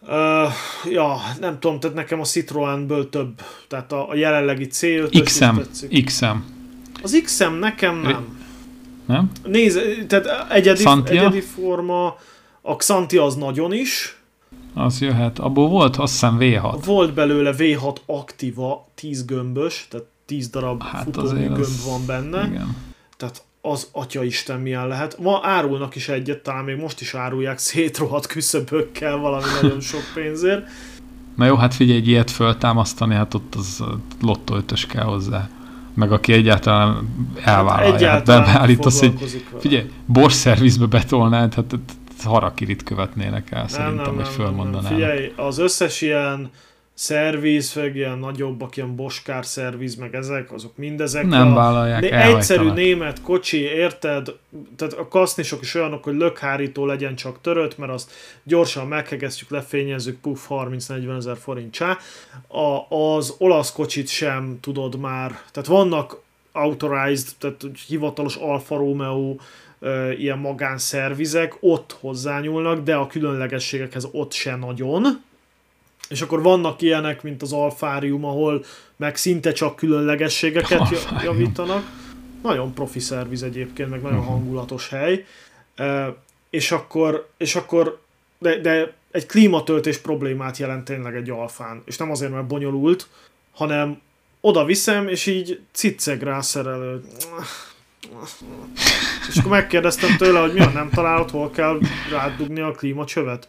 Uh, 0.00 0.52
ja, 0.92 1.16
nem 1.40 1.58
tudom, 1.58 1.80
tehát 1.80 1.96
nekem 1.96 2.20
a 2.20 2.24
Citroenből 2.24 3.08
több, 3.08 3.40
tehát 3.68 3.92
a, 3.92 4.08
a 4.08 4.14
jelenlegi 4.14 4.68
C5 4.72 5.20
XM, 5.24 5.58
XM. 6.04 6.26
Az 7.02 7.20
XM 7.24 7.52
nekem 7.52 8.00
nem. 8.00 8.40
Nem? 9.06 9.30
Nézd, 9.44 10.06
tehát 10.08 10.50
egyedi, 10.52 10.84
egyedi 11.04 11.40
forma, 11.40 12.16
a 12.60 12.76
Xantia 12.76 13.24
az 13.24 13.34
nagyon 13.34 13.72
is. 13.72 14.21
Az 14.74 15.00
jöhet. 15.00 15.38
Abból 15.38 15.68
volt 15.68 15.96
azt 15.96 16.12
hiszem 16.12 16.36
V6. 16.40 16.82
Volt 16.84 17.14
belőle 17.14 17.54
V6 17.58 17.96
aktíva, 18.06 18.88
10 18.94 19.24
gömbös, 19.24 19.86
tehát 19.90 20.06
10 20.26 20.48
darab 20.48 20.82
hát 20.82 21.02
futómű 21.02 21.46
gömb 21.46 21.58
az... 21.58 21.84
van 21.84 22.06
benne. 22.06 22.46
Igen. 22.46 22.76
Tehát 23.16 23.42
az 23.60 23.88
atya 23.92 24.22
isten 24.22 24.60
milyen 24.60 24.88
lehet. 24.88 25.18
Ma 25.18 25.40
árulnak 25.42 25.94
is 25.94 26.08
egyet, 26.08 26.42
talán 26.42 26.64
még 26.64 26.76
most 26.76 27.00
is 27.00 27.14
árulják 27.14 27.58
szétrohadt 27.58 28.26
küszöbökkel 28.26 29.16
valami 29.16 29.44
nagyon 29.62 29.80
sok 29.80 30.02
pénzért. 30.14 30.66
Na 31.36 31.44
jó, 31.44 31.56
hát 31.56 31.74
figyelj, 31.74 31.98
egy 31.98 32.08
ilyet 32.08 32.30
föltámasztani, 32.30 33.14
hát 33.14 33.34
ott 33.34 33.54
az 33.54 33.84
lottó 34.20 34.56
kell 34.88 35.04
hozzá. 35.04 35.48
Meg 35.94 36.12
aki 36.12 36.32
egyáltalán 36.32 37.08
elvállalja. 37.44 37.90
Hát 37.90 38.00
egyáltalán 38.00 38.44
hát 38.44 38.54
beállítasz 38.54 39.02
egy, 39.02 39.44
figyelj, 39.58 39.90
borszervizbe 40.06 40.86
betolnád, 40.86 41.54
hát 41.54 41.74
harakirit 42.22 42.82
követnének 42.82 43.50
el, 43.50 43.58
nem, 43.58 43.68
szerintem, 43.68 44.14
nem, 44.14 44.14
hogy 44.14 44.28
fölmondanám. 44.28 44.92
Figyelj, 44.92 45.32
az 45.36 45.58
összes 45.58 46.00
ilyen 46.00 46.50
szerviz, 46.94 47.74
meg 47.74 47.96
ilyen 47.96 48.18
nagyobbak, 48.18 48.76
ilyen 48.76 48.96
boskár 48.96 49.46
szerviz, 49.46 49.94
meg 49.94 50.14
ezek, 50.14 50.52
azok 50.52 50.76
mindezek. 50.76 51.26
Nem 51.26 51.52
a, 51.52 51.54
vállalják, 51.54 52.02
Egyszerű 52.02 52.70
német 52.70 53.22
kocsi, 53.22 53.58
érted? 53.58 54.28
Tehát 54.76 54.92
a 54.94 55.08
kasznisok 55.08 55.62
is 55.62 55.74
olyanok, 55.74 56.04
hogy 56.04 56.14
lökhárító 56.14 56.86
legyen 56.86 57.14
csak 57.14 57.40
törött, 57.40 57.78
mert 57.78 57.92
azt 57.92 58.10
gyorsan 58.42 58.86
meghegesztjük, 58.86 59.50
lefényezzük, 59.50 60.20
puff, 60.20 60.46
30-40 60.48 61.16
ezer 61.16 61.36
forint 61.36 61.72
csá. 61.72 61.98
A, 62.48 62.94
az 62.96 63.34
olasz 63.38 63.72
kocsit 63.72 64.08
sem 64.08 64.58
tudod 64.60 64.98
már, 64.98 65.40
tehát 65.52 65.68
vannak 65.68 66.20
authorized, 66.52 67.28
tehát 67.38 67.64
hivatalos 67.86 68.36
Alfa 68.36 68.76
Romeo 68.76 69.36
ilyen 70.18 70.38
magánszervizek, 70.38 71.56
ott 71.60 71.96
hozzányúlnak, 72.00 72.82
de 72.82 72.94
a 72.94 73.06
különlegességekhez 73.06 74.08
ott 74.12 74.32
se 74.32 74.56
nagyon 74.56 75.22
és 76.12 76.20
akkor 76.22 76.42
vannak 76.42 76.82
ilyenek, 76.82 77.22
mint 77.22 77.42
az 77.42 77.52
Alfárium, 77.52 78.24
ahol 78.24 78.64
meg 78.96 79.16
szinte 79.16 79.52
csak 79.52 79.76
különlegességeket 79.76 80.80
Alfárium. 80.80 81.22
javítanak. 81.24 81.84
Nagyon 82.42 82.74
profi 82.74 82.98
szerviz 83.00 83.42
egyébként, 83.42 83.90
meg 83.90 84.02
nagyon 84.02 84.18
uh-huh. 84.18 84.32
hangulatos 84.32 84.88
hely. 84.88 85.24
E, 85.74 86.14
és 86.50 86.72
akkor, 86.72 87.28
és 87.36 87.54
akkor 87.54 88.00
de, 88.38 88.58
de 88.60 88.92
egy 89.10 89.26
klímatöltés 89.26 89.98
problémát 89.98 90.56
jelent 90.56 90.84
tényleg 90.84 91.16
egy 91.16 91.30
alfán. 91.30 91.82
És 91.84 91.96
nem 91.96 92.10
azért, 92.10 92.32
mert 92.32 92.46
bonyolult, 92.46 93.08
hanem 93.52 94.00
oda 94.40 94.64
viszem, 94.64 95.08
és 95.08 95.26
így 95.26 95.60
cicceg 95.72 96.22
rá 96.22 96.40
szerelő. 96.40 97.04
És 99.28 99.36
akkor 99.36 99.50
megkérdeztem 99.50 100.16
tőle, 100.16 100.40
hogy 100.40 100.52
mi 100.52 100.60
a 100.60 100.70
nem 100.70 100.90
találod, 100.90 101.30
hol 101.30 101.50
kell 101.50 101.78
rádugni 102.10 102.60
a 102.60 102.70
klímacsövet. 102.70 103.48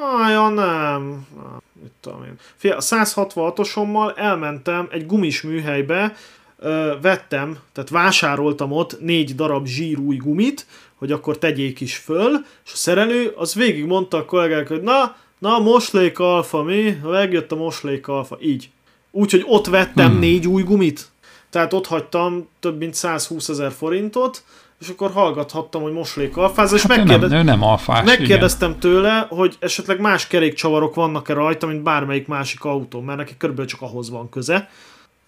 Ah, 0.00 0.30
ja, 0.30 0.48
nem. 0.48 1.26
Mit 1.82 1.92
tudom 2.00 2.24
én. 2.24 2.34
Fia, 2.56 2.76
a 2.76 2.80
166-osommal 2.80 4.18
elmentem 4.18 4.88
egy 4.90 5.06
gumis 5.06 5.42
műhelybe, 5.42 6.16
ö, 6.58 6.94
vettem, 7.02 7.58
tehát 7.72 7.90
vásároltam 7.90 8.72
ott 8.72 9.00
négy 9.00 9.34
darab 9.34 9.66
zsírúj 9.66 10.16
gumit, 10.16 10.66
hogy 10.94 11.12
akkor 11.12 11.38
tegyék 11.38 11.80
is 11.80 11.96
föl, 11.96 12.32
és 12.64 12.72
a 12.72 12.76
szerelő 12.76 13.32
az 13.36 13.54
végig 13.54 13.84
mondta 13.84 14.16
a 14.16 14.24
kollégák, 14.24 14.68
hogy 14.68 14.82
na, 14.82 15.16
na, 15.38 15.58
moslék 15.58 16.18
alfa, 16.18 16.62
mi? 16.62 16.98
Megjött 17.02 17.52
a 17.52 17.56
moslék 17.56 18.08
alfa, 18.08 18.38
így. 18.40 18.70
Úgyhogy 19.10 19.42
ott 19.46 19.66
vettem 19.66 20.10
hmm. 20.10 20.18
négy 20.18 20.46
új 20.46 20.62
gumit. 20.62 21.10
Tehát 21.56 21.72
ott 21.72 21.86
hagytam 21.86 22.48
több 22.60 22.78
mint 22.78 22.94
120 22.94 23.48
ezer 23.48 23.72
forintot, 23.72 24.44
és 24.80 24.88
akkor 24.88 25.10
hallgathattam, 25.10 25.82
hogy 25.82 25.92
moslék 25.92 26.36
alfáz, 26.36 26.72
és 26.72 26.82
hát 26.82 26.96
megkérdez... 26.96 27.30
nem, 27.30 27.44
nem 27.44 27.62
alfás, 27.62 28.04
megkérdeztem 28.04 28.68
igen. 28.68 28.80
tőle, 28.80 29.26
hogy 29.30 29.56
esetleg 29.58 30.00
más 30.00 30.26
kerékcsavarok 30.26 30.94
vannak-e 30.94 31.32
rajta, 31.32 31.66
mint 31.66 31.82
bármelyik 31.82 32.26
másik 32.26 32.64
autó, 32.64 33.00
mert 33.00 33.18
neki 33.18 33.34
körülbelül 33.36 33.70
csak 33.70 33.82
ahhoz 33.82 34.10
van 34.10 34.28
köze. 34.28 34.70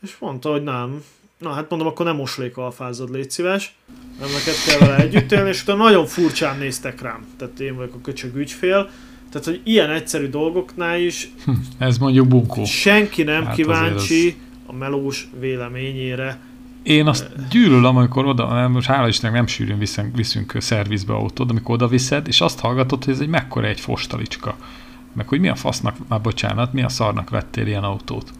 És 0.02 0.16
mondta, 0.18 0.50
hogy 0.50 0.62
nem. 0.62 1.04
Na 1.38 1.50
hát 1.50 1.70
mondom, 1.70 1.88
akkor 1.88 2.06
nem 2.06 2.16
moslék 2.16 2.56
alfázod, 2.56 3.10
légy 3.10 3.30
szíves. 3.30 3.74
Nem 4.20 4.28
neked 4.30 4.54
kell 4.66 4.78
vele 4.78 5.02
együtt 5.02 5.32
élni, 5.32 5.48
és 5.48 5.62
utána 5.62 5.82
nagyon 5.82 6.06
furcsán 6.06 6.58
néztek 6.58 7.00
rám. 7.00 7.26
Tehát 7.38 7.60
én 7.60 7.76
vagyok 7.76 7.94
a 7.94 8.00
köcsög 8.02 8.36
ügyfél. 8.36 8.90
Tehát, 9.30 9.46
hogy 9.46 9.60
ilyen 9.64 9.90
egyszerű 9.90 10.28
dolgoknál 10.28 10.98
is... 11.00 11.30
Hm, 11.44 11.52
ez 11.78 11.98
mondjuk 11.98 12.26
bunkó. 12.26 12.64
Senki 12.64 13.22
nem 13.22 13.44
hát 13.44 13.54
kíváncsi 13.54 14.36
a 14.70 14.72
melós 14.72 15.28
véleményére 15.40 16.38
én 16.82 17.06
azt 17.06 17.48
gyűlölöm, 17.50 17.96
amikor 17.96 18.26
oda, 18.26 18.68
most 18.68 18.86
hála 18.86 19.08
Istennek 19.08 19.36
nem 19.36 19.46
sűrűn 19.46 19.78
viszünk, 19.78 20.16
viszünk 20.16 20.52
szervizbe 20.58 21.12
autód, 21.12 21.50
amikor 21.50 21.74
oda 21.74 21.88
viszed, 21.88 22.28
és 22.28 22.40
azt 22.40 22.60
hallgatod, 22.60 23.04
hogy 23.04 23.14
ez 23.14 23.20
egy 23.20 23.28
mekkora 23.28 23.66
egy 23.66 23.80
fostalicska. 23.80 24.56
Meg 25.12 25.28
hogy 25.28 25.40
mi 25.40 25.48
a 25.48 25.54
fasznak, 25.54 25.96
már 26.08 26.20
bocsánat, 26.20 26.72
mi 26.72 26.82
a 26.82 26.88
szarnak 26.88 27.30
vettél 27.30 27.66
ilyen 27.66 27.82
autót. 27.82 28.30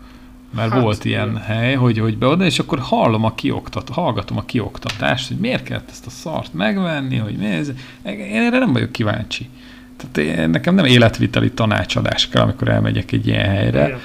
Mert 0.54 0.72
hát, 0.72 0.82
volt 0.82 1.04
ilyen 1.04 1.28
ilyen 1.28 1.42
hely, 1.42 1.74
hogy, 1.74 1.98
hogy 1.98 2.18
be 2.18 2.26
oda, 2.26 2.44
és 2.44 2.58
akkor 2.58 2.78
hallom 2.78 3.24
a 3.24 3.34
kioktat, 3.34 3.88
hallgatom 3.88 4.36
a 4.36 4.44
kioktatást, 4.44 5.28
hogy 5.28 5.36
miért 5.36 5.62
kellett 5.62 5.90
ezt 5.90 6.06
a 6.06 6.10
szart 6.10 6.54
megvenni, 6.54 7.16
hogy 7.16 7.36
mi 7.36 7.46
ez. 7.46 7.68
Én 8.02 8.42
erre 8.42 8.58
nem 8.58 8.72
vagyok 8.72 8.92
kíváncsi. 8.92 9.48
Tehát 9.96 10.38
én, 10.38 10.50
nekem 10.50 10.74
nem 10.74 10.84
életviteli 10.84 11.50
tanácsadás 11.50 12.28
kell, 12.28 12.42
amikor 12.42 12.68
elmegyek 12.68 13.12
egy 13.12 13.26
ilyen 13.26 13.48
helyre. 13.48 13.86
Igen 13.86 14.00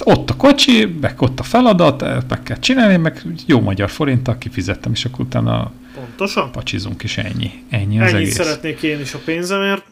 ott 0.00 0.30
a 0.30 0.36
kocsi, 0.36 0.84
meg 1.00 1.22
ott 1.22 1.40
a 1.40 1.42
feladat, 1.42 2.00
meg 2.28 2.42
kell 2.42 2.58
csinálni, 2.58 2.96
meg 2.96 3.22
jó 3.46 3.60
magyar 3.60 3.90
forinttal 3.90 4.38
kifizettem, 4.38 4.92
és 4.92 5.04
akkor 5.04 5.20
utána 5.24 5.72
Pontosan. 5.94 6.52
pacsizunk, 6.52 7.02
és 7.02 7.18
ennyi. 7.18 7.50
Ennyi 7.70 8.00
az 8.00 8.06
Ennyit 8.12 8.16
egész. 8.16 8.34
szeretnék 8.34 8.82
én 8.82 9.00
is 9.00 9.14
a 9.14 9.18
pénzemért, 9.24 9.84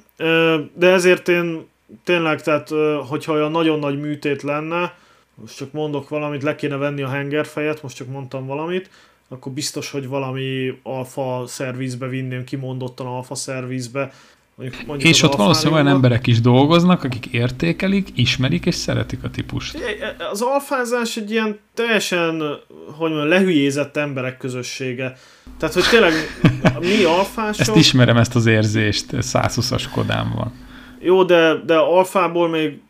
de 0.74 0.86
ezért 0.86 1.28
én 1.28 1.66
tényleg, 2.04 2.42
tehát 2.42 2.68
hogyha 3.08 3.32
olyan 3.32 3.50
nagyon 3.50 3.78
nagy 3.78 4.00
műtét 4.00 4.42
lenne, 4.42 4.94
most 5.34 5.56
csak 5.56 5.72
mondok 5.72 6.08
valamit, 6.08 6.42
le 6.42 6.54
kéne 6.54 6.76
venni 6.76 7.02
a 7.02 7.08
hengerfejet, 7.08 7.82
most 7.82 7.96
csak 7.96 8.08
mondtam 8.08 8.46
valamit, 8.46 8.90
akkor 9.28 9.52
biztos, 9.52 9.90
hogy 9.90 10.08
valami 10.08 10.78
alfa 10.82 11.44
szervizbe 11.46 12.08
vinném, 12.08 12.44
kimondottan 12.44 13.06
alfa 13.06 13.34
szervizbe, 13.34 14.12
Mondjuk, 14.58 14.86
mondjuk 14.86 15.10
és 15.10 15.22
ott 15.22 15.34
valószínűleg 15.34 15.82
olyan 15.82 15.94
emberek 15.94 16.26
is 16.26 16.40
dolgoznak, 16.40 17.04
akik 17.04 17.26
értékelik, 17.26 18.08
ismerik 18.14 18.66
és 18.66 18.74
szeretik 18.74 19.24
a 19.24 19.30
típust. 19.30 19.78
Az 20.30 20.42
alfázás 20.42 21.16
egy 21.16 21.30
ilyen 21.30 21.58
teljesen, 21.74 22.40
hogy 22.96 23.10
mondjam, 23.10 23.28
lehülyézett 23.28 23.96
emberek 23.96 24.36
közössége. 24.36 25.16
Tehát, 25.58 25.74
hogy 25.74 25.84
tényleg 25.90 26.12
mi 26.80 27.04
alfások... 27.04 27.60
Ezt 27.60 27.76
ismerem, 27.76 28.16
ezt 28.16 28.34
az 28.34 28.46
érzést, 28.46 29.06
120-as 29.12 29.84
kodám 29.92 30.32
van. 30.36 30.52
Jó, 31.00 31.24
de, 31.24 31.54
de 31.66 31.76
alfából 31.76 32.48
még, 32.48 32.80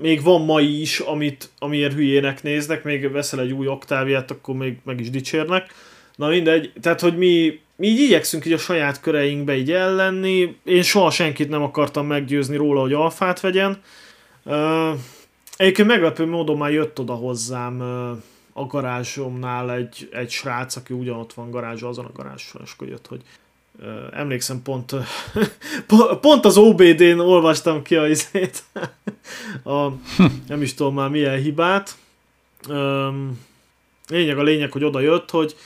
még 0.00 0.22
van 0.22 0.44
mai 0.44 0.80
is, 0.80 0.98
amit, 0.98 1.50
amiért 1.58 1.94
hülyének 1.94 2.42
néznek, 2.42 2.84
még 2.84 3.12
veszel 3.12 3.40
egy 3.40 3.52
új 3.52 3.66
oktáviát, 3.66 4.30
akkor 4.30 4.54
még 4.54 4.76
meg 4.84 5.00
is 5.00 5.10
dicsérnek. 5.10 5.74
Na 6.16 6.28
mindegy, 6.28 6.72
tehát, 6.80 7.00
hogy 7.00 7.16
mi 7.16 7.60
mi 7.76 7.86
így 7.86 8.00
igyekszünk 8.00 8.46
így 8.46 8.52
a 8.52 8.58
saját 8.58 9.00
köreinkbe 9.00 9.56
így 9.56 9.72
ellenni. 9.72 10.56
Én 10.64 10.82
soha 10.82 11.10
senkit 11.10 11.48
nem 11.48 11.62
akartam 11.62 12.06
meggyőzni 12.06 12.56
róla, 12.56 12.80
hogy 12.80 12.92
alfát 12.92 13.40
vegyen. 13.40 13.82
Uh, 14.42 14.98
egyébként 15.56 15.88
meglepő 15.88 16.26
módon 16.26 16.56
már 16.56 16.72
jött 16.72 16.98
oda 16.98 17.14
hozzám 17.14 17.80
a 18.52 18.66
garázsomnál 18.66 19.72
egy, 19.72 20.08
egy 20.12 20.30
srác, 20.30 20.76
aki 20.76 20.92
ugyanott 20.92 21.32
van 21.32 21.50
garázsa, 21.50 21.88
azon 21.88 22.04
a 22.04 22.12
garázson, 22.12 22.62
és 22.64 22.72
akkor 22.74 22.88
jött, 22.88 23.06
hogy 23.06 23.22
emlékszem 24.12 24.62
pont, 24.62 24.94
pont 26.20 26.44
az 26.44 26.56
OBD-n 26.56 27.18
olvastam 27.18 27.82
ki 27.82 27.96
a 27.96 28.08
izét, 28.08 28.62
a, 29.64 29.88
nem 30.48 30.62
is 30.62 30.74
tudom 30.74 30.94
már 30.94 31.08
milyen 31.08 31.40
hibát. 31.40 31.96
Lényeg 34.08 34.38
a 34.38 34.42
lényeg, 34.42 34.72
hogy 34.72 34.84
oda 34.84 35.00
jött, 35.00 35.30
hogy 35.30 35.56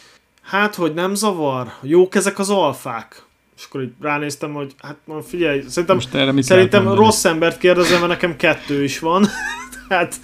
Hát, 0.48 0.74
hogy 0.74 0.94
nem 0.94 1.14
zavar? 1.14 1.72
Jók 1.82 2.14
ezek 2.14 2.38
az 2.38 2.50
alfák? 2.50 3.22
És 3.56 3.64
akkor 3.64 3.82
így 3.82 3.92
ránéztem, 4.00 4.52
hogy 4.52 4.74
hát 4.78 4.96
figyelj, 5.26 5.62
szerintem, 5.66 5.96
Most 5.96 6.14
erre 6.14 6.32
mit 6.32 6.44
szerintem 6.44 6.94
rossz 6.94 7.24
embert 7.24 7.58
kérdezem, 7.58 7.98
mert 7.98 8.10
nekem 8.10 8.36
kettő 8.36 8.84
is 8.84 8.98
van. 8.98 9.26
Tehát, 9.88 10.14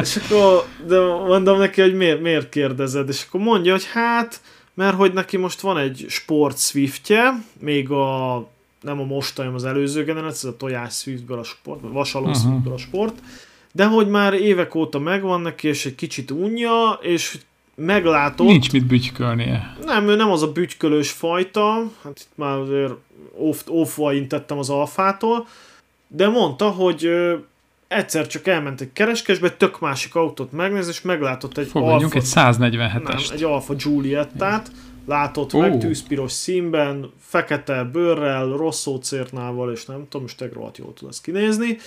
és 0.00 0.16
akkor 0.16 0.64
de 0.86 0.98
mondom 1.00 1.58
neki, 1.58 1.80
hogy 1.80 1.94
miért, 1.94 2.20
miért 2.20 2.48
kérdezed, 2.48 3.08
és 3.08 3.24
akkor 3.28 3.40
mondja, 3.40 3.72
hogy 3.72 3.88
hát, 3.92 4.40
mert 4.74 4.96
hogy 4.96 5.12
neki 5.12 5.36
most 5.36 5.60
van 5.60 5.78
egy 5.78 6.04
sport 6.08 6.58
Swiftje, 6.58 7.42
még 7.60 7.90
a 7.90 8.36
nem 8.80 9.00
a 9.00 9.04
most, 9.04 9.36
hanem 9.36 9.54
az 9.54 9.64
előző 9.64 10.04
generáció, 10.04 10.48
ez 10.48 10.54
a 10.54 10.56
tojás 10.56 10.94
Swiftből 10.94 11.38
a 11.38 11.44
sport, 11.44 11.80
vagy 11.80 11.92
vasaló 11.92 12.26
uh-huh. 12.26 12.42
Swiftből 12.42 12.72
a 12.72 12.78
sport, 12.78 13.14
de 13.72 13.86
hogy 13.86 14.08
már 14.08 14.34
évek 14.34 14.74
óta 14.74 14.98
megvan 14.98 15.40
neki, 15.40 15.68
és 15.68 15.86
egy 15.86 15.94
kicsit 15.94 16.30
unja, 16.30 16.98
és 17.02 17.38
meglátott... 17.74 18.46
Nincs 18.46 18.72
mit 18.72 18.86
bütykölnie. 18.86 19.76
Nem, 19.84 20.08
ő 20.08 20.16
nem 20.16 20.30
az 20.30 20.42
a 20.42 20.52
bütykölős 20.52 21.10
fajta, 21.10 21.90
hát 22.02 22.18
itt 22.18 22.36
már 22.36 22.58
azért 22.58 22.92
off, 23.36 23.60
off 23.66 23.98
intettem 24.12 24.58
az 24.58 24.70
alfától, 24.70 25.46
de 26.08 26.28
mondta, 26.28 26.70
hogy 26.70 27.04
ö, 27.04 27.36
egyszer 27.88 28.26
csak 28.26 28.46
elment 28.46 28.80
egy 28.80 28.92
kereskedésbe, 28.92 29.46
egy 29.46 29.56
tök 29.56 29.80
másik 29.80 30.14
autót 30.14 30.52
megnéz, 30.52 30.88
és 30.88 31.02
meglátott 31.02 31.58
egy 31.58 31.66
Fogadjunk 31.66 32.14
alfa, 32.14 32.46
egy 32.46 32.58
nem, 32.58 32.70
147-est. 32.72 33.32
egy 33.32 33.42
Alfa 33.42 33.74
Giuliettát, 33.74 34.70
látott 35.06 35.54
Ó. 35.54 35.60
meg 35.60 35.78
tűzpiros 35.78 36.32
színben, 36.32 37.10
fekete 37.20 37.84
bőrrel, 37.84 38.46
rossz 38.46 38.80
szócérnával, 38.80 39.72
és 39.72 39.84
nem 39.84 40.06
tudom, 40.08 40.22
most 40.22 40.44
rohadt 40.52 40.78
jól 40.78 40.92
tud 40.94 41.08
ezt 41.08 41.22
kinézni. 41.22 41.78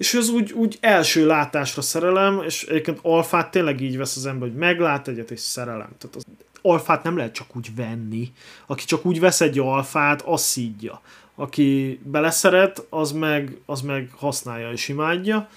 És 0.00 0.14
ez 0.14 0.28
úgy, 0.28 0.52
úgy 0.52 0.78
első 0.80 1.26
látásra 1.26 1.82
szerelem, 1.82 2.42
és 2.42 2.64
egyébként 2.64 2.98
alfát 3.02 3.50
tényleg 3.50 3.80
így 3.80 3.96
vesz 3.96 4.16
az 4.16 4.26
ember, 4.26 4.48
hogy 4.48 4.58
meglát 4.58 5.08
egyet, 5.08 5.30
és 5.30 5.40
szerelem. 5.40 5.88
Tehát 5.98 6.16
az 6.16 6.24
alfát 6.62 7.02
nem 7.02 7.16
lehet 7.16 7.32
csak 7.32 7.56
úgy 7.56 7.74
venni. 7.74 8.32
Aki 8.66 8.84
csak 8.84 9.04
úgy 9.04 9.20
vesz 9.20 9.40
egy 9.40 9.58
alfát, 9.58 10.22
az 10.22 10.42
szídja. 10.42 11.00
Aki 11.34 12.00
beleszeret, 12.04 12.86
az 12.90 13.12
meg, 13.12 13.56
az 13.66 13.80
meg 13.80 14.10
használja 14.16 14.72
és 14.72 14.88
imádja. 14.88 15.48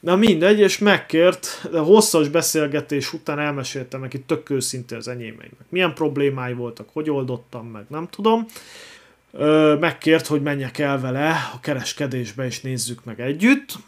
Na 0.00 0.16
mindegy, 0.16 0.58
és 0.58 0.78
megkért, 0.78 1.68
de 1.70 1.78
hosszas 1.78 2.28
beszélgetés 2.28 3.12
után 3.12 3.38
elmeséltem 3.38 4.00
neki 4.00 4.20
tök 4.20 4.50
őszintén 4.50 4.98
az 4.98 5.08
enyémeimnek. 5.08 5.66
Milyen 5.68 5.94
problémái 5.94 6.52
voltak, 6.52 6.88
hogy 6.92 7.10
oldottam 7.10 7.66
meg, 7.66 7.84
nem 7.88 8.08
tudom. 8.10 8.46
Ö, 9.38 9.76
megkért, 9.80 10.26
hogy 10.26 10.42
menjek 10.42 10.78
el 10.78 11.00
vele 11.00 11.30
a 11.54 11.60
kereskedésbe, 11.60 12.44
és 12.44 12.60
nézzük 12.60 13.04
meg 13.04 13.20
együtt. 13.20 13.78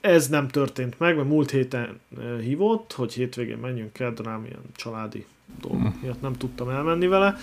Ez 0.00 0.28
nem 0.28 0.48
történt 0.48 0.98
meg, 0.98 1.16
mert 1.16 1.28
múlt 1.28 1.50
héten 1.50 2.00
ö, 2.18 2.40
hívott, 2.40 2.92
hogy 2.92 3.12
hétvégén 3.12 3.58
menjünk 3.58 3.98
el, 3.98 4.12
de 4.12 4.22
nem 4.22 4.44
ilyen 4.44 4.62
családi 4.76 5.26
dolgok 5.60 6.02
miatt 6.02 6.20
nem 6.20 6.32
tudtam 6.32 6.68
elmenni 6.68 7.06
vele. 7.06 7.36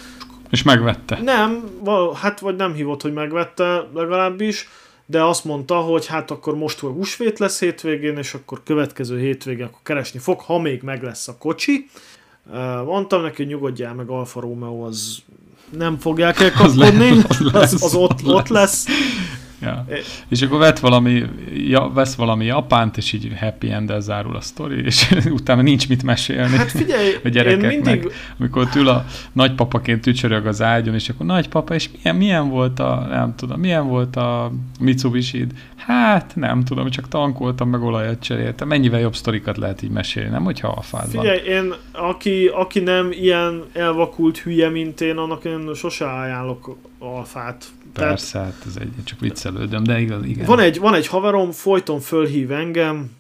És 0.50 0.64
megvette. 0.64 1.20
Nem, 1.22 1.70
val- 1.80 2.18
hát 2.18 2.40
vagy 2.40 2.56
nem 2.56 2.74
hívott, 2.74 3.02
hogy 3.02 3.14
megvette 3.14 3.88
legalábbis, 3.94 4.68
de 5.06 5.24
azt 5.24 5.46
mondta, 5.46 5.76
hogy 5.76 6.06
hát 6.06 6.32
akkor 6.32 6.56
most 6.56 6.80
hogy 6.80 6.94
húsvét 6.94 7.40
lesz 7.40 7.60
hétvégén, 7.60 8.18
és 8.18 8.34
akkor 8.34 8.64
következő 8.64 9.20
hétvégén 9.20 9.66
akkor 9.66 9.80
keresni 9.84 10.20
fog, 10.20 10.40
ha 10.40 10.60
még 10.60 10.82
meg 10.82 11.04
lesz 11.04 11.28
a 11.28 11.38
kocsi. 11.38 11.90
Uh, 12.46 12.84
mondtam 12.84 13.22
neki, 13.22 13.36
hogy 13.36 13.52
nyugodjál 13.52 13.94
meg, 13.94 14.10
Alfa 14.10 14.40
Romeo 14.40 14.86
az 14.86 15.24
nem 15.78 15.98
fog 16.00 16.20
elkapkodni, 16.20 17.10
az, 17.10 17.26
az 17.30 17.52
lesz, 17.52 17.74
az, 17.74 17.84
az 17.84 17.94
ott, 17.94 18.22
az 18.24 18.32
ott 18.32 18.48
lesz. 18.48 18.86
Ja. 19.62 19.86
É. 19.90 20.00
És 20.30 20.42
akkor 20.42 20.60
vett 20.60 20.80
valami, 20.80 21.24
ja, 21.54 21.92
vesz 21.94 22.16
valami 22.16 22.46
japánt, 22.46 22.98
és 22.98 23.14
így 23.14 23.32
happy 23.40 23.72
end 23.72 23.94
zárul 24.00 24.36
a 24.36 24.42
sztori, 24.42 24.84
és 24.84 25.12
utána 25.40 25.62
nincs 25.62 25.90
mit 25.90 26.04
mesélni. 26.04 26.56
Hát 26.56 26.72
figyelj, 26.72 27.16
a 27.24 27.30
gyerekek 27.30 27.62
én 27.62 27.68
mindig, 27.68 28.04
meg, 28.04 28.14
amikor 28.40 28.68
ül 28.76 28.88
a 28.88 29.06
nagypapaként 29.32 30.02
tücsörög 30.02 30.46
az 30.46 30.62
ágyon, 30.62 30.96
és 30.96 31.10
akkor 31.10 31.26
nagypapa, 31.26 31.74
és 31.74 31.90
milyen, 31.96 32.16
milyen 32.16 32.50
volt 32.50 32.80
a, 32.80 33.06
nem 33.10 33.36
tudom, 33.36 33.60
milyen 33.60 33.88
volt 33.88 34.16
a 34.16 34.52
mitsubishi 34.80 35.48
Hát, 35.90 36.36
nem 36.36 36.64
tudom, 36.64 36.90
csak 36.90 37.08
tankoltam, 37.08 37.70
meg 37.70 37.82
olajat 37.82 38.20
cseréltem. 38.20 38.68
Mennyivel 38.68 39.00
jobb 39.00 39.16
sztorikat 39.16 39.58
lehet 39.58 39.82
így 39.82 39.90
mesélni, 39.90 40.30
nem, 40.30 40.44
hogyha 40.44 40.68
a 40.68 40.82
fád 40.82 41.14
van. 41.14 41.22
Figyelj, 41.24 41.48
én, 41.48 41.74
aki, 41.92 42.48
aki 42.48 42.80
nem 42.80 43.12
ilyen 43.12 43.64
elvakult 43.74 44.38
hülye, 44.38 44.70
mint 44.70 45.02
én, 45.02 45.18
annak 45.18 45.46
én 45.46 45.74
sose 45.74 46.06
ajánlok 46.06 46.78
alfát. 47.00 47.66
Tehát 47.94 48.10
Persze, 48.10 48.40
hát 48.40 48.64
ez 48.68 48.76
egy, 48.80 48.92
csak 49.04 49.20
viccelődöm, 49.20 49.84
de 49.84 50.00
igaz, 50.00 50.26
igen. 50.26 50.46
van 50.46 50.60
egy, 50.60 50.80
van 50.80 50.94
egy 50.94 51.08
haverom, 51.08 51.52
folyton 51.52 52.00
fölhív 52.00 52.52
engem, 52.52 53.12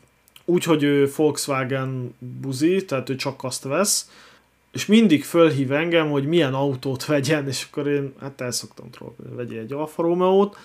úgyhogy 0.46 0.84
ő 0.84 1.12
Volkswagen 1.16 2.16
buzi, 2.42 2.86
tehát 2.86 3.10
ő 3.10 3.16
csak 3.16 3.44
azt 3.44 3.64
vesz, 3.64 4.10
és 4.72 4.86
mindig 4.86 5.24
fölhív 5.24 5.72
engem, 5.72 6.10
hogy 6.10 6.26
milyen 6.28 6.54
autót 6.54 7.06
vegyen, 7.06 7.48
és 7.48 7.68
akkor 7.70 7.88
én 7.88 8.14
hát 8.22 8.42
el 8.42 8.52
szoktam 8.52 8.90
trollkodni, 8.90 9.36
vegyél 9.36 9.60
egy 9.60 9.74
Alfa 9.74 10.02
Romeo-t, 10.02 10.58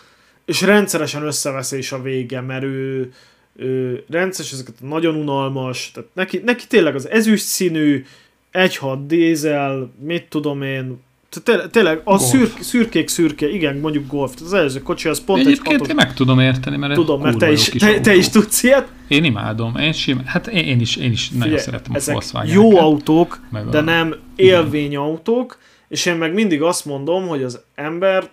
és 0.44 0.60
rendszeresen 0.60 1.22
összeveszés 1.22 1.92
a 1.92 2.02
vége, 2.02 2.40
mert 2.40 2.62
ő, 2.62 3.12
ő 3.56 4.04
rendszeres, 4.08 4.52
ezeket 4.52 4.74
nagyon 4.80 5.14
unalmas, 5.14 5.90
tehát 5.90 6.10
neki, 6.12 6.38
neki 6.44 6.66
tényleg 6.66 6.94
az 6.94 7.08
ezüst 7.08 7.44
színű, 7.44 8.04
1.6 8.52 8.98
dízel, 9.06 9.92
mit 10.00 10.28
tudom 10.28 10.62
én, 10.62 11.02
tehát 11.42 11.70
tényleg, 11.70 12.00
a 12.04 12.16
Golf. 12.16 12.22
szürk, 12.22 12.62
szürkék 12.62 13.08
szürke, 13.08 13.48
igen, 13.50 13.76
mondjuk 13.76 14.06
golf, 14.06 14.32
az 14.44 14.52
előző 14.52 14.82
kocsi, 14.82 15.08
az 15.08 15.24
pont 15.24 15.40
egy 15.40 15.46
Egyébként 15.46 15.72
hatos, 15.76 15.88
én 15.88 15.94
meg 15.94 16.14
tudom 16.14 16.40
érteni, 16.40 16.76
mert 16.76 16.94
tudom, 16.94 17.20
mert 17.20 17.38
te 17.38 17.52
is, 17.52 17.68
te, 17.68 18.00
te 18.00 18.14
is 18.14 18.28
tudsz 18.28 18.62
ilyet. 18.62 18.88
Én 19.08 19.24
imádom, 19.24 19.76
én 19.76 19.92
sim, 19.92 20.22
hát 20.24 20.46
én, 20.46 20.64
én 20.64 20.80
is, 20.80 20.96
én 20.96 21.10
is 21.12 21.28
nagyon 21.28 21.42
Figyelj, 21.42 21.62
szeretem 21.62 21.92
a 21.94 21.98
volkswagen 22.10 22.52
jó 22.54 22.76
autók, 22.78 23.40
meg 23.50 23.68
de 23.68 23.78
a- 23.78 23.80
nem 23.80 24.14
élvényautók, 24.36 25.58
és 25.88 26.06
én 26.06 26.14
meg 26.14 26.34
mindig 26.34 26.62
azt 26.62 26.84
mondom, 26.84 27.26
hogy 27.26 27.42
az 27.42 27.60
ember 27.74 28.30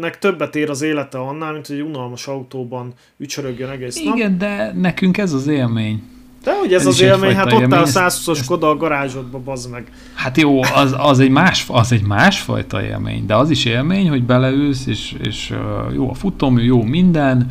nek 0.00 0.18
többet 0.18 0.56
ér 0.56 0.70
az 0.70 0.82
élete 0.82 1.18
annál, 1.18 1.52
mint 1.52 1.66
hogy 1.66 1.76
egy 1.76 1.82
unalmas 1.82 2.26
autóban 2.26 2.92
ücsörögjön 3.18 3.70
egész 3.70 4.02
nap. 4.02 4.16
Igen, 4.16 4.38
de 4.38 4.72
nekünk 4.74 5.18
ez 5.18 5.32
az 5.32 5.46
élmény. 5.46 6.02
De 6.44 6.58
hogy 6.58 6.72
ez, 6.72 6.80
Ez 6.80 6.86
az 6.86 7.00
élmény, 7.00 7.34
hát 7.34 7.52
ott 7.52 7.72
áll 7.72 7.82
a 7.82 7.82
ezt- 7.82 7.96
120-as 8.28 8.30
ezt- 8.38 8.46
Koda 8.46 8.68
a 8.68 8.76
garázsodba, 8.76 9.38
bazd 9.38 9.70
meg. 9.70 9.84
Hát 10.14 10.36
jó, 10.36 10.60
az, 10.74 10.94
az, 10.98 11.18
egy 11.18 11.30
más, 11.30 11.64
az 11.68 11.92
egy 11.92 12.02
másfajta 12.02 12.82
élmény, 12.82 13.26
de 13.26 13.34
az 13.36 13.50
is 13.50 13.64
élmény, 13.64 14.08
hogy 14.08 14.22
beleülsz, 14.24 14.86
és, 14.86 15.14
és 15.22 15.54
jó 15.94 16.10
a 16.10 16.14
futómű, 16.14 16.62
jó 16.62 16.82
minden, 16.82 17.50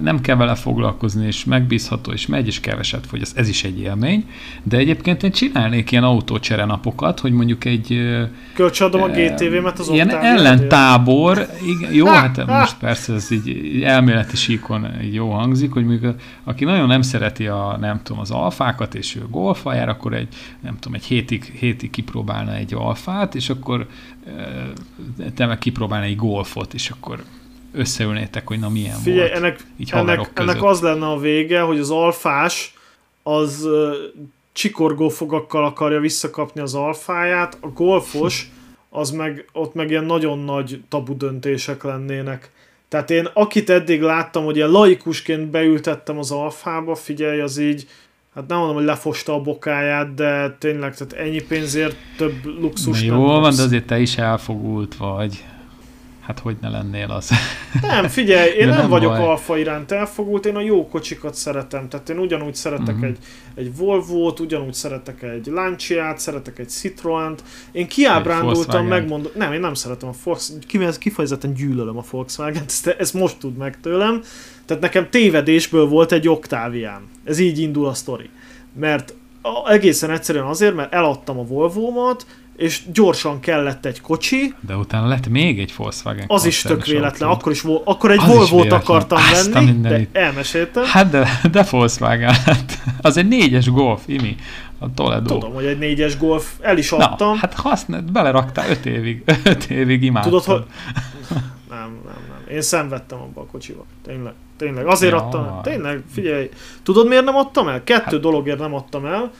nem 0.00 0.20
kell 0.20 0.36
vele 0.36 0.54
foglalkozni, 0.54 1.26
és 1.26 1.44
megbízható, 1.44 2.12
és 2.12 2.26
megy, 2.26 2.46
és 2.46 2.60
keveset 2.60 3.06
fogy, 3.06 3.20
ez, 3.20 3.32
ez 3.36 3.48
is 3.48 3.64
egy 3.64 3.80
élmény, 3.80 4.28
de 4.62 4.76
egyébként 4.76 5.22
én 5.22 5.30
csinálnék 5.30 5.90
ilyen 5.90 6.04
autócsere 6.04 6.64
napokat, 6.64 7.20
hogy 7.20 7.32
mondjuk 7.32 7.64
egy 7.64 8.16
Kölcsönadom 8.54 9.02
a 9.02 9.08
GTV-met 9.08 9.78
az 9.78 9.88
Ilyen 9.88 10.10
ellentábor, 10.10 11.46
igen, 11.66 11.92
jó, 11.92 12.06
hát 12.06 12.46
most 12.46 12.76
persze 12.78 13.12
ez 13.12 13.30
így, 13.30 13.82
elméleti 13.82 14.36
síkon 14.36 14.86
így 15.02 15.14
jó 15.14 15.30
hangzik, 15.30 15.72
hogy 15.72 15.84
mondjuk 15.84 16.14
a- 16.14 16.20
aki 16.50 16.64
nagyon 16.64 16.86
nem 16.86 17.02
szereti 17.02 17.46
a, 17.46 17.76
nem 17.80 18.00
tudom, 18.02 18.20
az 18.20 18.30
alfákat, 18.30 18.94
és 18.94 19.16
ő 19.16 19.26
golfa 19.30 19.74
jár, 19.74 19.88
akkor 19.88 20.14
egy, 20.14 20.28
nem 20.60 20.74
tudom, 20.78 20.94
egy 20.94 21.04
hétig, 21.04 21.44
hétig 21.44 21.90
kipróbálna 21.90 22.54
egy 22.54 22.74
alfát, 22.74 23.34
és 23.34 23.50
akkor 23.50 23.86
te 25.34 25.46
meg 25.46 25.58
kipróbálna 25.58 26.04
egy 26.04 26.16
golfot, 26.16 26.74
és 26.74 26.90
akkor 26.90 27.22
összeülnétek, 27.76 28.46
hogy 28.46 28.58
na 28.58 28.68
milyen 28.68 28.98
Figyelj, 28.98 29.28
volt. 29.28 29.32
ennek, 29.32 29.60
így 29.76 29.90
ennek, 29.92 30.30
ennek 30.34 30.62
az 30.62 30.80
lenne 30.80 31.06
a 31.06 31.18
vége, 31.18 31.60
hogy 31.60 31.78
az 31.78 31.90
alfás 31.90 32.74
az 33.22 33.64
ö, 33.64 33.94
csikorgó 34.52 35.08
fogakkal 35.08 35.64
akarja 35.64 36.00
visszakapni 36.00 36.60
az 36.60 36.74
alfáját, 36.74 37.58
a 37.60 37.68
golfos 37.68 38.50
az 38.90 39.10
meg, 39.10 39.48
ott 39.52 39.74
meg 39.74 39.90
ilyen 39.90 40.04
nagyon 40.04 40.38
nagy 40.38 40.82
tabu 40.88 41.16
döntések 41.16 41.82
lennének. 41.82 42.50
Tehát 42.88 43.10
én 43.10 43.28
akit 43.32 43.70
eddig 43.70 44.00
láttam, 44.00 44.44
hogy 44.44 44.56
ilyen 44.56 44.70
laikusként 44.70 45.50
beültettem 45.50 46.18
az 46.18 46.30
alfába, 46.30 46.94
figyelj, 46.94 47.40
az 47.40 47.58
így, 47.58 47.88
hát 48.34 48.46
nem 48.46 48.58
mondom, 48.58 48.76
hogy 48.76 48.84
lefosta 48.84 49.34
a 49.34 49.40
bokáját, 49.40 50.14
de 50.14 50.56
tényleg, 50.58 50.96
tehát 50.96 51.12
ennyi 51.26 51.42
pénzért 51.42 51.96
több 52.16 52.44
luxus 52.60 53.02
Na 53.02 53.06
nem 53.06 53.20
jó 53.20 53.26
van, 53.26 53.54
de 53.56 53.62
azért 53.62 53.86
te 53.86 53.98
is 53.98 54.16
elfogult 54.16 54.96
vagy. 54.96 55.44
Hát 56.26 56.38
hogy 56.38 56.56
ne 56.60 56.68
lennél 56.68 57.10
az? 57.10 57.30
Nem, 57.82 58.08
figyelj, 58.08 58.50
én 58.50 58.58
De 58.66 58.72
nem, 58.72 58.80
nem 58.80 58.88
vagyok 58.88 59.10
baj. 59.12 59.20
alfa 59.26 59.58
iránt 59.58 59.92
elfogult, 59.92 60.46
én 60.46 60.56
a 60.56 60.60
jó 60.60 60.88
kocsikat 60.88 61.34
szeretem, 61.34 61.88
tehát 61.88 62.08
én 62.08 62.18
ugyanúgy 62.18 62.54
szeretek 62.54 62.94
Mhm. 62.94 63.04
egy, 63.04 63.18
egy 63.54 63.76
Volvo-t, 63.76 64.40
ugyanúgy 64.40 64.74
szeretek 64.74 65.22
egy 65.22 65.46
Lancia-t, 65.46 66.18
szeretek 66.18 66.58
egy 66.58 66.68
Citroen-t. 66.68 67.42
Én 67.72 67.86
kiábrándultam, 67.88 68.86
megmondom, 68.86 69.32
nem, 69.34 69.52
én 69.52 69.60
nem 69.60 69.74
szeretem 69.74 70.08
a 70.08 70.12
Volkswagen, 70.24 70.92
kifejezetten 70.98 71.54
gyűlölöm 71.54 71.96
a 71.98 72.04
Volkswagen-t, 72.10 72.66
ezt, 72.70 72.86
ezt 72.86 73.14
most 73.14 73.38
tud 73.38 73.56
meg 73.56 73.80
tőlem. 73.80 74.22
Tehát 74.64 74.82
nekem 74.82 75.10
tévedésből 75.10 75.86
volt 75.86 76.12
egy 76.12 76.28
Octavian. 76.28 77.08
Ez 77.24 77.38
így 77.38 77.58
indul 77.58 77.86
a 77.86 77.94
sztori. 77.94 78.30
Mert 78.72 79.14
egészen 79.66 80.10
egyszerűen 80.10 80.44
azért, 80.44 80.74
mert 80.74 80.92
eladtam 80.94 81.38
a 81.38 81.42
Volvo-mat, 81.44 82.26
és 82.56 82.82
gyorsan 82.92 83.40
kellett 83.40 83.84
egy 83.86 84.00
kocsi, 84.00 84.54
De 84.60 84.76
utána 84.76 85.06
lett 85.06 85.28
még 85.28 85.60
egy 85.60 85.72
Volkswagen 85.76 86.24
az 86.28 86.44
is 86.44 86.62
tök 86.62 86.86
véletlen, 86.86 87.28
akkor 87.28 87.52
is 87.52 87.60
vol- 87.60 87.82
akkor 87.84 88.10
egy 88.10 88.18
Az 88.18 88.26
Volvo-t 88.26 88.72
akartam 88.72 89.18
Azt 89.18 89.52
venni, 89.52 89.66
de 89.66 89.72
mindenit. 89.72 90.16
elmeséltem. 90.16 90.84
Hát 90.84 91.10
de, 91.10 91.40
de 91.50 91.66
Volkswagen, 91.70 92.34
hát 92.34 92.78
az 93.00 93.16
egy 93.16 93.28
négyes 93.28 93.70
Golf, 93.70 94.02
Imi. 94.06 94.36
a 94.78 94.94
Toledo. 94.94 95.38
Tudom, 95.38 95.54
hogy 95.54 95.64
egy 95.64 95.78
négyes 95.78 96.18
golf, 96.18 96.52
el 96.60 96.78
is 96.78 96.92
adtam. 96.92 97.28
Na, 97.28 97.36
hát 97.36 97.54
használt, 97.54 98.12
beleraktál 98.12 98.70
öt 98.70 98.86
évig, 98.86 99.22
öt 99.44 99.64
évig 99.64 100.02
imádtad. 100.02 100.32
Tudod, 100.32 100.44
hogy... 100.44 100.64
Nem, 101.68 101.78
nem, 102.04 102.16
nem. 102.28 102.54
Én 102.56 102.62
szenvedtem 102.62 103.18
abba 103.20 103.40
a 103.40 103.46
kocsiba. 103.46 103.84
Tényleg. 104.04 104.32
Tényleg. 104.56 104.86
Azért 104.86 105.12
ja. 105.12 105.18
adtam 105.24 105.44
el. 105.44 105.60
Tényleg, 105.62 106.02
figyelj. 106.12 106.50
Tudod 106.82 107.08
miért 107.08 107.24
nem 107.24 107.36
adtam 107.36 107.68
el? 107.68 107.84
Kettő 107.84 108.02
hát... 108.14 108.20
dologért 108.20 108.58
nem 108.58 108.74
adtam 108.74 109.06
el. 109.06 109.30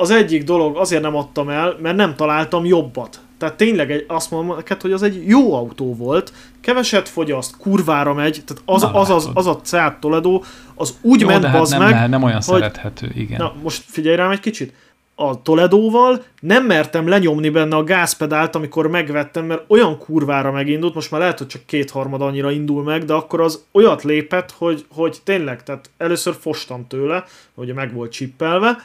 Az 0.00 0.10
egyik 0.10 0.44
dolog 0.44 0.76
azért 0.76 1.02
nem 1.02 1.16
adtam 1.16 1.48
el, 1.48 1.76
mert 1.82 1.96
nem 1.96 2.16
találtam 2.16 2.64
jobbat. 2.64 3.20
Tehát 3.38 3.54
tényleg 3.54 3.90
egy, 3.90 4.04
azt 4.08 4.30
mondom 4.30 4.56
neked, 4.56 4.80
hogy 4.80 4.92
az 4.92 5.02
egy 5.02 5.26
jó 5.26 5.54
autó 5.54 5.94
volt, 5.94 6.32
keveset 6.60 7.08
fogyaszt, 7.08 7.56
kurvára 7.56 8.14
megy, 8.14 8.42
tehát 8.46 8.62
az, 8.64 8.82
Na, 8.82 8.92
az, 8.92 9.10
az, 9.10 9.30
az, 9.34 9.46
a 9.46 9.60
Seat 9.64 10.00
Toledo, 10.00 10.42
az 10.74 10.98
úgy 11.00 11.20
jó, 11.20 11.26
ment 11.26 11.44
hát 11.44 11.68
nem, 11.68 11.82
meg, 11.82 11.94
nem, 11.94 12.10
nem 12.10 12.22
olyan 12.22 12.34
hogy, 12.34 12.42
szerethető, 12.42 13.12
igen. 13.14 13.38
Na, 13.38 13.54
most 13.62 13.82
figyelj 13.86 14.16
rám 14.16 14.30
egy 14.30 14.40
kicsit. 14.40 14.72
A 15.14 15.42
Toledóval 15.42 16.22
nem 16.40 16.64
mertem 16.64 17.08
lenyomni 17.08 17.48
benne 17.48 17.76
a 17.76 17.84
gázpedált, 17.84 18.54
amikor 18.54 18.86
megvettem, 18.86 19.44
mert 19.44 19.64
olyan 19.66 19.98
kurvára 19.98 20.52
megindult, 20.52 20.94
most 20.94 21.10
már 21.10 21.20
lehet, 21.20 21.38
hogy 21.38 21.46
csak 21.46 21.66
kétharmad 21.66 22.22
annyira 22.22 22.50
indul 22.50 22.82
meg, 22.82 23.04
de 23.04 23.12
akkor 23.12 23.40
az 23.40 23.64
olyat 23.72 24.02
lépett, 24.02 24.54
hogy, 24.58 24.84
hogy 24.90 25.18
tényleg, 25.24 25.62
tehát 25.62 25.90
először 25.96 26.34
fostam 26.40 26.86
tőle, 26.86 27.24
hogy 27.54 27.74
meg 27.74 27.94
volt 27.94 28.12
csippelve. 28.12 28.76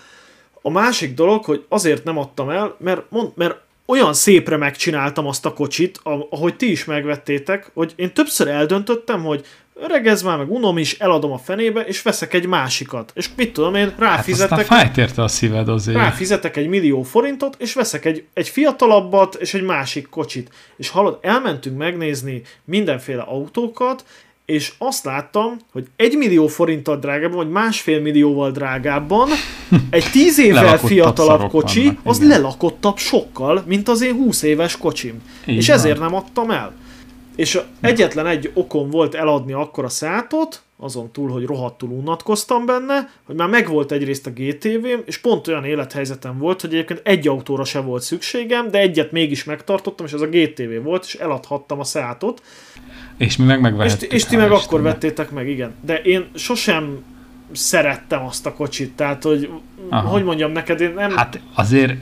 A 0.65 0.69
másik 0.69 1.13
dolog, 1.13 1.43
hogy 1.43 1.65
azért 1.69 2.03
nem 2.03 2.17
adtam 2.17 2.49
el, 2.49 2.75
mert, 2.79 3.01
mond, 3.09 3.31
mert 3.35 3.55
olyan 3.85 4.13
szépre 4.13 4.57
megcsináltam 4.57 5.27
azt 5.27 5.45
a 5.45 5.53
kocsit, 5.53 5.99
ahogy 6.29 6.55
ti 6.55 6.71
is 6.71 6.85
megvettétek, 6.85 7.71
hogy 7.73 7.93
én 7.95 8.13
többször 8.13 8.47
eldöntöttem, 8.47 9.23
hogy 9.23 9.45
öreg 9.73 10.07
ez 10.07 10.21
már, 10.21 10.37
meg 10.37 10.51
unom 10.51 10.77
is, 10.77 10.99
eladom 10.99 11.31
a 11.31 11.37
fenébe, 11.37 11.81
és 11.81 12.01
veszek 12.01 12.33
egy 12.33 12.47
másikat. 12.47 13.11
És 13.15 13.29
mit 13.35 13.53
tudom 13.53 13.75
én, 13.75 13.93
ráfizetek... 13.97 14.57
Hát 14.57 14.65
fájt 14.65 14.97
érte 14.97 15.23
a 15.23 15.27
szíved 15.27 15.69
azért. 15.69 15.97
Ráfizetek 15.97 16.57
egy 16.57 16.67
millió 16.67 17.01
forintot, 17.03 17.55
és 17.59 17.73
veszek 17.73 18.05
egy, 18.05 18.25
egy 18.33 18.49
fiatalabbat, 18.49 19.35
és 19.35 19.53
egy 19.53 19.63
másik 19.63 20.09
kocsit. 20.09 20.49
És 20.77 20.89
hallod, 20.89 21.17
elmentünk 21.21 21.77
megnézni 21.77 22.41
mindenféle 22.63 23.21
autókat, 23.21 24.05
és 24.45 24.73
azt 24.77 25.03
láttam, 25.05 25.57
hogy 25.71 25.87
egy 25.95 26.17
millió 26.17 26.47
forinttal 26.47 26.97
drágábban, 26.97 27.37
vagy 27.37 27.49
másfél 27.49 27.99
millióval 27.99 28.51
drágábban 28.51 29.29
egy 29.89 30.11
tíz 30.11 30.39
évvel 30.39 30.77
fiatalabb 30.77 31.49
kocsi, 31.49 31.83
vannak, 31.83 31.99
az 32.03 32.17
igen. 32.17 32.29
lelakottabb 32.29 32.97
sokkal, 32.97 33.63
mint 33.65 33.87
az 33.87 34.01
én 34.01 34.13
20 34.13 34.41
éves 34.41 34.77
kocsim. 34.77 35.21
Így 35.45 35.55
és 35.55 35.67
van. 35.67 35.77
ezért 35.77 35.99
nem 35.99 36.15
adtam 36.15 36.51
el. 36.51 36.73
És 37.35 37.59
egyetlen 37.81 38.27
egy 38.27 38.51
okom 38.53 38.89
volt 38.89 39.15
eladni 39.15 39.53
akkor 39.53 39.83
a 39.83 39.89
szátot, 39.89 40.61
azon 40.77 41.11
túl, 41.11 41.29
hogy 41.29 41.45
rohadtul 41.45 41.89
unatkoztam 41.89 42.65
benne, 42.65 43.09
hogy 43.23 43.35
már 43.35 43.49
megvolt 43.49 43.91
egyrészt 43.91 44.27
a 44.27 44.29
GTV-m, 44.29 44.99
és 45.05 45.17
pont 45.17 45.47
olyan 45.47 45.63
élethelyzetem 45.63 46.37
volt, 46.37 46.61
hogy 46.61 46.73
egyébként 46.73 47.01
egy 47.03 47.27
autóra 47.27 47.63
se 47.63 47.79
volt 47.79 48.01
szükségem, 48.01 48.71
de 48.71 48.79
egyet 48.79 49.11
mégis 49.11 49.43
megtartottam, 49.43 50.05
és 50.05 50.13
az 50.13 50.21
a 50.21 50.27
GTV 50.27 50.83
volt, 50.83 51.03
és 51.05 51.13
eladhattam 51.13 51.79
a 51.79 51.83
szátot. 51.83 52.41
És 53.17 53.37
mi 53.37 53.45
meg 53.45 53.61
megvehettük. 53.61 54.11
És, 54.11 54.15
és 54.15 54.25
ti 54.25 54.35
meg 54.35 54.45
Istennek. 54.45 54.65
akkor 54.67 54.81
vettétek 54.81 55.31
meg, 55.31 55.49
igen. 55.49 55.73
De 55.81 56.01
én 56.01 56.29
sosem 56.33 57.03
szerettem 57.51 58.25
azt 58.25 58.45
a 58.45 58.53
kocsit, 58.53 58.95
tehát 58.95 59.23
hogy, 59.23 59.49
Aha. 59.89 60.07
hogy 60.07 60.23
mondjam 60.23 60.51
neked, 60.51 60.81
én 60.81 60.93
nem... 60.93 61.11
Hát 61.15 61.39
azért, 61.53 61.93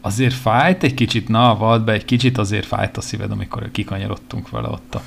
azért 0.00 0.34
fájt 0.34 0.82
egy 0.82 0.94
kicsit, 0.94 1.28
na, 1.28 1.56
vad 1.56 1.84
be, 1.84 1.92
egy 1.92 2.04
kicsit 2.04 2.38
azért 2.38 2.66
fájt 2.66 2.96
a 2.96 3.00
szíved, 3.00 3.30
amikor 3.30 3.70
kikanyarodtunk 3.70 4.50
vele 4.50 4.68
ott 4.68 4.94
a 4.94 5.02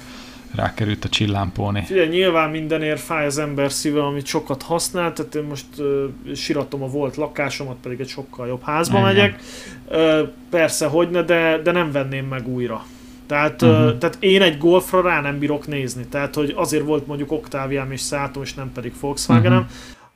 rákerült 0.56 1.06
a 1.06 1.10
csillámpóni. 1.10 1.84
Figyelj, 1.86 2.08
nyilván 2.08 2.50
mindenért 2.50 3.00
fáj 3.00 3.26
az 3.26 3.38
ember 3.38 3.72
szíve, 3.72 4.04
amit 4.06 4.26
sokat 4.26 4.62
használ, 4.62 5.14
tehát 5.14 5.36
én 5.36 5.44
most 5.44 5.66
uh, 5.78 5.86
siratom 6.36 6.84
a 6.84 6.88
volt 6.88 7.16
lakásomat, 7.16 7.76
pedig 7.82 8.00
egy 8.00 8.08
sokkal 8.08 8.48
jobb 8.48 8.64
házba 8.64 8.98
Igen. 8.98 9.14
megyek. 9.14 9.40
Uh, 9.90 10.30
persze, 10.50 10.86
hogyne, 10.86 11.22
de, 11.22 11.60
de 11.64 11.72
nem 11.72 11.92
venném 11.92 12.26
meg 12.26 12.48
újra. 12.48 12.86
Tehát, 13.28 13.62
uh-huh. 13.62 13.86
uh, 13.86 13.98
tehát 13.98 14.18
én 14.20 14.42
egy 14.42 14.58
golfra 14.58 15.02
rá 15.02 15.22
nem 15.22 15.40
bírok 15.40 15.68
nézni. 15.68 16.06
Tehát, 16.06 16.36
hogy 16.36 16.54
azért 16.56 16.84
volt 16.84 17.08
mondjuk 17.08 17.32
Octaviám 17.32 17.92
és 17.92 18.02
Szátom, 18.02 18.44
és 18.44 18.54
nem 18.54 18.72
pedig 18.74 18.94
Volkswagenem. 19.00 19.68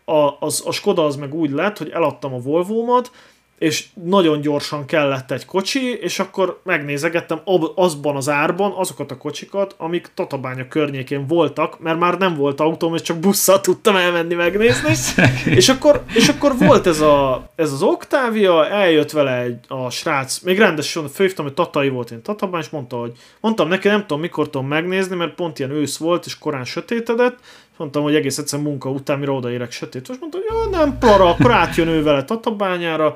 Uh-huh. 0.05 0.23
A, 0.23 0.37
az, 0.39 0.63
a 0.65 0.71
Skoda 0.71 1.05
az 1.05 1.15
meg 1.15 1.33
úgy 1.33 1.51
lett, 1.51 1.77
hogy 1.77 1.89
eladtam 1.89 2.33
a 2.33 2.39
Volvo-mat, 2.39 3.11
és 3.59 3.85
nagyon 4.03 4.41
gyorsan 4.41 4.85
kellett 4.85 5.31
egy 5.31 5.45
kocsi, 5.45 5.97
és 6.01 6.19
akkor 6.19 6.59
megnézegettem 6.63 7.41
azban 7.75 8.15
az 8.15 8.29
árban 8.29 8.73
azokat 8.75 9.11
a 9.11 9.17
kocsikat, 9.17 9.75
amik 9.77 10.11
Tatabánya 10.13 10.67
környékén 10.67 11.27
voltak, 11.27 11.79
mert 11.79 11.99
már 11.99 12.17
nem 12.17 12.35
volt 12.35 12.59
autóm, 12.59 12.95
és 12.95 13.01
csak 13.01 13.17
busszal 13.17 13.61
tudtam 13.61 13.95
elmenni 13.95 14.33
megnézni. 14.33 14.93
és 15.59 15.69
akkor, 15.69 16.03
és 16.13 16.27
akkor 16.27 16.57
volt 16.57 16.87
ez, 16.87 17.01
a, 17.01 17.49
ez 17.55 17.71
az 17.71 17.81
Octavia, 17.81 18.67
eljött 18.67 19.11
vele 19.11 19.41
egy, 19.41 19.59
a 19.67 19.89
srác, 19.89 20.39
még 20.39 20.57
rendesen 20.57 21.07
főhívtam, 21.07 21.45
hogy 21.45 21.53
Tatai 21.53 21.89
volt 21.89 22.11
én 22.11 22.21
Tatabány, 22.21 22.61
és 22.61 22.69
mondta, 22.69 22.97
hogy 22.97 23.11
mondtam 23.39 23.67
neki, 23.67 23.87
nem 23.87 24.01
tudom 24.01 24.19
mikor 24.19 24.49
tudom 24.49 24.67
megnézni, 24.67 25.15
mert 25.15 25.35
pont 25.35 25.59
ilyen 25.59 25.71
ősz 25.71 25.97
volt, 25.97 26.25
és 26.25 26.37
korán 26.37 26.65
sötétedett, 26.65 27.37
mondtam, 27.77 28.03
hogy 28.03 28.15
egész 28.15 28.37
egyszer 28.37 28.59
munka 28.59 28.89
után, 28.89 29.19
mire 29.19 29.31
odaérek 29.31 29.71
sötét, 29.71 30.09
és 30.09 30.15
mondta, 30.19 30.37
hogy 30.37 30.47
ja, 30.49 30.77
nem 30.77 30.97
para, 30.97 31.29
akkor 31.29 31.51
átjön 31.51 31.87
ő 31.87 32.03
vele 32.03 32.23
Tatabányára, 32.23 33.15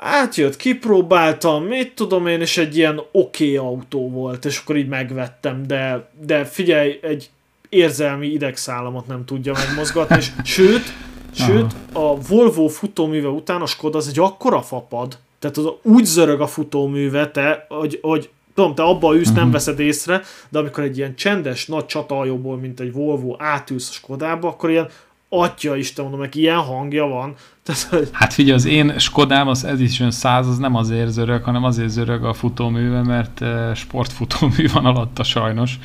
átjött, 0.00 0.56
kipróbáltam, 0.56 1.64
mit 1.64 1.94
tudom 1.94 2.26
én, 2.26 2.40
és 2.40 2.56
egy 2.56 2.76
ilyen 2.76 2.98
oké 3.12 3.56
okay 3.56 3.56
autó 3.56 4.10
volt, 4.10 4.44
és 4.44 4.58
akkor 4.58 4.76
így 4.76 4.88
megvettem, 4.88 5.66
de, 5.66 6.08
de 6.26 6.44
figyelj, 6.44 6.98
egy 7.02 7.30
érzelmi 7.68 8.26
idegszálamat 8.26 9.06
nem 9.06 9.24
tudja 9.24 9.52
megmozgatni, 9.52 10.16
és 10.16 10.30
sőt, 10.44 10.92
sőt, 11.34 11.72
a 11.92 12.20
Volvo 12.20 12.66
futóműve 12.66 13.28
után 13.28 13.60
a 13.60 13.66
Skoda 13.66 13.98
az 13.98 14.08
egy 14.08 14.18
akkora 14.18 14.62
fapad, 14.62 15.18
tehát 15.38 15.56
az 15.56 15.68
úgy 15.82 16.04
zörög 16.04 16.40
a 16.40 16.46
futóműve, 16.46 17.30
te, 17.30 17.66
hogy, 17.68 17.98
hogy 18.02 18.30
tudom, 18.54 18.74
te 18.74 18.82
abba 18.82 19.16
ülsz, 19.16 19.32
nem 19.32 19.44
mhm. 19.44 19.52
veszed 19.52 19.78
észre, 19.78 20.22
de 20.48 20.58
amikor 20.58 20.84
egy 20.84 20.96
ilyen 20.96 21.14
csendes, 21.14 21.66
nagy 21.66 21.86
csatajóból, 21.86 22.56
mint 22.56 22.80
egy 22.80 22.92
Volvo 22.92 23.34
átülsz 23.38 23.88
a 23.88 23.92
Skodába, 23.92 24.48
akkor 24.48 24.70
ilyen 24.70 24.88
atya 25.28 25.76
Isten, 25.76 26.04
mondom, 26.04 26.20
meg 26.20 26.34
ilyen 26.34 26.58
hangja 26.58 27.06
van. 27.06 27.34
Tehát, 27.70 27.82
hogy... 27.82 28.08
Hát 28.12 28.32
figyelj, 28.32 28.56
az 28.56 28.64
én 28.64 28.98
Skodám, 28.98 29.48
az 29.48 29.64
Edition 29.64 30.10
100, 30.10 30.46
az 30.46 30.58
nem 30.58 30.74
azért 30.76 31.10
zörög, 31.10 31.42
hanem 31.42 31.64
azért 31.64 31.88
zörög 31.88 32.24
a 32.24 32.32
futóműve, 32.32 33.02
mert 33.02 33.42
eh, 33.42 33.74
sportfutómű 33.74 34.68
van 34.72 34.86
alatta 34.86 35.22
sajnos. 35.22 35.78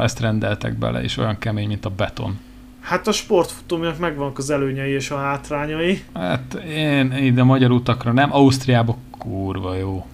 Ezt 0.00 0.20
rendeltek 0.20 0.78
bele, 0.78 1.02
és 1.02 1.16
olyan 1.16 1.38
kemény, 1.38 1.68
mint 1.68 1.84
a 1.84 1.90
beton. 1.90 2.38
Hát 2.80 3.06
a 3.06 3.12
sportfutóműnek 3.12 3.98
megvannak 3.98 4.38
az 4.38 4.50
előnyei 4.50 4.90
és 4.90 5.10
a 5.10 5.16
hátrányai. 5.16 6.02
Hát 6.14 6.54
én 6.68 7.12
ide 7.12 7.42
magyar 7.42 7.70
utakra 7.70 8.12
nem, 8.12 8.32
Ausztriában 8.32 8.96
kurva 9.18 9.74
jó. 9.74 10.06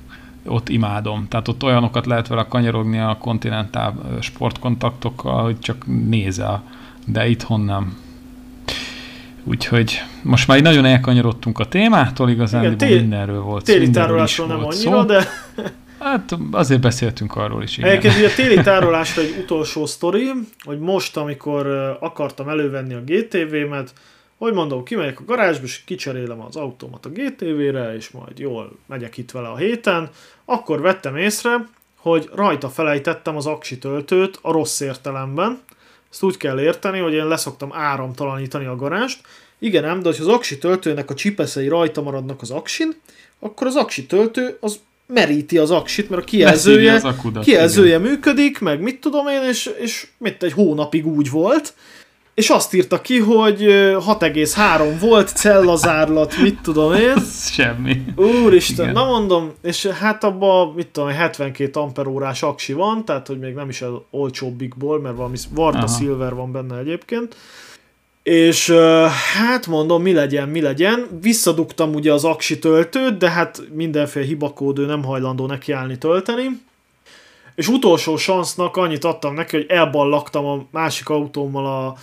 Ott 0.47 0.69
imádom. 0.69 1.29
Tehát 1.29 1.49
ott 1.49 1.62
olyanokat 1.62 2.07
lehet 2.07 2.29
vele 2.29 2.47
kanyarogni 2.49 2.99
a 2.99 3.17
kontinentál 3.21 3.95
eh, 4.05 4.21
sportkontaktokkal, 4.21 5.43
hogy 5.43 5.59
csak 5.59 5.85
nézel. 6.09 6.62
De 7.07 7.29
itthon 7.29 7.61
nem 7.61 8.03
Úgyhogy 9.45 10.03
most 10.22 10.49
már 10.49 10.62
nagyon 10.62 10.84
elkanyarodtunk 10.84 11.59
a 11.59 11.68
témától, 11.68 12.30
igazán 12.30 12.62
Igen, 12.62 12.76
tél, 12.76 12.97
mindenről 12.97 13.40
volt 13.40 13.64
Téli 13.64 13.90
tárolásról 13.90 14.47
nem 14.47 14.64
annyira, 14.64 14.90
szó. 14.90 15.03
de... 15.03 15.28
Hát 15.99 16.36
azért 16.51 16.80
beszéltünk 16.80 17.36
arról 17.36 17.62
is. 17.62 17.78
Igen. 17.78 17.90
Egyébként 17.90 18.14
ugye 18.14 18.26
a 18.26 18.34
téli 18.34 18.62
tárolásra 18.62 19.22
egy 19.22 19.36
utolsó 19.42 19.86
sztori, 19.86 20.30
hogy 20.64 20.78
most, 20.78 21.16
amikor 21.16 21.66
akartam 22.01 22.49
elővenni 22.49 22.95
a 22.95 23.03
GTV-met, 23.05 23.92
hogy 24.38 24.53
mondom, 24.53 24.84
kimegyek 24.84 25.20
a 25.20 25.24
garázsba, 25.24 25.64
és 25.64 25.84
kicserélem 25.84 26.40
az 26.40 26.57
autómat 26.57 27.07
a 27.07 27.09
GTV-re, 27.09 27.95
és 27.95 28.11
majd 28.11 28.38
jól 28.38 28.78
megyek 28.86 29.16
itt 29.16 29.31
vele 29.31 29.48
a 29.48 29.56
héten, 29.56 30.09
akkor 30.44 30.81
vettem 30.81 31.16
észre, 31.16 31.66
hogy 31.97 32.31
rajta 32.35 32.69
felejtettem 32.69 33.36
az 33.36 33.47
aksi 33.47 33.78
töltőt 33.78 34.39
a 34.43 34.52
rossz 34.52 34.81
értelemben, 34.81 35.60
ezt 36.15 36.23
úgy 36.23 36.36
kell 36.36 36.61
érteni, 36.61 36.99
hogy 36.99 37.12
én 37.12 37.27
leszoktam 37.27 37.73
áramtalanítani 37.73 38.65
a 38.65 38.77
garást. 38.77 39.20
Igen 39.59 39.85
ám, 39.85 40.03
de 40.03 40.09
hogyha 40.09 40.23
az 40.23 40.28
aksi 40.28 40.59
töltőnek 40.59 41.11
a 41.11 41.15
csipeszei 41.15 41.69
rajta 41.69 42.03
maradnak 42.03 42.43
az 42.43 42.51
aksin, 42.51 42.95
akkor 43.39 43.66
az 43.66 43.77
aksi 43.77 44.07
töltő 44.07 44.57
az 44.61 44.81
meríti 45.07 45.59
az 45.59 45.70
aksit, 45.70 46.11
mert 46.11 46.23
a 46.23 46.24
kijelzője, 46.24 46.93
az 46.93 47.05
akudat, 47.05 47.45
kijelzője 47.45 47.99
működik, 47.99 48.59
meg 48.59 48.81
mit 48.81 49.01
tudom 49.01 49.27
én, 49.27 49.43
és, 49.43 49.70
és 49.78 50.07
mit 50.19 50.43
egy 50.43 50.53
hónapig 50.53 51.07
úgy 51.07 51.31
volt, 51.31 51.74
és 52.35 52.51
azt 52.51 52.74
írta 52.74 53.01
ki, 53.01 53.19
hogy 53.19 53.61
6,3 53.61 54.97
volt, 55.01 55.28
cellazárlat, 55.28 56.36
mit 56.36 56.59
tudom 56.62 56.94
én. 56.94 57.16
Semmi. 57.52 58.05
Úristen, 58.16 58.89
Igen. 58.89 59.02
na 59.02 59.05
mondom, 59.05 59.52
és 59.62 59.86
hát 59.86 60.24
abban, 60.24 60.73
mit 60.77 60.86
tudom, 60.86 61.09
72 61.09 61.81
amperórás 61.81 62.43
aksi 62.43 62.73
van, 62.73 63.05
tehát 63.05 63.27
hogy 63.27 63.39
még 63.39 63.55
nem 63.55 63.69
is 63.69 63.82
az 63.82 63.93
olcsóbbikból, 64.11 65.01
mert 65.01 65.16
valami 65.16 65.36
Varta 65.51 65.78
Aha. 65.78 65.86
Silver 65.86 66.35
van 66.35 66.52
benne 66.52 66.78
egyébként. 66.78 67.36
És 68.23 68.70
hát 69.35 69.66
mondom, 69.66 70.02
mi 70.02 70.12
legyen, 70.12 70.48
mi 70.48 70.61
legyen. 70.61 71.09
Visszadugtam 71.20 71.94
ugye 71.94 72.12
az 72.12 72.24
aksi 72.24 72.59
töltőt, 72.59 73.16
de 73.16 73.31
hát 73.31 73.62
mindenféle 73.73 74.27
hibakódő 74.27 74.86
nem 74.86 75.05
hajlandó 75.05 75.47
nekiállni 75.47 75.98
tölteni. 75.98 76.62
És 77.55 77.69
utolsó 77.69 78.16
sansznak 78.16 78.77
annyit 78.77 79.05
adtam 79.05 79.35
neki, 79.35 79.56
hogy 79.56 79.66
elballaktam 79.69 80.44
a 80.44 80.65
másik 80.70 81.09
autómmal 81.09 81.66
a, 81.66 81.94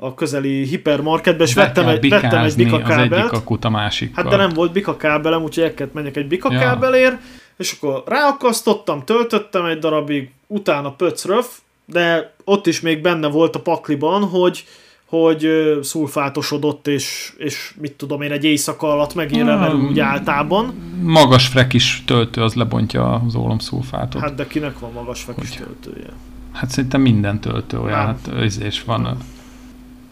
a 0.00 0.14
közeli 0.14 0.64
hipermarketbe, 0.64 1.44
és 1.44 1.54
vettem 1.54 1.88
egy, 1.88 2.08
vettem 2.08 2.44
egy 2.44 2.56
bika 2.56 2.78
kábelt. 2.78 3.12
Az 3.12 3.18
egyik 3.18 3.32
akut 3.32 3.64
a 3.64 3.70
másik. 3.70 4.14
Hát 4.14 4.28
de 4.28 4.36
nem 4.36 4.50
volt 4.50 4.72
bika 4.72 4.96
kábelem, 4.96 5.42
úgyhogy 5.42 5.64
el 5.64 5.74
kellett 5.74 5.94
menjek 5.94 6.16
egy 6.16 6.26
bika 6.26 6.52
ja. 6.52 7.18
és 7.56 7.72
akkor 7.72 8.02
ráakasztottam, 8.06 9.04
töltöttem 9.04 9.64
egy 9.64 9.78
darabig, 9.78 10.30
utána 10.46 10.90
pöcröf, 10.90 11.58
de 11.86 12.34
ott 12.44 12.66
is 12.66 12.80
még 12.80 13.02
benne 13.02 13.28
volt 13.28 13.56
a 13.56 13.60
pakliban, 13.60 14.22
hogy 14.22 14.64
hogy 15.08 15.48
szulfátosodott, 15.82 16.86
és, 16.86 17.32
és 17.38 17.74
mit 17.80 17.92
tudom 17.92 18.22
én, 18.22 18.32
egy 18.32 18.44
éjszaka 18.44 18.92
alatt 18.92 19.14
megint 19.14 19.44
merül 19.44 19.80
úgy 19.80 20.00
általában. 20.00 20.74
Magas 21.02 21.46
frekis 21.46 22.02
töltő 22.06 22.42
az 22.42 22.54
lebontja 22.54 23.22
az 23.26 23.34
ólomszulfátot. 23.34 24.20
Hát 24.20 24.34
de 24.34 24.46
kinek 24.46 24.78
van 24.78 24.92
magas 24.92 25.22
frekis 25.22 25.48
hogy? 25.48 25.66
töltője? 25.66 26.08
Hát 26.52 26.70
szerintem 26.70 27.00
minden 27.00 27.40
töltő 27.40 27.78
olyan, 27.78 27.96
hát 27.98 28.30
és 28.60 28.82
van. 28.82 29.00
Nem. 29.00 29.18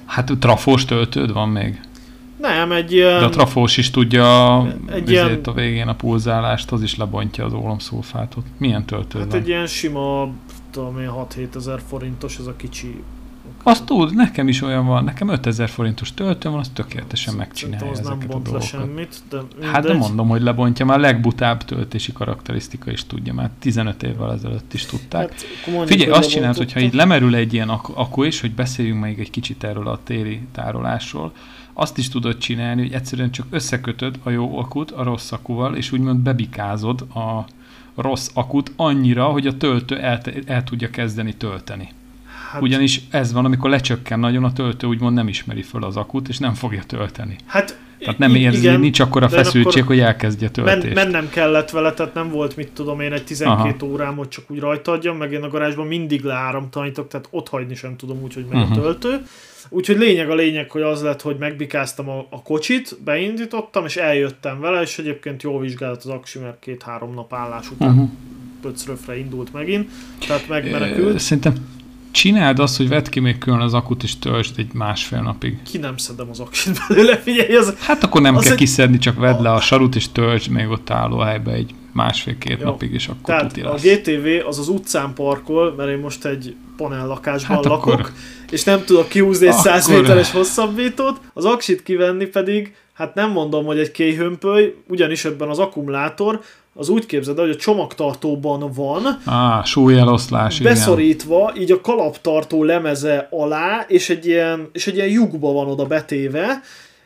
Hát 0.07 0.33
trafós 0.39 0.85
töltőd 0.85 1.33
van 1.33 1.49
még? 1.49 1.81
Nem, 2.41 2.73
egy 2.73 2.93
ilyen... 2.93 3.19
De 3.19 3.25
a 3.25 3.29
trafós 3.29 3.77
is 3.77 3.91
tudja 3.91 4.67
egy 4.87 5.11
ilyen... 5.11 5.41
a 5.45 5.53
végén 5.53 5.89
a 5.89 5.95
pulzálást, 5.95 6.73
az 6.73 6.83
is 6.83 6.97
lebontja 6.97 7.45
az 7.45 7.53
ólomszulfátot. 7.53 8.45
Milyen 8.59 8.85
töltőd 8.85 9.21
Hát 9.21 9.31
van? 9.31 9.41
egy 9.41 9.49
ilyen 9.49 9.67
sima, 9.67 10.29
tudom 10.71 11.01
én, 11.01 11.11
6-7 11.37 11.55
ezer 11.57 11.81
forintos, 11.89 12.39
ez 12.39 12.47
a 12.47 12.57
kicsi 12.57 13.03
azt 13.67 13.85
tud, 13.85 14.15
nekem 14.15 14.49
is 14.49 14.63
olyan 14.63 14.87
van, 14.87 15.05
nekem 15.05 15.29
5000 15.29 15.69
forintos 15.69 16.15
töltőm 16.15 16.53
van, 16.53 16.61
az 16.61 16.71
tökéletesen 16.73 17.35
megcsinálja 17.35 17.91
az 17.91 17.99
ezeket 17.99 18.29
nem 18.29 18.37
a 18.37 18.41
dolgokat. 18.41 18.63
semmit, 18.63 19.23
de 19.31 19.37
mindegy. 19.37 19.71
Hát 19.71 19.83
de 19.83 19.93
mondom, 19.93 20.29
hogy 20.29 20.43
lebontja, 20.43 20.85
már 20.85 20.99
a 20.99 21.01
legbutább 21.01 21.65
töltési 21.65 22.13
karakterisztika 22.13 22.91
is 22.91 23.07
tudja, 23.07 23.33
már 23.33 23.51
15 23.59 24.03
évvel 24.03 24.33
ezelőtt 24.33 24.75
is 24.75 24.87
tudták. 24.87 25.29
Hát, 25.31 25.87
Figyelj, 25.87 26.11
azt 26.11 26.31
csinálod, 26.31 26.57
hogyha 26.57 26.81
így 26.81 26.95
lemerül 26.95 27.35
egy 27.35 27.55
ilyen 27.55 27.69
akku 27.69 28.23
is, 28.23 28.41
hogy 28.41 28.53
beszéljünk 28.53 29.01
még 29.01 29.19
egy 29.19 29.31
kicsit 29.31 29.65
erről 29.65 29.89
a 29.89 30.01
téli 30.05 30.41
tárolásról, 30.53 31.33
azt 31.73 31.99
is 31.99 32.09
tudod 32.09 32.39
csinálni, 32.39 32.83
hogy 32.83 32.93
egyszerűen 32.93 33.31
csak 33.31 33.47
összekötöd 33.51 34.19
a 34.23 34.31
jó 34.31 34.59
akut 34.59 34.91
a 34.91 35.03
rossz 35.03 35.33
akuval, 35.33 35.75
és 35.75 35.93
úgymond 35.93 36.19
bebikázod 36.19 37.01
a 37.01 37.45
rossz 37.95 38.31
akut 38.35 38.73
annyira, 38.77 39.25
hogy 39.25 39.47
a 39.47 39.57
töltő 39.57 39.99
el, 39.99 40.21
el 40.47 40.65
tudja 40.65 40.91
kezdeni 40.91 41.35
tölteni. 41.35 41.89
Hát, 42.53 42.63
Ugyanis 42.63 43.01
ez 43.11 43.33
van, 43.33 43.45
amikor 43.45 43.71
lecsökken 43.71 44.19
nagyon 44.19 44.45
a 44.45 44.53
töltő, 44.53 44.87
úgymond 44.87 45.15
nem 45.15 45.29
ismeri 45.29 45.63
föl 45.63 45.85
az 45.85 45.97
akut, 45.97 46.29
és 46.29 46.39
nem 46.39 46.55
fogja 46.55 46.83
tölteni. 46.87 47.37
Hát 47.47 47.79
tehát 47.99 48.19
nem 48.19 48.35
érzi, 48.35 48.59
igen, 48.59 48.81
nincs 48.81 49.01
akkor 49.01 49.23
a 49.23 49.29
feszültség, 49.29 49.85
hogy 49.85 49.99
elkezdje 49.99 50.49
töltést. 50.49 50.95
Men, 50.95 51.11
mennem 51.11 51.29
kellett 51.31 51.71
vele, 51.71 51.93
tehát 51.93 52.15
nem 52.15 52.31
volt, 52.31 52.57
mit 52.57 52.71
tudom 52.73 53.01
én, 53.01 53.13
egy 53.13 53.25
12 53.25 53.75
Aha. 53.79 53.93
órám, 53.93 54.17
hogy 54.17 54.29
csak 54.29 54.51
úgy 54.51 54.59
rajta 54.59 54.93
adjam, 54.93 55.17
meg 55.17 55.33
én 55.33 55.43
a 55.43 55.49
garázsban 55.49 55.87
mindig 55.87 56.23
leáramtanítok, 56.23 57.09
tehát 57.09 57.29
ott 57.31 57.49
hagyni 57.49 57.75
sem 57.75 57.97
tudom 57.97 58.23
úgy, 58.23 58.35
hogy 58.35 58.47
megy 58.51 58.61
uh-huh. 58.61 58.77
a 58.77 58.81
mhm. 58.81 58.83
töltő. 58.83 59.23
Úgyhogy 59.69 59.99
lényeg 59.99 60.31
a 60.31 60.35
lényeg, 60.35 60.71
hogy 60.71 60.83
az 60.83 61.03
lett, 61.03 61.23
hogy 61.23 61.37
megbikáztam 61.39 62.09
a, 62.09 62.27
a 62.31 62.43
kocsit, 62.43 62.97
beindítottam, 63.05 63.85
és 63.85 63.97
eljöttem 63.97 64.61
vele, 64.61 64.81
és 64.81 64.99
egyébként 64.99 65.43
jól 65.43 65.61
vizsgált 65.61 65.97
az 65.97 66.07
aksi, 66.07 66.39
mert 66.39 66.59
két-három 66.59 67.15
nap 67.15 67.35
állás 67.35 67.71
után 67.71 67.89
uh-huh. 67.89 68.09
pöcröfre 68.61 69.19
indult 69.19 69.53
megint, 69.53 69.91
tehát 70.27 70.49
megmenekült. 70.49 71.19
Szerintem 71.19 71.55
csináld 72.17 72.59
azt, 72.59 72.77
hogy 72.77 72.89
vedd 72.89 73.11
ki 73.11 73.21
még 73.21 73.39
külön 73.39 73.61
az 73.61 73.75
akut, 73.75 74.03
és 74.03 74.19
töltsd 74.19 74.59
egy 74.59 74.73
másfél 74.73 75.21
napig. 75.21 75.63
Ki 75.63 75.79
nem 75.79 75.97
szedem 75.97 76.29
az 76.31 76.41
aksit 76.41 76.79
belőle, 76.89 77.17
figyelj, 77.17 77.57
az... 77.57 77.75
Hát 77.81 78.03
akkor 78.03 78.21
nem 78.21 78.37
az 78.37 78.43
kell 78.43 78.53
egy... 78.53 78.59
kiszedni, 78.59 78.99
csak 78.99 79.19
vedd 79.19 79.43
le 79.43 79.53
a 79.53 79.61
sarut, 79.61 79.97
és 79.97 80.13
töltsd 80.13 80.51
még 80.51 80.69
ott 80.69 80.91
álló 80.91 81.19
helybe 81.19 81.53
egy 81.53 81.75
másfél-két 81.93 82.63
napig, 82.63 82.93
és 82.93 83.09
akkor 83.09 83.23
Tehát 83.25 83.47
tuti 83.47 83.61
a 83.61 83.75
GTV 83.75 84.47
az 84.49 84.59
az 84.59 84.69
utcán 84.69 85.15
parkol, 85.15 85.75
mert 85.77 85.91
én 85.91 85.99
most 85.99 86.25
egy 86.25 86.55
panel 86.77 87.07
lakásban 87.07 87.57
hát 87.57 87.65
lakok, 87.65 87.93
akkor... 87.93 88.11
és 88.51 88.65
nem 88.65 88.85
tudok 88.85 89.09
kiúzni 89.09 89.47
egy 89.47 89.53
akkor... 89.53 89.65
100 89.65 89.89
méteres 89.89 90.31
hosszabbítót, 90.31 91.21
az 91.35 91.45
aksit 91.45 91.83
kivenni 91.83 92.25
pedig, 92.25 92.75
hát 92.93 93.15
nem 93.15 93.31
mondom, 93.31 93.65
hogy 93.65 93.79
egy 93.79 93.91
kéhömpöly, 93.91 94.75
ugyanis 94.89 95.25
ebben 95.25 95.49
az 95.49 95.59
akkumulátor 95.59 96.41
az 96.77 96.89
úgy 96.89 97.07
képzeld 97.07 97.39
hogy 97.39 97.51
a 97.51 97.57
csomagtartóban 97.57 98.71
van. 98.75 99.19
Á, 99.25 99.63
súlyeloszlás, 99.65 100.61
Beszorítva, 100.61 101.51
igen. 101.51 101.63
így 101.63 101.73
a 101.73 101.81
kalaptartó 101.81 102.65
lemeze 102.65 103.29
alá, 103.31 103.85
és 103.89 104.11
egy 104.11 104.27
ilyen, 104.27 104.69
és 104.73 104.87
egy 104.87 104.95
ilyen 104.95 105.09
lyukba 105.09 105.53
van 105.53 105.69
oda 105.69 105.85
betéve, 105.85 106.61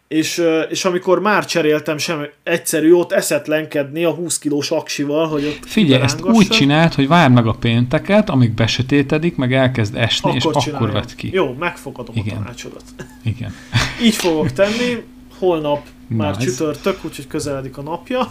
és, 0.09 0.43
és 0.69 0.85
amikor 0.85 1.21
már 1.21 1.45
cseréltem 1.45 1.99
sem 1.99 2.27
egyszerű 2.43 2.93
ott 2.93 3.13
eszetlenkedni 3.13 4.05
a 4.05 4.11
20 4.11 4.39
kilós 4.39 4.71
aksival, 4.71 5.29
hogy 5.29 5.45
ott 5.45 5.69
Figyelj, 5.69 6.03
ezt 6.03 6.25
úgy 6.25 6.49
csinált, 6.49 6.95
hogy 6.95 7.09
vár 7.09 7.31
meg 7.31 7.47
a 7.47 7.53
pénteket, 7.53 8.31
amíg 8.31 8.53
besötétedik, 8.53 9.37
meg 9.37 9.53
elkezd 9.53 9.97
esni, 9.97 10.39
akkor 10.39 10.55
és 10.55 10.63
csinálja. 10.63 10.87
akkor 10.87 11.01
vett 11.01 11.15
ki. 11.15 11.31
Jó, 11.33 11.57
megfogadom 11.59 12.17
Igen. 12.17 12.37
a 12.37 12.39
tanácsodat. 12.39 12.83
Igen. 13.25 13.55
Így 14.03 14.15
fogok 14.15 14.53
tenni, 14.53 15.03
holnap 15.39 15.87
már 16.07 16.37
nice. 16.37 16.51
csütörtök, 16.51 17.05
úgyhogy 17.05 17.27
közeledik 17.27 17.79
a 17.79 17.83
napja. 17.83 18.29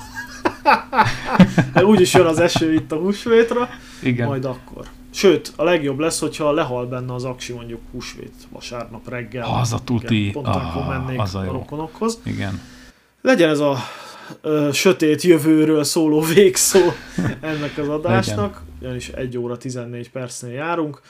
De 1.73 1.85
úgyis 1.91 2.13
jön 2.13 2.25
az 2.25 2.39
eső 2.39 2.73
itt 2.73 2.91
a 2.91 2.95
húsvétra, 2.95 3.69
Igen. 4.01 4.27
majd 4.27 4.45
akkor. 4.45 4.85
Sőt, 5.13 5.53
a 5.55 5.63
legjobb 5.63 5.99
lesz, 5.99 6.19
hogyha 6.19 6.51
lehal 6.51 6.85
benne 6.85 7.13
az 7.13 7.23
aksi 7.23 7.53
mondjuk 7.53 7.81
húsvét 7.91 8.33
vasárnap 8.49 9.09
reggel. 9.09 9.45
Az 9.45 9.73
a 9.73 9.79
tuti. 9.83 10.21
Igen, 10.21 10.31
pont 10.31 10.47
ah, 10.47 10.77
akkor 10.77 10.97
mennék 10.97 11.19
az 11.19 11.35
a, 11.35 11.39
a 11.39 11.51
rokonokhoz. 11.51 12.19
Igen. 12.23 12.61
Legyen 13.21 13.49
ez 13.49 13.59
a 13.59 13.77
ö, 14.41 14.69
sötét 14.73 15.21
jövőről 15.21 15.83
szóló 15.83 16.21
végszó 16.21 16.79
ennek 17.41 17.77
az 17.77 17.89
adásnak. 17.89 18.61
Ugyanis 18.81 19.09
1 19.09 19.37
óra 19.37 19.57
14 19.57 20.09
percnél 20.09 20.53
járunk. 20.53 21.01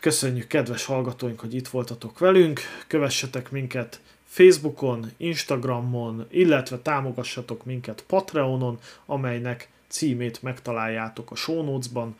Köszönjük 0.00 0.46
kedves 0.46 0.84
hallgatóink, 0.84 1.40
hogy 1.40 1.54
itt 1.54 1.68
voltatok 1.68 2.18
velünk. 2.18 2.60
Kövessetek 2.86 3.50
minket 3.50 4.00
Facebookon, 4.38 5.10
Instagramon, 5.16 6.26
illetve 6.30 6.78
támogassatok 6.78 7.64
minket 7.64 8.04
Patreonon, 8.06 8.78
amelynek 9.06 9.68
címét 9.88 10.42
megtaláljátok 10.42 11.30
a 11.30 11.34
show 11.34 11.62
notes-ban. 11.62 12.16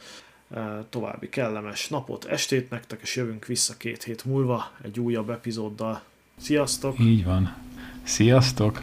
További 0.91 1.29
kellemes 1.29 1.89
napot, 1.89 2.25
estét 2.25 2.71
nektek, 2.71 3.01
és 3.03 3.17
jövünk 3.17 3.47
vissza 3.47 3.77
két 3.77 4.03
hét 4.03 4.25
múlva 4.25 4.71
egy 4.83 5.01
újabb 5.01 5.31
epizóddal. 5.31 6.03
Sziasztok! 6.37 6.99
Így 6.99 7.25
van. 7.25 7.57
Sziasztok! 8.03 8.83